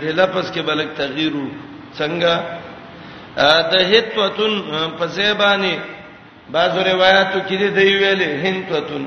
د 0.02 0.06
لپس 0.20 0.52
کې 0.52 0.60
بلک 0.72 0.88
تغیرو 0.98 1.46
څنګه 1.98 2.58
د 3.72 3.74
هیتوتن 3.92 4.54
په 4.98 5.06
زیبانی 5.18 5.76
بعضو 6.52 6.80
روایتو 6.92 7.40
کې 7.48 7.56
دی 7.62 7.70
دی 7.78 7.88
ویلې 8.00 8.30
هیتوتن 8.46 9.04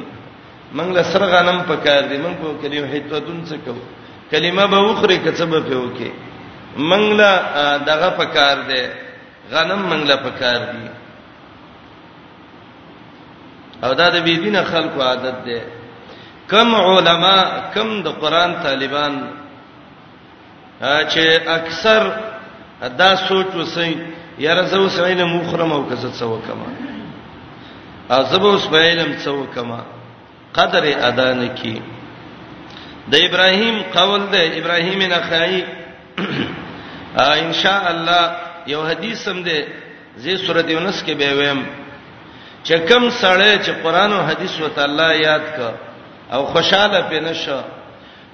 موږ 0.75 0.89
له 0.97 1.03
سر 1.13 1.23
غنم 1.33 1.59
پکار 1.71 2.03
دی 2.11 2.17
موږ 2.25 2.35
په 2.43 2.63
کلمه 2.63 2.89
هیتوتن 2.95 3.39
څه 3.49 3.57
کو 3.67 3.75
کلمه 4.31 4.67
به 4.73 4.79
وخره 4.89 5.17
کڅبه 5.25 5.61
په 5.69 5.75
وکي 5.85 6.11
موږ 6.91 7.05
له 7.21 7.31
دغه 7.91 8.09
پکار 8.21 8.57
دی 8.71 8.83
غنم 9.53 9.83
موږ 9.91 10.03
له 10.11 10.17
پکار 10.27 10.61
دی 10.73 10.89
او 13.83 13.93
دا 13.95 14.09
د 14.15 14.17
بی 14.25 14.37
دینه 14.45 14.63
خلکو 14.73 15.03
عادت 15.03 15.37
دی 15.47 15.59
کم 16.53 16.75
علما 16.75 17.37
کم 17.75 17.91
د 18.07 18.09
قران 18.23 18.55
طالبان 18.63 19.19
چې 20.83 21.49
اکثر 21.59 22.11
دا 23.01 23.11
سوچ 23.29 23.47
وسئ 23.57 23.93
یاره 24.39 24.65
زو 24.71 24.89
سوینه 24.99 25.25
مخرم 25.35 25.71
او 25.75 25.83
کزت 25.91 26.15
سو 26.21 26.39
کما 26.47 26.69
ازبو 28.17 28.51
سوینم 28.67 29.11
سو 29.25 29.45
کما 29.55 29.81
قدر 30.59 30.85
ادا 31.09 31.31
نکی 31.41 31.77
د 33.11 33.15
ابراهیم 33.29 33.77
قول 33.97 34.23
ده 34.33 34.41
ابراهیم 34.61 35.01
نخای 35.13 35.65
ان 37.45 37.53
شاء 37.53 37.83
الله 37.95 38.23
یو 38.67 38.83
حدیث 38.91 39.29
هم 39.29 39.43
ده 39.47 39.59
زی 40.23 40.37
سورته 40.47 40.71
یونس 40.73 41.03
کې 41.07 41.11
به 41.21 41.31
ویم 41.39 41.61
چې 42.67 42.73
کوم 42.89 43.09
سړی 43.11 43.53
چې 43.67 43.71
قران 43.83 44.13
او 44.13 44.23
حدیث 44.25 44.61
وت 44.61 44.79
الله 44.79 45.13
یاد 45.17 45.45
کا 45.57 45.71
او 46.37 46.47
خوشاله 46.47 47.01
پې 47.11 47.23
نشه 47.29 47.65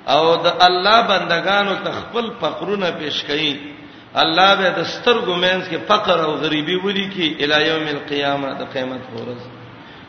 او 0.09 0.37
د 0.37 0.47
الله 0.61 1.03
بندگانو 1.03 1.75
تخپل 1.85 2.31
فقرونه 2.41 2.91
پیش 3.01 3.25
کړي 3.29 3.53
الله 4.23 4.51
به 4.59 4.69
د 4.79 4.81
سترګو 4.93 5.35
مینس 5.45 5.65
کې 5.71 5.79
فقر 5.91 6.19
او 6.27 6.33
غریبي 6.43 6.77
ولي 6.85 7.07
کې 7.15 7.27
الی 7.43 7.61
یوم 7.71 7.87
القیامه 7.97 8.49
د 8.61 8.63
قیامت 8.75 9.03
ورځ 9.17 9.41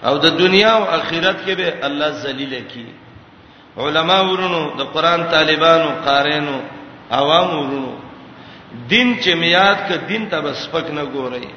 او 0.07 0.13
د 0.25 0.27
دنیا 0.43 0.71
او 0.79 0.83
آخرت 0.97 1.37
کې 1.45 1.53
به 1.59 1.69
الله 1.87 2.09
ذلیل 2.23 2.53
کی 2.71 2.85
علما 3.83 4.19
ورونو 4.29 4.61
د 4.79 4.81
قران 4.93 5.21
طالبانو 5.35 5.87
قارینو 6.07 6.57
عوام 7.19 7.49
ورونو 7.57 7.93
دین 8.91 9.07
چې 9.21 9.29
میاد 9.41 9.77
ک 9.87 9.89
دین 10.09 10.23
ته 10.31 10.37
بس 10.45 10.61
پک 10.71 10.87
نه 10.97 11.03
ګوري 11.15 11.47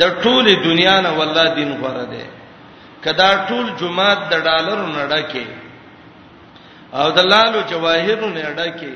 د 0.00 0.02
ټوله 0.22 0.52
دنیا 0.68 0.96
نه 1.04 1.10
والله 1.18 1.46
دین 1.58 1.70
غوړه 1.80 2.04
ده 2.14 2.24
کدا 3.04 3.30
ټول 3.48 3.66
جمعات 3.80 4.18
د 4.32 4.34
ډالر 4.46 4.78
نه 4.94 5.02
ډکه 5.16 5.46
او 6.98 7.06
د 7.18 7.20
لالو 7.32 7.58
جواهر 7.70 8.18
نه 8.34 8.40
ډکه 8.58 8.94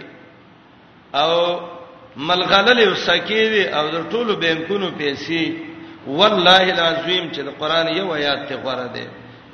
او 1.21 1.33
ملغللې 2.17 2.87
وسکی 2.93 3.45
وي 3.53 3.65
او 3.69 3.89
د 3.89 4.01
ټولو 4.11 4.37
بانکونو 4.37 4.89
پیسې 4.99 5.53
والله 6.07 6.63
العظیم 6.77 7.31
چې 7.35 7.41
د 7.47 7.49
قران 7.59 7.89
یو 7.97 8.15
آیات 8.15 8.49
ته 8.49 8.55
غوړه 8.63 8.89
ده 8.95 9.07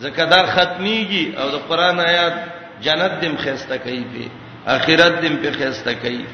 زکدار 0.02 0.46
ختميږي 0.54 1.24
او 1.38 1.50
د 1.54 1.56
قران 1.68 2.00
آیات 2.00 2.34
جنت 2.84 3.12
دم 3.22 3.34
خسته 3.44 3.76
کوي 3.84 4.04
په 4.12 4.22
اخرت 4.74 5.22
دم 5.22 5.36
په 5.42 5.50
خسته 5.58 5.92
کوي 6.02 6.24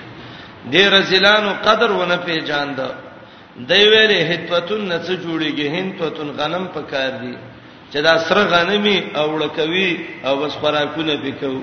دې 0.72 0.84
رزلانو 0.94 1.50
قدر 1.66 1.90
ونه 1.92 2.16
پیجاند 2.24 2.78
دی 3.68 3.82
ویلې 3.90 4.20
هتوتون 4.30 4.80
نڅ 4.92 5.06
جوړيږي 5.24 5.66
هنتوتون 5.76 6.28
غنم 6.40 6.64
پکار 6.74 7.10
دي 7.22 7.34
چې 7.92 7.98
دا 8.06 8.18
سره 8.26 8.40
غنمي 8.52 8.98
او 9.16 9.38
لکوي 9.38 9.90
او 10.24 10.36
بس 10.36 10.52
خوراکونه 10.60 11.14
پکو 11.24 11.54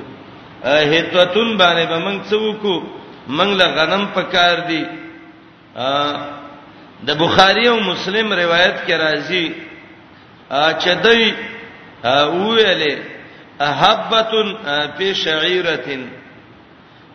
هتوتون 0.65 1.57
باندې 1.57 1.85
به 1.89 1.99
با 1.99 2.05
موږ 2.05 2.21
څوک 2.31 2.61
منګ 3.27 3.53
له 3.59 3.65
غنم 3.75 4.05
پکار 4.15 4.57
دي 4.67 4.83
د 7.07 7.09
بخاری 7.23 7.67
او 7.67 7.79
مسلم 7.79 8.33
روایت 8.33 8.75
کې 8.87 8.93
راځي 8.97 9.45
چې 10.51 10.89
دوی 11.03 11.33
ویلې 12.03 12.95
حبتن 13.59 14.47
فی 14.97 15.13
شعیرتن 15.13 16.01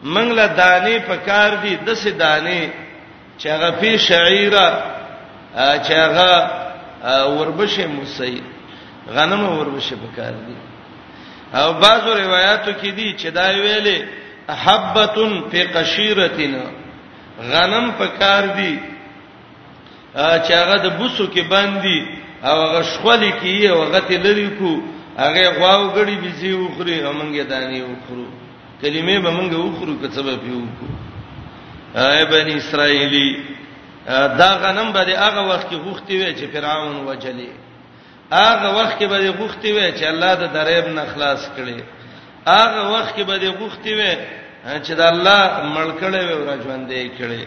منګ 0.02 0.30
له 0.32 0.46
دانې 0.46 0.96
پکار 1.08 1.50
دي 1.62 1.76
د 1.86 1.94
سې 1.94 2.10
دانې 2.12 2.68
چې 3.38 3.46
هغه 3.50 3.70
فی 3.80 3.98
شعیره 3.98 4.66
چې 5.84 5.92
هغه 5.92 6.32
وربشه 7.36 7.86
موسی 7.86 8.42
غنم 9.14 9.48
وربشه 9.58 9.96
پکار 9.96 10.32
دي 10.46 10.56
او 11.54 11.72
بعضو 11.72 12.12
روایتو 12.14 12.70
کې 12.72 12.88
دي 12.96 13.12
چې 13.18 13.28
دا 13.30 13.48
ویلې 13.52 14.25
حبتن 14.48 15.40
فی 15.50 15.62
قشیرتنا 15.74 16.64
غنم 17.52 17.90
پکار 17.98 18.42
دی 18.56 18.76
چې 20.16 20.52
هغه 20.52 20.76
د 20.82 20.92
بوسو 20.98 21.24
کې 21.34 21.40
باندې 21.40 22.06
او 22.50 22.60
هغه 22.62 22.82
شخولې 22.90 23.32
کې 23.42 23.66
او 23.66 23.82
هغه 23.82 23.98
تلری 24.10 24.46
کو 24.58 24.70
هغه 25.18 25.58
غواو 25.58 25.92
غړي 25.96 26.14
بيزي 26.22 26.52
وخوري 26.52 27.02
همنګ 27.02 27.48
دانی 27.50 27.80
وخورو 27.82 28.26
کلمې 28.82 29.18
به 29.24 29.30
موږ 29.38 29.52
وخورو 29.54 29.96
که 30.02 30.08
سبب 30.16 30.38
یو 30.52 30.60
کو 30.80 30.86
اے 32.00 32.24
بنی 32.30 32.54
اسرائیلی 32.54 33.28
دا 34.38 34.48
غنم 34.62 34.90
به 34.92 35.18
هغه 35.26 35.42
وخت 35.46 35.68
کې 35.68 35.74
غوښتي 35.74 36.12
وي 36.12 36.34
چې 36.34 36.52
فرعون 36.52 36.96
وجلې 37.06 37.50
هغه 38.32 38.82
وخت 38.82 38.98
کې 38.98 39.04
به 39.04 39.32
غوښتي 39.32 39.66
وي 39.72 39.92
چې 40.00 40.04
الله 40.12 40.34
د 40.34 40.52
دریب 40.54 40.84
نه 40.94 41.04
خلاص 41.14 41.40
کړي 41.56 41.80
هغه 42.48 42.90
وخت 42.94 43.14
کې 43.16 43.22
به 43.28 43.36
د 43.38 43.44
غوښتي 43.58 43.92
وې 43.98 44.14
چې 44.86 44.92
د 44.98 45.02
الله 45.12 45.42
ملکړې 45.76 46.22
و 46.38 46.46
را 46.48 46.56
ژوندې 46.64 47.02
کړې 47.18 47.42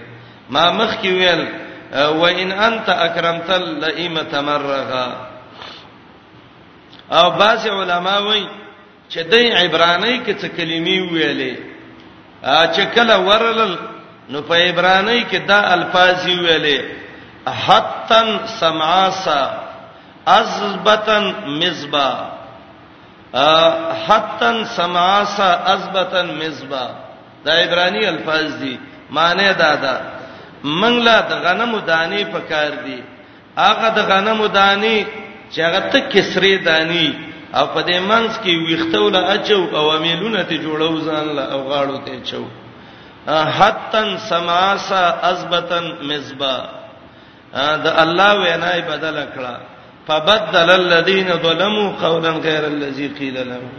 ما 0.53 0.65
مخ 0.77 0.91
کې 1.01 1.11
ویل 1.19 1.41
و 2.21 2.25
ان 2.41 2.49
انت 2.67 2.87
اکرمت 2.89 3.49
اللئیم 3.49 4.15
تمرغا 4.33 5.07
او 7.19 7.25
بعض 7.41 7.67
علما 7.67 8.17
وایي 8.27 8.47
چې 9.11 9.19
د 9.31 9.35
عبرانی 9.61 10.15
کې 10.25 10.33
څه 10.41 10.47
کلمې 10.57 10.97
ویلې 11.13 11.53
چې 12.73 12.83
کله 12.95 13.15
ورلل 13.27 13.75
نو 14.29 14.41
په 14.41 14.55
عبرانی 14.69 15.25
کې 15.31 15.37
دا 15.49 15.59
الفاظ 15.73 16.23
ویلې 16.27 16.79
حتن 17.65 18.27
سمعاسا 18.59 19.39
ازبتن 20.27 21.31
مزبا 21.59 22.38
حتن 23.34 24.63
سماسا 24.75 25.49
ازبتن 25.73 26.27
مزبا 26.41 26.86
دا 27.45 27.53
عبرانی 27.53 28.09
الفاظ 28.09 28.53
دي 28.59 28.80
معنی 29.11 29.53
دا 29.53 29.75
دا 29.75 29.95
منګلا 30.63 31.19
د 31.30 31.34
غنمو 31.34 31.80
دانی 31.80 32.23
پکار 32.25 32.71
دي 32.86 33.03
هغه 33.57 33.89
د 33.89 33.99
غنمو 33.99 34.47
دانی 34.47 35.05
چې 35.51 35.59
هغه 35.59 35.80
ته 35.80 35.99
کسری 35.99 36.57
دانی 36.57 37.13
او 37.55 37.65
په 37.73 37.82
دې 37.82 37.99
منځ 38.09 38.32
کې 38.43 38.53
ویختول 38.67 39.15
اچو 39.15 39.69
او 39.77 39.91
امیلونه 39.97 40.43
ته 40.43 40.57
جوړو 40.57 41.01
ځان 41.05 41.25
له 41.36 41.43
او 41.51 41.59
غاړو 41.69 41.97
ته 42.05 42.21
چو 42.32 42.43
حتن 43.27 44.17
سماسا 44.17 45.07
ازبتن 45.32 45.95
مزبا 46.01 46.65
دا 47.53 47.91
الله 48.03 48.36
وینا 48.41 48.73
بدل 48.89 49.25
کړه 49.36 49.59
فبدل 50.10 50.70
الذين 50.72 51.34
ظلموا 51.38 51.91
قولا 52.01 52.30
غير 52.30 52.68
الذي 52.68 53.07
قيل 53.07 53.49
لهم 53.49 53.72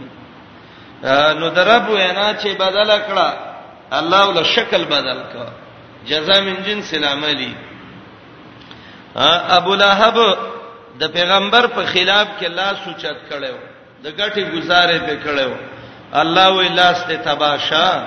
نو 1.39 1.47
درب 1.49 1.89
وینا 1.89 2.33
چې 2.43 2.45
بدل 2.47 2.91
کړه 2.97 3.33
الله 3.99 4.27
ول 4.29 4.45
شکل 4.55 4.85
بدل 4.85 5.19
کړه 5.33 6.07
جزاء 6.07 6.41
من 6.41 6.55
جنس 6.67 6.93
العملی 6.93 7.53
ابو 9.57 9.75
لهب 9.75 10.37
د 10.99 11.03
پیغمبر 11.13 11.67
په 11.77 11.85
خلاف 11.93 12.27
کې 12.39 12.47
لاس 12.61 12.77
اوچت 12.87 13.17
کړو 13.29 13.55
د 14.03 14.07
غټي 14.19 14.43
گزارې 14.55 14.97
په 15.09 15.15
کړو 15.25 15.53
الله 16.23 16.49
وی 16.51 16.67
لاس 16.67 17.03
ته 17.07 17.15
تباشا 17.15 18.03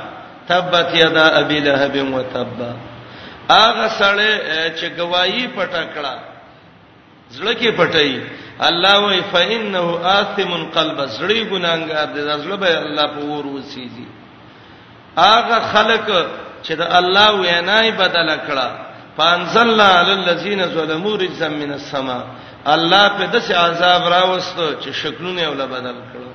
تبت 0.49 0.95
یدا 1.05 1.31
ابي 1.39 1.61
لهب 1.69 1.97
وتب 2.15 2.61
اغه 3.51 3.89
سړی 3.89 4.39
چې 4.81 4.87
گواہی 4.99 5.49
پټ 5.57 5.71
کړه 5.71 6.34
زړه 7.37 7.53
کې 7.61 7.71
پټي 7.79 8.11
الله 8.69 8.95
وای 9.03 9.23
فإنه 9.33 9.85
آثم 10.19 10.51
قلب 10.77 10.99
زړی 11.19 11.41
ګناګار 11.51 12.09
دی 12.15 12.23
زړه 12.45 12.57
به 12.57 12.79
الله 12.87 13.07
په 13.15 13.21
ور 13.31 13.47
وسیږي 13.47 14.07
هغه 15.19 15.59
خلق 15.73 16.07
چې 16.65 16.73
د 16.81 16.83
الله 16.99 17.31
وینای 17.41 17.91
بدل 18.03 18.29
کړه 18.47 18.69
فانزلنا 19.17 19.87
علی 20.01 20.13
الذین 20.13 20.61
ظلموا 20.75 21.15
رجزا 21.17 21.49
من 21.49 21.73
السماء 21.73 22.23
الله 22.75 23.03
په 23.17 23.25
دسه 23.35 23.55
عذاب 23.65 24.03
راوستو 24.13 24.67
چې 24.83 24.91
شکلونه 25.01 25.49
ولا 25.49 25.67
بدل 25.67 25.95
کړو 25.95 26.31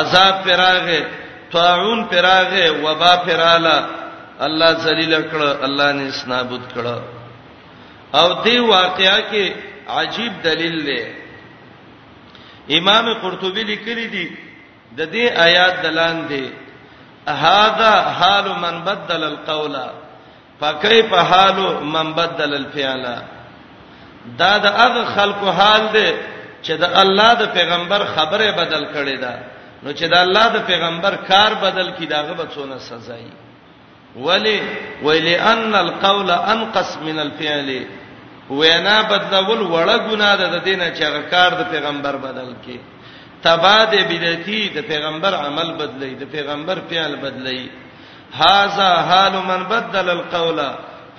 عذاب 0.00 0.34
پراغه 0.44 1.02
طاعون 1.52 2.04
پراغه 2.10 2.66
وبا 2.84 3.14
پراله 3.26 3.76
الله 4.46 4.72
ذلیل 4.86 5.14
کړه 5.30 5.64
الله 5.68 5.92
نے 5.92 6.04
اسنابود 6.08 6.60
کړه 6.76 6.94
او 8.14 8.26
دې 8.44 8.56
واقعیا 8.58 9.16
کې 9.32 9.44
عجیب 9.94 10.32
دلیل 10.44 10.78
دی 10.86 11.00
امام 12.78 13.06
قرطبی 13.22 13.62
لیکلی 13.72 14.06
دی 14.08 14.28
د 14.96 15.12
دې 15.12 15.24
آیات 15.46 15.82
دلان 15.82 16.18
دی 16.28 16.46
هاذا 17.44 17.92
حال 18.20 18.46
من 18.62 18.80
بدل 18.84 19.24
القول 19.24 19.76
فكيف 20.60 21.14
حال 21.14 21.56
من 21.84 22.12
بدل 22.14 22.54
الفعل 22.54 23.18
دا 24.38 24.58
د 24.58 24.66
هغه 24.66 25.04
خلکو 25.16 25.50
حال 25.52 25.88
دی 25.92 26.12
چې 26.62 26.70
د 26.82 26.98
الله 27.02 27.34
د 27.34 27.42
پیغمبر 27.56 28.04
خبره 28.14 28.50
بدل 28.50 28.86
کړي 28.94 29.18
ده 29.20 29.38
نو 29.82 29.92
چې 29.92 30.04
د 30.04 30.14
الله 30.14 30.48
د 30.48 30.66
پیغمبر 30.66 31.14
کار 31.16 31.54
بدل 31.54 31.90
کړي 31.98 32.04
داغه 32.06 32.32
به 32.32 32.48
څونه 32.54 32.78
سزا 32.78 33.14
وي 33.14 34.24
ولی 34.26 34.60
ولئن 35.02 35.74
القول 35.74 36.30
انقص 36.30 36.96
من 37.02 37.18
الفعل 37.18 37.70
وینا 38.60 38.96
بدلول 39.10 39.62
وړه 39.74 39.96
ګناه 40.08 40.36
ده 40.40 40.46
د 40.54 40.58
دینه 40.68 40.86
چې 40.96 41.02
هغه 41.02 41.22
کار 41.32 41.50
د 41.60 41.62
پیغمبر 41.72 42.16
بدل 42.26 42.52
کی 42.64 42.78
تباد 43.42 43.92
بدعتی 44.10 44.68
د 44.74 44.78
پیغمبر 44.88 45.32
عمل 45.34 45.72
بدلی 45.80 46.14
د 46.14 46.22
پیغمبر 46.32 46.76
فعل 46.90 47.16
بدلی 47.16 47.68
هاذا 48.38 48.90
حال 49.08 49.32
من 49.50 49.62
بدل 49.70 50.10
القول 50.10 50.60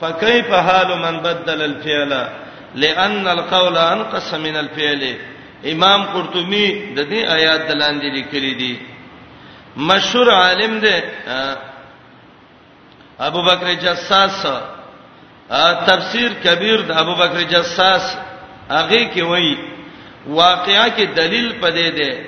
فكيف 0.02 0.50
حال 0.54 0.90
من 1.00 1.20
بدل 1.20 1.62
الفعل 1.62 2.14
لان 2.76 3.28
القول 3.28 3.78
انقص 3.78 4.34
من 4.34 4.56
الفعل 4.58 5.18
امام 5.72 6.04
قرطبي 6.04 6.68
د 6.96 7.00
دې 7.10 7.32
آیات 7.32 7.68
دلاندې 7.70 8.06
لیکلي 8.16 8.54
دي 8.54 8.80
مشهور 9.78 10.28
عالم 10.32 10.80
دی 10.80 10.96
ابو 13.20 13.42
بکر 13.44 13.74
جساس 13.74 14.46
تفسیر 15.88 16.32
کبیر 16.44 16.80
د 16.88 16.92
ابو 17.02 17.16
بکر 17.16 17.42
جساس 17.50 18.16
هغه 18.70 19.12
کې 19.14 19.22
وایي 19.32 19.56
واقعیا 20.28 20.88
کې 20.98 21.06
دلیل 21.16 21.48
پدې 21.62 21.90
ده 22.00 22.26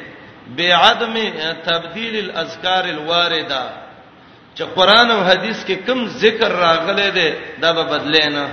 بعدم 0.58 1.14
تبديل 1.66 2.16
الاذکار 2.24 2.84
الوارده 2.94 3.64
چې 4.56 4.62
قران 4.76 5.12
او 5.12 5.24
حديث 5.24 5.64
کې 5.66 5.76
کم 5.88 6.08
ذکر 6.08 6.52
راغله 6.52 7.10
ده 7.10 7.34
دا 7.62 7.72
به 7.74 7.84
بدلې 7.84 8.26
نه 8.26 8.50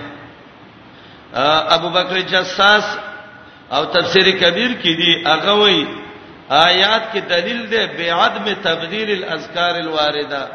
ابو 1.79 1.89
بکر 1.91 2.21
جساس 2.21 2.99
او 3.73 3.85
تفسیر 3.85 4.31
کبیر 4.41 4.73
کې 4.83 4.93
دي 4.99 5.25
هغه 5.27 5.53
وایي 5.61 5.87
آیات 6.51 7.13
کې 7.15 7.19
دلیل 7.21 7.67
ده 7.67 7.87
بعدم 7.99 8.53
تبديل 8.65 9.11
الاذکار 9.11 9.75
الوارده 9.77 10.49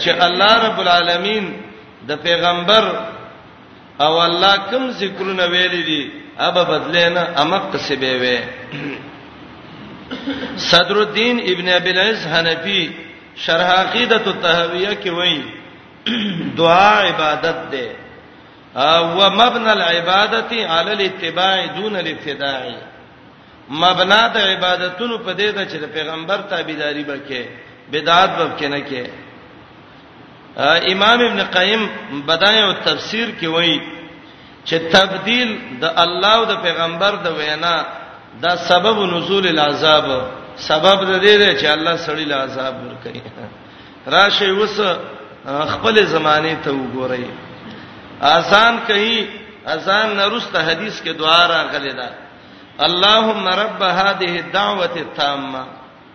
چې 0.00 0.08
الله 0.20 0.66
رب 0.66 0.80
العالمین 0.80 1.52
د 2.08 2.22
پیغمبر 2.24 2.84
او 4.04 4.14
الله 4.26 4.54
کوم 4.70 4.84
ذکرونه 5.00 5.44
ویلي 5.54 5.82
دي 5.90 6.02
ابا 6.46 6.62
بدلینا 6.70 7.22
امق 7.42 7.66
څه 7.86 7.94
به 8.00 8.12
وي 8.22 8.38
صدر 10.70 10.96
الدین 11.06 11.36
ابن 11.50 11.68
ابي 11.78 11.90
العز 11.90 12.20
حنفي 12.32 12.82
شرح 13.44 13.68
عقیدۃ 13.84 14.24
التهویہ 14.32 14.92
کې 15.02 15.10
وایي 15.18 15.42
دعا 16.58 16.92
عبادت 17.08 17.58
ده 17.72 17.86
او 18.86 19.30
مبنى 19.40 19.70
العبادت 19.72 20.52
علی 20.52 20.92
الاتباع 20.96 21.66
دون 21.76 21.96
الابتداع 21.96 22.64
مبنا 23.70 24.22
د 24.34 24.36
عبادتونو 24.50 25.18
په 25.18 25.32
دې 25.38 25.48
د 25.56 25.58
چې 25.70 25.78
پیغمبر 25.96 26.36
تابعداري 26.50 27.04
وکړي 27.04 27.46
بدعت 27.92 28.30
وکړي 28.40 28.66
نه 28.74 28.78
کې 28.88 29.04
امام 30.58 31.20
ابن 31.24 31.42
قیم 31.52 31.86
بدایع 32.28 32.66
التفسیر 32.66 33.28
کې 33.40 33.46
وایي 33.46 33.80
چې 34.64 34.74
تبديل 34.92 35.58
د 35.80 35.84
الله 36.04 36.34
او 36.34 36.44
د 36.44 36.54
پیغمبر 36.62 37.12
د 37.24 37.28
وینا 37.36 37.82
دا 38.42 38.56
سبب 38.56 38.96
نزول 39.16 39.46
العذاب 39.46 40.04
سبب 40.56 40.98
د 41.04 41.14
دې 41.14 41.38
دی 41.40 41.58
چې 41.60 41.64
الله 41.66 41.96
سړی 42.06 42.24
له 42.28 42.36
عذاب 42.36 42.74
ورکړي 42.84 43.20
راشه 44.14 44.52
وس 44.52 44.78
خپل 45.72 46.06
زمانه 46.06 46.58
ته 46.64 46.70
وګورئ 46.70 47.24
اذان 48.22 48.78
کوي 48.88 49.26
اذان 49.66 50.16
نرسته 50.16 50.60
حدیث 50.70 51.00
کې 51.02 51.10
دعا 51.12 51.46
راغلی 51.48 51.92
ده 51.92 52.10
اللهم 52.80 53.48
رب 53.48 53.82
هذه 53.82 54.36
الدعوه 54.40 54.90
التامه 54.96 55.64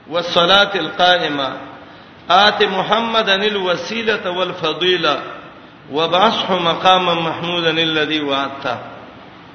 والصلاه 0.07 0.71
القائمه 0.75 1.49
آت 2.30 2.61
محمدا 2.63 3.36
الوسيله 3.47 4.30
والفضيله 4.38 5.21
وبعثه 5.91 6.59
مقاما 6.59 7.13
محمودا 7.13 7.69
الذي 7.69 8.19
وعدته 8.21 8.78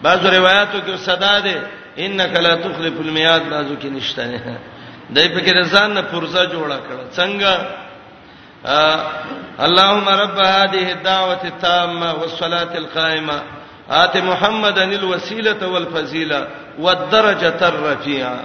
بعض 0.05 0.27
روایتو 0.27 0.81
کې 0.87 0.97
صدا 0.97 1.39
ده 1.41 1.63
انك 1.99 2.33
لا 2.37 2.55
تخلف 2.55 3.01
الميعاد 3.01 3.43
بعضو 3.51 3.75
کې 3.77 3.85
نشته 3.87 4.25
نه 4.33 4.59
دای 5.11 5.29
په 5.29 5.41
کې 5.45 5.53
رضا 5.57 5.87
نه 5.87 6.03
پرزا 6.03 6.45
جوړه 6.45 6.79
کړه 6.87 7.17
څنګه 7.17 7.53
اللهم 9.65 10.09
رب 10.09 10.39
هذه 10.39 10.93
الدعوه 10.93 11.43
التامه 11.45 12.15
والصلاه 12.15 12.71
القائمه 12.75 13.43
آت 13.91 14.17
محمدا 14.17 14.85
الوسيله 14.85 15.69
والفضيله 15.69 16.47
والدرجه 16.79 17.61
الرفيعه 17.69 18.41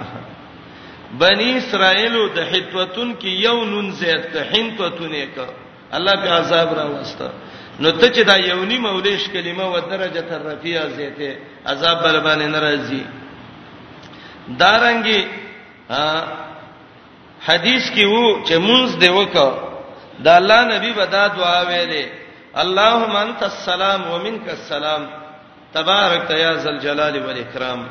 بنی 1.16 1.56
اسرائیل 1.56 2.16
د 2.34 2.38
حتوتن 2.52 3.12
کې 3.18 3.40
یو 3.44 3.64
نون 3.64 3.90
زیات 3.98 4.24
ک 4.32 4.36
حنتوتن 4.52 5.14
یک 5.14 5.38
الله 5.96 6.14
په 6.24 6.28
عذاب 6.38 6.74
را 6.78 6.84
وستا 6.86 7.28
نو 7.80 7.90
ته 7.90 8.08
چې 8.08 8.26
دا 8.30 8.36
یو 8.36 8.64
نیم 8.64 8.86
اولیش 8.86 9.28
کلمه 9.32 9.64
و 9.64 9.80
درجه 9.90 10.20
تر 10.20 10.38
رفیع 10.48 10.80
زیته 10.88 11.38
عذاب 11.72 12.02
بل 12.02 12.20
باندې 12.26 12.48
ناراضي 12.54 13.04
دارنګي 14.60 15.20
حدیث 17.46 17.88
کې 17.94 18.04
وو 18.04 18.44
چې 18.44 18.54
مونږ 18.68 19.00
دی 19.00 19.08
وکړه 19.08 19.52
دا 20.24 20.36
الله 20.36 20.60
نبی 20.74 20.90
ودا 21.00 21.26
دعا 21.38 21.62
ویلې 21.68 22.04
اللهم 22.62 23.16
انت 23.16 23.42
السلام 23.42 24.04
ومنك 24.10 24.48
السلام 24.48 25.06
تبارک 25.74 26.30
یا 26.30 26.52
ذل 26.54 26.78
جلال 26.80 27.18
والاکرام 27.26 27.86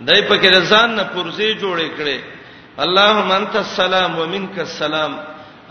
دای 0.00 0.22
په 0.22 0.40
کې 0.42 0.56
رضان 0.56 0.94
نه 0.96 1.02
پرزي 1.14 1.54
جوړې 1.60 2.00
کړې 2.00 2.38
اللهم 2.78 3.32
انت 3.32 3.56
السلام 3.56 4.18
ومنك 4.18 4.58
السلام 4.58 5.12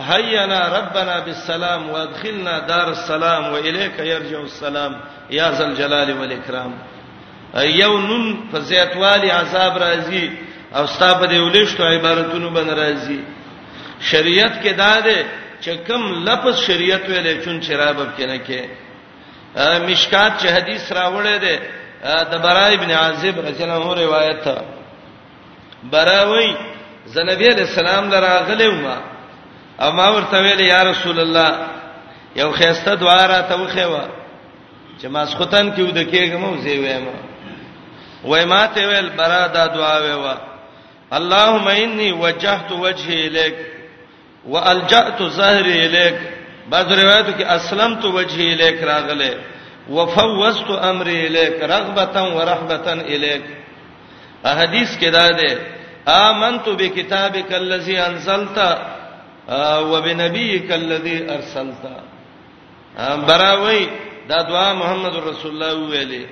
حينا 0.10 0.62
ربنا 0.78 1.20
بالسلام 1.20 1.90
وادخلنا 1.90 2.60
دار 2.60 2.88
السلام 2.92 3.44
واليك 3.54 4.00
يرجع 4.00 4.40
السلام 4.42 5.02
يا 5.32 5.52
ذا 5.52 5.66
الجلال 5.68 6.20
والاكرام 6.20 6.72
ايونن 7.58 8.38
فزيتوالي 8.54 9.32
عذاب 9.32 9.78
راځي 9.80 10.26
او 10.78 10.86
ستاب 10.86 11.24
دی 11.26 11.40
ولشتو 11.40 11.84
عبارتونو 11.84 12.50
بن 12.50 12.68
راځي 12.70 13.20
شریعت 14.02 14.64
کې 14.64 14.68
دا 14.78 15.00
ده 15.00 15.26
چې 15.62 15.70
کوم 15.88 16.24
لفظ 16.24 16.62
شریعت 16.68 17.02
ویلې 17.10 17.44
چون 17.46 17.62
چرابب 17.62 18.08
کنه 18.18 18.40
کې 18.48 18.62
مشکات 19.90 20.32
چې 20.42 20.46
حدیث 20.56 20.92
راوړې 20.94 21.38
ده 21.44 21.58
د 22.24 22.42
برای 22.44 22.74
ابن 22.76 22.92
عازب 22.92 23.40
رضی 23.48 23.64
الله 23.64 23.76
عنه 23.76 23.96
روایت 24.04 24.48
براوی 25.84 26.54
زنبی 27.14 27.48
علیہ 27.50 27.66
السلام 27.70 28.10
دراغلې 28.12 28.74
ما 28.86 28.98
اما 29.88 30.08
ورته 30.16 30.42
ویل 30.46 30.60
یا 30.62 30.82
رسول 30.90 31.20
الله 31.22 31.66
یو 32.36 32.52
خيسته 32.58 32.94
دعا 33.04 33.24
را 33.28 33.42
ته 33.42 33.56
وخېوا 33.64 34.04
چې 35.00 35.08
ما 35.14 35.26
سختن 35.26 35.72
کې 35.76 35.82
ود 35.82 35.98
کېګم 36.12 36.44
او 36.46 36.58
زی 36.64 36.78
وایم 36.80 37.06
وای 38.24 38.46
ما 38.46 38.66
ته 38.76 38.88
ویل 38.90 39.10
برا 39.18 39.48
دا 39.56 39.66
دعا 39.78 39.98
ویوا 40.04 40.36
اللهم 41.22 41.68
انی 41.68 42.12
وجهت 42.12 42.72
وجهي 42.72 43.28
الیک 43.28 43.56
والجأت 44.46 45.24
ظهري 45.24 45.80
الیک 45.86 46.16
بعض 46.70 46.94
روایتو 47.02 47.32
کې 47.40 47.46
اسلمت 47.56 48.06
وجهي 48.06 48.54
الیک 48.54 48.84
راغله 48.84 49.38
وفوضت 49.90 50.70
امري 50.92 51.18
الیک 51.28 51.64
رغبتا 51.74 52.22
ورهبتا 52.22 52.92
الیک 52.92 53.42
احادیث 54.46 54.98
کې 55.00 55.08
دا 55.12 55.28
ده 55.30 55.79
آمنت 56.16 56.68
بکتابک 56.82 57.50
الذی 57.64 57.98
انزلت 58.10 58.58
وبنبیک 59.92 60.68
الذی 60.80 61.18
ارسلت 61.36 61.82
براوی 63.28 63.82
دا 64.30 64.40
دعا 64.50 64.68
محمد 64.82 65.16
رسول 65.30 65.52
الله 65.54 65.74
ویلې 65.92 66.24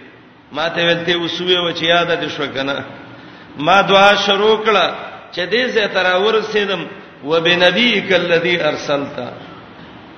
ما 0.55 0.67
ته 0.75 0.81
ولته 0.89 1.15
وسوي 1.25 1.57
و 1.57 1.71
چې 1.71 1.83
یاد 1.83 2.09
دې 2.21 2.29
شو 2.37 2.45
کنه 2.55 2.83
ما 3.57 3.81
دعا 3.81 4.15
شروع 4.15 4.57
کړه 4.65 4.85
چې 5.35 5.41
دې 5.53 5.63
زه 5.75 5.87
تر 5.87 6.05
ورسېدم 6.25 6.81
وبنبیک 7.29 8.13
الذی 8.13 8.59
ارسلت 8.61 9.17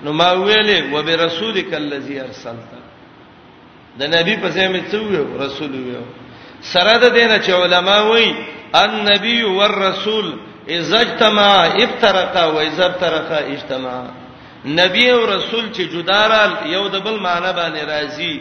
نو 0.03 0.13
ما 0.13 0.29
ویلې 0.35 0.79
وبرسولک 0.93 1.73
الذی 1.73 2.19
ارسلت 2.19 2.71
د 3.99 4.01
نبی 4.15 4.35
په 4.37 4.49
ځای 4.49 4.67
مې 4.73 4.81
څو 4.91 5.41
رسول 5.45 5.71
ویو 5.71 6.05
سره 6.61 6.97
د 6.97 7.05
دینه 7.13 7.37
چې 7.45 7.49
علما 7.51 7.97
وایي 8.01 8.33
النبي 8.75 9.43
والرسول 9.43 10.35
اذا 10.69 11.01
اجتمع 11.01 11.65
افترقا 11.65 12.45
واذا 12.45 12.85
افترقا 12.87 13.39
اجتمع 13.47 14.03
نبی 14.65 15.11
او 15.11 15.25
رسول 15.35 15.69
چې 15.73 15.81
جدارال 15.81 16.51
یو 16.73 16.87
د 16.87 16.95
بل 17.03 17.19
معنی 17.19 17.53
باندې 17.53 17.81
راځي 17.89 18.39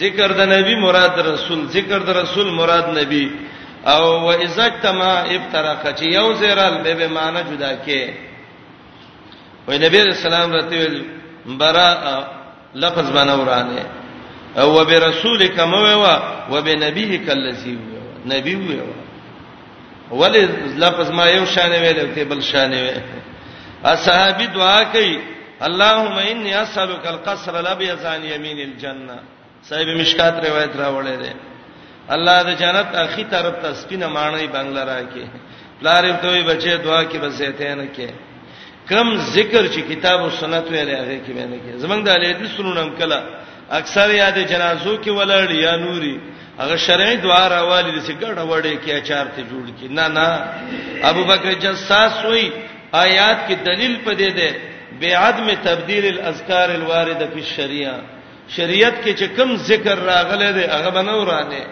ذکر 0.00 0.32
د 0.32 0.40
نبی 0.40 0.74
مراد 0.76 1.18
رسول 1.18 1.66
ذکر 1.68 1.98
د 2.02 2.10
رسول 2.10 2.50
مراد 2.54 2.98
نبی 2.98 3.30
او 3.86 4.26
واذا 4.26 4.66
اجتمع 4.66 5.12
افترقا 5.36 5.90
چې 5.98 6.02
یو 6.12 6.32
زیرال 6.34 6.82
به 6.82 6.94
به 6.94 7.08
معنی 7.08 7.42
جدا 7.50 7.72
کې 7.86 8.10
وای 9.68 9.78
نبی 9.78 10.02
رسول 10.04 10.32
الله 10.34 10.56
رتل 10.58 11.02
براء 11.46 12.26
لفظ 12.74 13.10
باندې 13.10 13.30
ورانه 13.40 13.84
او 14.58 14.80
وبرسولک 14.80 15.60
مو 15.60 15.86
و 15.86 16.04
وبنبیک 16.50 17.28
الذی 17.30 17.78
نبی 18.26 18.54
و 18.54 19.03
ولی 20.10 20.40
لفظ 20.76 21.10
ما 21.10 21.26
یو 21.28 21.44
شان 21.46 21.72
ویل 21.72 21.98
او 22.00 22.14
ته 22.14 22.24
بل 22.24 22.40
شان 22.42 22.72
ویل 22.72 23.00
اصحابي 23.84 24.46
دعا 24.46 24.84
کوي 24.92 25.18
اللهم 25.62 26.18
اني 26.18 26.62
اسالك 26.62 27.06
القصر 27.06 27.58
الابيض 27.60 28.06
عن 28.06 28.24
يمين 28.24 28.58
الجنه 28.68 29.16
صاحب 29.62 29.86
مشکات 29.86 30.34
روایت 30.46 30.76
راوړی 30.76 31.16
دی 31.22 31.32
الله 32.14 32.42
د 32.42 32.50
جنت 32.60 32.90
اخی 32.94 33.24
طرف 33.24 33.54
ته 33.62 33.72
سپینه 33.74 34.06
مانای 34.06 34.46
بنگلا 34.46 34.84
راکې 34.84 35.24
پلار 35.80 36.04
یې 36.04 36.22
دوی 36.22 36.42
بچي 36.42 36.76
دعا 36.76 37.04
کې 37.04 37.16
بس 37.16 37.38
ته 37.58 37.74
نه 37.74 37.86
کې 37.96 38.08
کم 38.88 39.16
ذکر 39.18 39.66
چې 39.68 39.80
کتاب 39.92 40.20
او 40.20 40.30
سنت 40.30 40.70
ویل 40.70 40.90
هغه 40.90 41.18
کې 41.26 41.32
باندې 41.38 41.58
کې 41.64 41.72
زمنګ 41.84 42.02
د 42.04 42.08
اهل 42.08 42.34
حدیثونو 42.34 42.74
نن 42.74 42.90
کله 42.98 43.22
اکثر 43.70 44.10
یاد 44.14 44.38
جنازو 44.48 44.96
کې 44.96 45.08
ولړ 45.10 45.50
یا 45.50 45.76
نوري 45.76 46.20
هغه 46.58 46.76
شرعي 46.76 47.16
دعا 47.16 47.48
راوالي 47.48 47.90
د 47.92 47.98
سګړه 48.06 48.42
وړې 48.48 48.76
کې 48.84 48.90
اچار 48.92 49.26
ته 49.36 49.42
جوړ 49.50 49.66
کې 49.80 49.86
نه 49.90 50.08
نه 50.08 50.26
ابو 51.10 51.24
بکر 51.24 51.52
جساس 51.60 52.12
وای 52.24 52.50
آیات 52.94 53.38
کې 53.48 53.54
دلیل 53.64 53.96
پدې 54.04 54.30
ده 54.38 54.50
بعدم 55.00 55.46
تبديل 55.64 56.04
الاذکار 56.18 56.68
الوارده 56.70 57.26
فی 57.34 57.40
الشریعه 57.40 57.96
شریعت 58.56 58.94
کې 59.04 59.16
چې 59.18 59.24
کم 59.36 59.56
ذکر 59.56 59.98
راغله 59.98 60.50
ده 60.50 60.64
هغه 60.74 60.88
بنو 60.90 61.24
رانه 61.24 61.64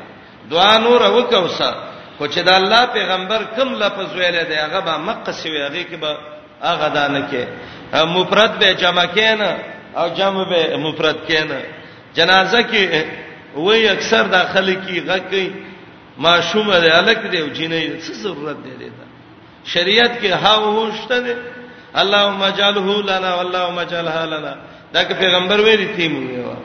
دعا 0.51 0.79
نور 0.79 1.03
وکوسه 1.03 1.71
خو 2.19 2.27
چې 2.27 2.39
د 2.49 2.49
الله 2.49 2.87
پیغمبر 2.87 3.43
کم 3.57 3.75
لفظ 3.83 4.15
ویل 4.17 4.39
دی 4.49 4.55
هغه 4.57 4.81
به 4.87 4.97
مقصې 5.07 5.45
وي 5.51 5.61
هغه 5.67 5.83
کې 5.91 5.95
به 6.03 6.19
هغه 6.63 6.89
دانه 6.89 7.27
کې 7.31 7.45
مفرد 8.17 8.59
به 8.59 8.73
جمع 8.75 9.05
کین 9.07 9.41
او 9.97 10.09
جمع 10.09 10.45
به 10.51 10.77
مفرد 10.87 11.17
کین 11.27 11.49
جنازه 12.17 12.63
کې 12.63 13.05
وای 13.57 13.89
اکثر 13.89 14.23
داخله 14.37 14.75
کې 14.87 15.05
غکې 15.09 15.51
ماشومه 16.27 16.81
دی 16.81 16.91
الک 17.01 17.19
دی 17.33 17.39
او 17.41 17.49
جنې 17.49 18.05
څه 18.05 18.13
ضرورت 18.25 18.57
دی 18.65 18.71
دی 18.81 18.91
شریعت 19.73 20.13
کې 20.23 20.31
ها 20.31 20.55
وشته 20.59 21.19
دی 21.27 21.35
اللهم 22.03 22.43
اجعله 22.43 23.03
لنا 23.11 23.35
واللهم 23.35 23.79
اجعلها 23.79 24.25
لنا 24.33 24.57
دا 24.95 25.05
کې 25.05 25.13
پیغمبر 25.23 25.61
ویلي 25.61 25.87
تھی 25.97 26.09
موږ 26.09 26.57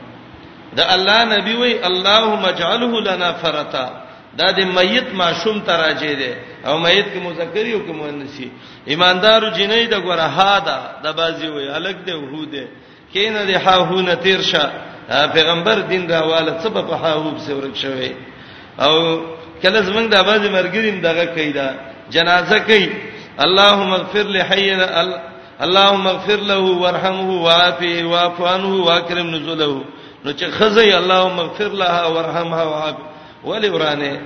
دا 0.76 0.94
الله 0.94 1.24
نبی 1.36 1.54
وای 1.62 1.74
اللهم 1.90 2.44
اجعله 2.44 3.00
لنا 3.08 3.32
فرتا 3.32 3.88
دا 4.38 4.50
د 4.50 4.60
میت 4.76 5.14
ماشوم 5.14 5.60
تراجه 5.68 6.14
دی 6.20 6.32
او 6.66 6.78
میت 6.78 7.06
کې 7.14 7.18
مذکر 7.28 7.66
یو 7.66 7.80
کې 7.86 7.90
مؤنث 7.98 8.36
ایماندارو 8.90 9.48
جنې 9.50 9.88
د 9.94 9.96
ګره 10.06 10.26
ها 10.38 10.58
دا 10.66 10.78
د 11.04 11.16
بازی 11.16 11.48
وای 11.48 11.68
الک 11.68 11.96
دی 12.06 12.12
او 12.12 12.24
هو 12.34 12.44
دی 12.44 12.64
کینه 13.12 13.42
د 13.50 13.50
هاهونه 13.66 14.14
تیر 14.24 14.40
شه 14.50 14.64
پیغمبر 15.34 15.76
دین 15.90 16.04
راواله 16.14 16.52
څه 16.62 16.68
په 16.86 16.94
هاهوب 17.04 17.36
سره 17.44 17.54
ورک 17.58 17.76
شوی 17.82 18.10
او 18.84 18.94
کله 19.62 19.80
زمنګ 19.88 20.06
د 20.10 20.14
आवाज 20.24 20.42
مرګریم 20.56 20.96
دغه 21.08 21.24
کیدا 21.36 21.68
جنازه 22.14 22.58
کوي 22.68 22.88
اللهم 23.44 23.90
اغفر 24.00 24.24
لحينا 24.36 24.86
اللهم 25.64 26.04
اغفر 26.14 26.40
له 26.50 26.58
وارحمه 26.82 27.30
وعافه 27.46 27.94
واعف 28.12 28.38
عنه 28.52 28.70
واكرم 28.88 29.28
نزله 29.34 29.70
نو 30.24 30.30
چې 30.38 30.46
خزي 30.58 30.90
اللهم 31.00 31.38
اغفر 31.46 31.70
لها 31.82 32.04
وارحمها 32.14 32.64
وعاف 32.72 32.96
ولی 33.44 33.68
ورانه 33.70 34.18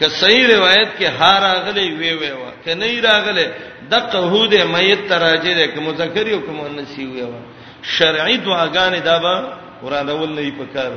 که 0.00 0.08
صحیح 0.08 0.46
روایت 0.56 0.90
کې 0.98 1.08
هار 1.20 1.42
اغلی 1.56 1.88
وی 2.00 2.12
وی 2.20 2.30
وا 2.40 2.50
کنه 2.64 3.00
راغله 3.06 3.46
د 3.90 3.94
قهود 4.12 4.54
میت 4.74 5.08
تراجه 5.08 5.54
ده 5.58 5.66
که 5.72 5.80
مذکر 5.80 6.26
یو 6.28 6.40
که 6.46 6.52
مؤنث 6.60 6.94
وی 6.98 7.22
وا 7.22 7.40
شرعي 7.82 8.36
دعاګانې 8.38 9.00
دا 9.00 9.18
به 9.18 9.36
ورانول 9.82 10.28
نه 10.34 10.50
پکار 10.58 10.92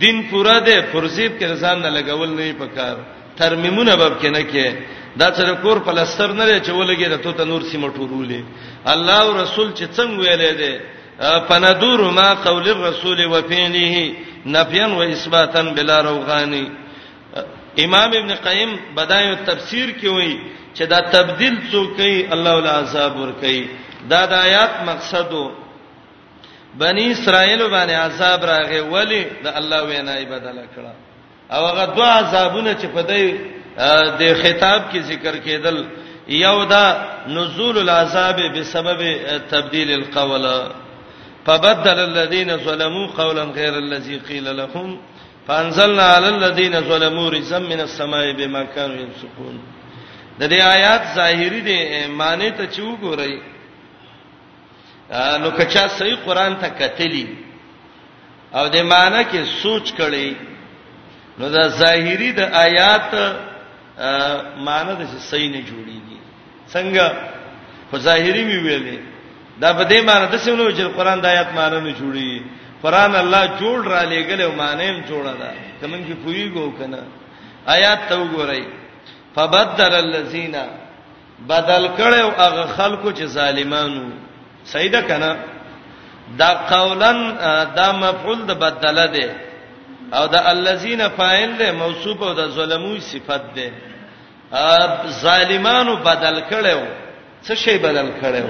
دین 0.00 0.22
پورا 0.30 0.58
ده 0.58 0.80
فرزيب 0.92 1.32
کې 1.38 1.46
ځان 1.54 1.78
نه 1.82 1.90
لګول 1.90 2.30
نه 2.36 2.52
پکار 2.58 2.96
ترمیمونه 3.38 3.96
باب 3.96 4.20
کې 4.22 4.26
نه 4.26 4.42
کې 4.42 4.74
دا 5.18 5.34
سره 5.34 5.54
کور 5.62 5.76
پلستر 5.78 6.32
نه 6.32 6.44
لري 6.44 6.60
چې 6.60 6.70
ولګي 6.70 7.08
د 7.08 7.16
تو 7.22 7.44
نور 7.44 7.62
سیمټو 7.62 8.06
رولې 8.10 8.42
الله 8.86 9.20
او 9.22 9.40
رسول 9.42 9.72
چې 9.74 9.84
څنګه 9.96 10.20
ویلې 10.20 10.52
ده 10.52 10.72
فندور 11.48 12.10
ما 12.10 12.34
قول 12.34 12.68
الرسول 12.68 13.26
وفعله 13.26 14.14
نفيا 14.46 14.86
واثباتا 14.86 15.62
بلا 15.62 16.00
روغاني 16.02 16.68
امام 17.84 18.10
ابن 18.16 18.34
قیم 18.34 18.70
بدایو 18.96 19.34
تفسیر 19.46 19.86
کې 20.00 20.06
وایي 20.06 20.40
چې 20.74 20.82
دا 20.86 21.00
تبديل 21.12 21.54
څوک 21.72 21.96
کوي 21.96 22.26
الله 22.32 22.56
ول 22.56 22.66
عذاب 22.66 23.16
ور 23.20 23.32
کوي 23.40 23.66
دا 24.10 24.26
د 24.26 24.32
آیات 24.32 24.70
مقصدو 24.86 25.46
بنی 26.78 27.10
اسرائیل 27.12 27.62
باندې 27.70 27.90
عذاب 28.04 28.44
راغی 28.44 28.78
ولی 28.94 29.24
د 29.44 29.60
الله 29.60 29.82
وینای 29.90 30.24
بدل 30.32 30.58
کړه 30.74 30.92
او 31.54 31.66
هغه 31.66 31.84
دوا 31.96 32.08
عذابونه 32.16 32.74
چې 32.80 32.86
په 32.86 33.02
دې 33.02 33.34
د 34.20 34.34
خطاب 34.42 34.82
کې 34.92 34.96
ذکر 35.10 35.36
کېدل 35.46 35.84
یو 36.28 36.64
دا 36.64 36.84
نزول 37.28 37.78
العذاب 37.78 38.36
بسبب 38.54 39.02
تبديل 39.50 39.90
القول 39.96 40.46
فبدل 41.46 41.98
الذين 42.04 42.56
ظلموا 42.56 43.06
قولا 43.18 43.42
غير 43.58 43.78
الذي 43.78 44.16
قيل 44.28 44.56
لهم 44.56 44.98
فانزلنا 45.48 46.02
على 46.02 46.28
الذين 46.28 46.80
ظلموا 46.80 47.30
رجزا 47.30 47.58
من 47.58 47.80
السماء 47.80 48.32
بما 48.32 48.64
كانوا 48.64 48.96
يفسقون 48.96 49.60
د 50.38 50.48
دې 50.48 50.62
آیات 50.76 51.02
ظاهری 51.14 51.60
دي 51.60 52.06
معنی 52.06 52.50
ته 52.50 52.66
چوغورئ 52.66 53.36
نو 55.12 55.50
کچا 55.58 55.86
صحیح 55.98 56.16
قران 56.24 56.54
ته 56.60 56.68
کتلی 56.78 57.26
او 58.58 58.64
د 58.74 58.76
معنی 58.90 59.22
کې 59.30 59.40
سوچ 59.62 59.92
کړي 59.92 60.34
نو 61.38 61.48
دا 61.56 61.64
ظاهری 61.82 62.30
د 62.38 62.40
آیات 62.66 63.08
معنی 64.68 64.92
د 65.00 65.02
صحیح 65.30 65.50
نه 65.54 65.60
جوړیږي 65.70 66.18
څنګه 66.72 67.06
خو 67.90 67.96
ظاهری 68.08 68.42
می 68.50 68.58
ویلې 68.64 68.98
دا 69.60 69.68
په 69.78 69.82
دې 69.90 69.98
معنی 70.08 70.26
د 70.32 70.36
څه 70.44 70.52
نو 70.58 70.70
چې 70.76 70.94
قران 70.98 71.18
د 71.20 71.26
آیات 71.34 71.48
معنی 71.60 71.78
نه 71.86 71.92
جوړیږي 72.00 72.38
قران 72.82 73.14
الله 73.14 73.42
جوړ 73.60 73.78
را 73.90 74.02
لېګل 74.12 74.40
او 74.42 74.52
معنی 74.62 74.86
هم 74.88 75.00
جوړه 75.10 75.34
ده 75.40 75.50
کوم 75.80 75.92
کې 76.06 76.14
پویګو 76.24 76.72
کنه 76.78 77.02
آیات 77.76 78.08
ته 78.08 78.14
وګورئ 78.18 78.64
فبدل 79.34 79.94
الذین 79.94 80.54
بدل 81.50 81.82
کړو 81.98 82.28
هغه 82.38 82.66
خلکو 82.76 83.10
چې 83.12 83.24
ظالمانو 83.24 84.25
سیدا 84.74 85.00
کنه 85.08 85.30
دا 86.38 86.50
قولن 86.74 87.18
دا 87.78 87.88
مفعول 88.02 88.40
د 88.48 88.52
بدله 88.64 89.06
ده 89.14 89.26
او 90.18 90.24
دا 90.34 90.40
الذین 90.54 91.02
فاعل 91.18 91.50
له 91.60 91.68
موصوف 91.80 92.18
او 92.28 92.32
د 92.40 92.46
ظلموی 92.58 93.00
صفت 93.10 93.42
ده 93.56 93.68
ظالمانو 95.24 95.94
بدل 96.08 96.36
کړو 96.50 96.80
څه 97.46 97.54
شی 97.64 97.76
بدل 97.86 98.08
کړو 98.22 98.46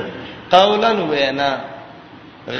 قولن 0.57 0.99
وینا 1.13 1.51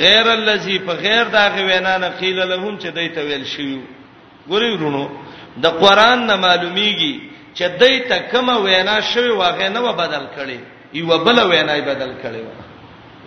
غیر 0.03 0.27
الذی 0.41 0.79
په 0.87 0.93
غیر 1.05 1.25
دا 1.37 1.45
وینا 1.69 1.95
نه 1.99 2.09
قیل 2.09 2.39
لهم 2.53 2.79
چې 2.79 2.89
دای 2.97 3.09
ته 3.09 3.21
ویل 3.21 3.45
شیو 3.45 3.81
ګوري 4.51 4.69
ورونو 4.75 5.03
د 5.63 5.67
قران 5.83 6.19
نه 6.27 6.37
معلومیږي 6.47 7.15
چې 7.57 7.65
دای 7.81 7.97
ته 8.09 8.17
کوم 8.33 8.49
وینا 8.67 9.01
شوی 9.01 9.31
واغې 9.41 9.69
نه 9.75 9.81
و 9.81 9.93
بدل 9.93 10.25
کړي 10.37 10.59
یو 10.93 11.19
بل 11.25 11.39
وینا 11.51 11.75
بدل 11.91 12.13
کړي 12.23 12.43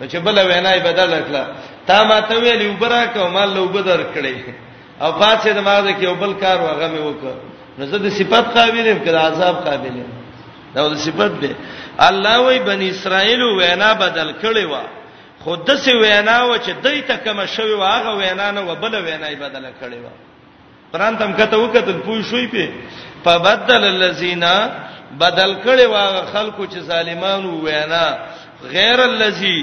نو 0.00 0.06
چې 0.06 0.16
بل 0.24 0.38
وینای 0.48 0.80
بدل 0.80 1.10
کړه 1.22 1.46
تا 1.86 2.02
ما 2.10 2.20
ته 2.28 2.36
ویلی 2.42 2.66
وبرا 2.68 3.04
کو 3.14 3.28
مال 3.36 3.52
لو 3.54 3.64
بدر 3.74 4.04
کړي 4.14 4.34
او 5.02 5.10
پاتې 5.20 5.48
د 5.56 5.60
ماده 5.66 5.90
کې 5.92 6.04
یو 6.04 6.14
بل 6.22 6.32
کار 6.44 6.60
واغه 6.62 6.86
مې 6.88 7.00
وکړ 7.00 7.34
نو 7.78 7.86
زه 7.90 7.96
د 8.04 8.08
صفات 8.18 8.46
قابل 8.58 8.86
يم 8.86 9.02
کړه 9.04 9.18
عذاب 9.24 9.56
قابل 9.68 9.96
يم 9.96 10.08
دا 10.74 10.86
د 10.94 10.96
صفات 11.04 11.30
دی 11.40 11.52
الله 11.98 12.40
وی 12.46 12.58
بنی 12.68 12.88
اسرائیل 12.94 13.42
وینا 13.60 13.92
بدل 14.04 14.32
کړي 14.42 14.70
وا 14.70 14.82
خود 15.44 15.70
سه 15.84 15.92
وینا 16.04 16.38
و 16.44 16.56
چې 16.56 16.70
دای 16.84 17.00
ته 17.12 17.16
کوم 17.26 17.44
شوی 17.56 17.74
واغه 17.84 18.16
وینا 18.20 18.50
نه 18.56 18.60
و 18.60 18.74
بل 18.84 18.94
وینای 19.08 19.36
بدل 19.42 19.68
کړي 19.82 19.96
وا 20.04 20.12
پرانتم 20.92 21.32
کته 21.42 21.56
وکتل 21.58 21.92
پوي 22.06 22.22
شوي 22.30 22.46
په 22.46 22.78
فبدل 23.24 23.84
الذین 23.90 24.44
بدل 25.20 25.56
کړي 25.64 25.86
واغه 25.86 26.26
خلکو 26.32 26.64
چې 26.66 26.78
ظالمانو 26.90 27.60
وینا 27.66 28.04
غیر 28.74 29.00
الذی 29.04 29.60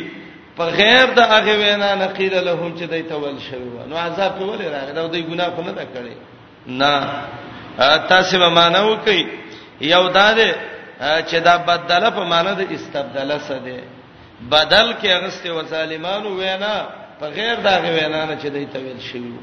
په 0.58 0.66
غیر 0.80 1.08
د 1.18 1.20
هغه 1.34 1.54
وینا 1.62 1.90
نقیل 2.04 2.34
لهم 2.48 2.72
چې 2.78 2.86
دای 2.92 3.02
تول 3.12 3.36
شوی 3.50 3.82
نو 3.90 3.96
عذاب 3.98 4.32
په 4.40 4.46
ولې 4.52 4.68
راغی 4.76 4.92
دا 4.96 5.08
دوی 5.08 5.22
ګناه 5.30 5.50
خو 5.56 5.62
نه 5.62 5.72
دا 5.72 5.86
کړی 5.96 6.16
نه 6.66 6.96
تاسو 8.10 8.40
به 8.40 8.50
مانو 8.50 8.96
کوي 9.06 9.28
یو 9.82 10.08
دا 10.10 10.34
ده 10.34 10.56
چې 11.30 11.36
دا 11.48 11.58
بدله 11.58 12.10
په 12.18 12.24
معنی 12.32 12.54
د 12.56 12.72
استبداله 12.76 13.38
څه 13.48 13.52
ده 13.66 13.80
بدل 14.50 14.94
کې 15.02 15.06
اغسته 15.08 15.52
و 15.54 15.64
ظالمانو 15.64 16.30
وینا 16.40 16.76
په 17.20 17.26
غیر 17.38 17.56
د 17.56 17.68
هغه 17.78 17.90
وینا 17.98 18.26
نه 18.26 18.38
چې 18.42 18.48
دای 18.54 18.66
تول 18.66 19.00
شوی 19.00 19.36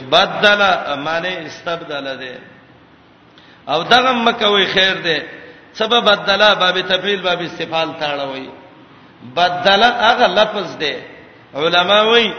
بدله 0.00 0.94
معنی 0.96 1.34
استبداله 1.48 2.14
ده 2.14 2.34
او 3.68 3.82
دغه 3.82 4.12
مکه 4.12 4.48
وی 4.48 4.66
خیر 4.66 4.94
ده 4.94 5.22
سبب 5.72 6.04
بدلا 6.04 6.54
باب 6.54 6.80
تفعیل 6.80 7.20
باب 7.20 7.40
استفال 7.42 7.88
تاړوي 8.00 8.61
بدلت 9.36 9.94
هغه 10.08 10.26
لفظ 10.36 10.70
دی 10.80 10.94
علما 11.54 12.00
وایي 12.02 12.32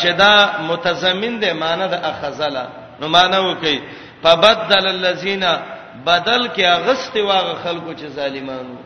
چې 0.00 0.08
دا 0.22 0.34
متضمن 0.70 1.40
دی 1.40 1.52
معنی 1.52 1.86
د 1.90 1.94
اخذلا 2.10 2.64
نو 3.00 3.08
معنی 3.08 3.36
وکي 3.38 3.80
فبدل 4.22 4.86
الذين 4.86 5.44
بدل 6.06 6.48
کې 6.56 6.60
اغست 6.64 7.16
واغه 7.16 7.54
خلکو 7.64 7.92
چې 7.94 8.06
ظالمانو 8.16 8.76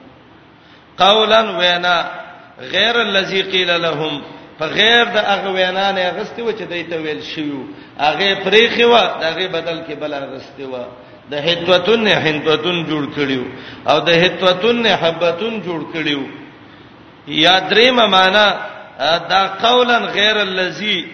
قولا 0.98 1.40
وینا 1.58 2.06
غیر 2.60 2.96
الذي 3.02 3.42
قيل 3.42 3.70
لهم 3.82 4.22
فغیر 4.58 5.04
د 5.06 5.16
هغه 5.16 5.50
وینا 5.52 5.92
نه 5.92 6.00
اغست 6.00 6.38
و 6.40 6.52
چې 6.52 6.62
دایته 6.70 6.96
ویل 6.96 7.22
شیو 7.22 7.56
هغه 8.00 8.34
پریخي 8.44 8.84
و 8.84 8.94
دغه 9.20 9.46
بدل 9.48 9.78
کې 9.88 9.92
بل 10.00 10.12
اغست 10.14 10.60
و 10.60 10.76
د 11.30 11.34
هیتوتن 11.34 12.04
نه 12.04 12.12
هندوتن 12.14 12.76
جوړ 12.90 13.04
کړیو 13.18 13.44
او 13.90 13.98
د 13.98 14.08
هیتوتن 14.10 14.76
نه 14.82 14.96
حبتن 15.02 15.60
جوړ 15.66 15.80
کړیو 15.94 16.39
یا 17.26 17.58
دریم 17.60 17.94
معنا 17.96 18.54
دا 19.30 19.46
قولا 19.62 19.98
غیر 19.98 20.36
الذی 20.38 21.06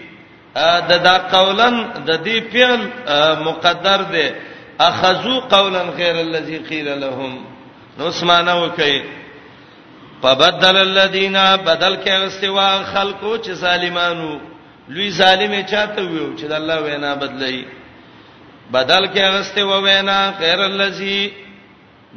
دا 0.55 0.81
دا 0.99 1.19
قولا 1.33 1.85
د 2.07 2.25
دې 2.25 2.53
فعل 2.53 2.81
مقدر 3.45 4.03
دی 4.03 4.31
اخذو 4.81 5.41
قولا 5.41 5.83
غیر 5.83 6.17
الذی 6.21 6.59
قیل 6.59 6.89
لهم 7.01 7.45
نو 7.99 8.07
اسمانه 8.09 8.63
وکي 8.65 9.03
فبدل 10.23 10.77
الذین 10.77 11.37
بدل 11.65 11.97
کې 12.05 12.09
استوا 12.09 12.83
خلقو 12.83 13.39
چې 13.39 13.51
ظالمانو 13.51 14.39
لوی 14.89 15.11
ظالم 15.11 15.63
چاته 15.67 16.03
ویو 16.03 16.37
چې 16.39 16.45
د 16.45 16.53
الله 16.53 16.81
وینا 16.81 17.15
بدلای 17.15 17.65
بدل 18.73 19.07
کې 19.07 19.21
غسته 19.21 19.63
و 19.65 19.81
وینا 19.85 20.31
غیر 20.39 20.61
الذی 20.61 21.46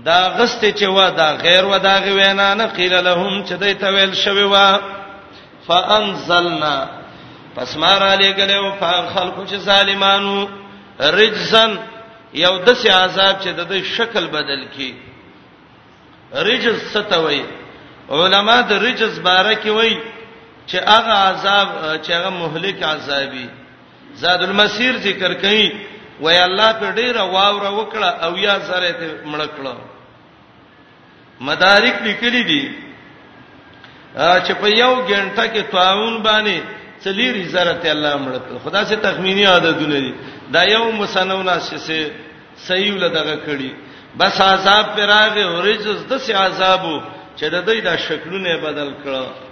دا 0.05 0.19
غسته 0.37 0.71
چې 0.71 0.83
وا 0.87 1.09
دا 1.09 1.29
غیر 1.43 1.63
و 1.65 1.77
دا 1.79 1.95
غوینا 1.99 2.53
نه 2.53 2.65
قیل 2.77 2.93
لهم 3.03 3.45
چې 3.45 3.51
دای 3.61 3.73
ته 3.83 3.87
ویل 3.93 4.13
شوی 4.13 4.43
وا 4.43 4.77
فانزلنا 5.67 6.75
پس 7.55 7.77
مار 7.77 8.01
علی 8.03 8.31
گله 8.37 8.53
او 8.57 8.71
خلکو 9.13 9.43
چې 9.45 9.55
ظالمانو 9.55 10.47
رجزن 10.99 11.75
یو 12.33 12.53
د 12.65 12.73
سي 12.81 12.89
عذاب 12.89 13.41
چې 13.41 13.47
د 13.71 13.83
شکل 13.95 14.27
بدل 14.27 14.65
کی 14.77 14.93
رجز 16.33 16.81
ستوي 16.91 17.43
علما 18.09 18.61
د 18.69 18.73
رجز 18.83 19.19
باره 19.19 19.53
کې 19.63 19.67
وای 19.77 19.97
چې 20.67 20.75
هغه 20.75 21.11
عذاب 21.27 21.67
چې 22.03 22.09
هغه 22.11 22.29
مهلک 22.29 22.83
عذابي 22.83 23.47
زاد 24.15 24.41
المسیر 24.43 24.97
ذکر 24.97 25.33
کړي 25.33 25.73
وای 26.21 26.39
الله 26.43 26.71
په 26.73 26.91
ډیره 26.95 27.21
واوره 27.21 27.69
وکړه 27.69 28.23
او 28.25 28.37
یا 28.37 28.59
سره 28.69 28.91
ته 28.91 29.05
مړ 29.25 29.41
کړه 29.41 29.88
مدارک 31.47 31.95
لیکلي 32.07 32.43
دي 32.51 32.63
چې 34.45 34.53
په 34.61 34.67
یو 34.81 34.93
غنټه 35.09 35.45
کې 35.53 35.61
تعاون 35.73 36.15
باندې 36.27 36.57
چلی 37.03 37.27
رزارت 37.37 37.83
الله 37.91 38.13
مړ 38.23 38.33
خدا 38.63 38.81
سے 38.89 38.95
تخمینی 39.05 39.45
عادتونه 39.51 39.99
دي 40.05 40.13
دا 40.53 40.63
یو 40.75 40.85
مسنونه 41.01 41.59
سه 41.67 41.99
صحیح 42.67 42.93
ولدغه 42.93 43.35
کړي 43.45 43.69
بس 44.19 44.41
عذاب 44.51 44.85
پر 44.95 45.05
راغه 45.13 45.45
ورجز 45.55 45.99
د 46.09 46.17
سي 46.23 46.33
عذابو 46.33 46.95
چې 47.39 47.45
د 47.53 47.65
دوی 47.67 47.79
د 47.87 47.95
شکلونه 48.07 48.57
بدل 48.63 48.89
کړه 49.03 49.48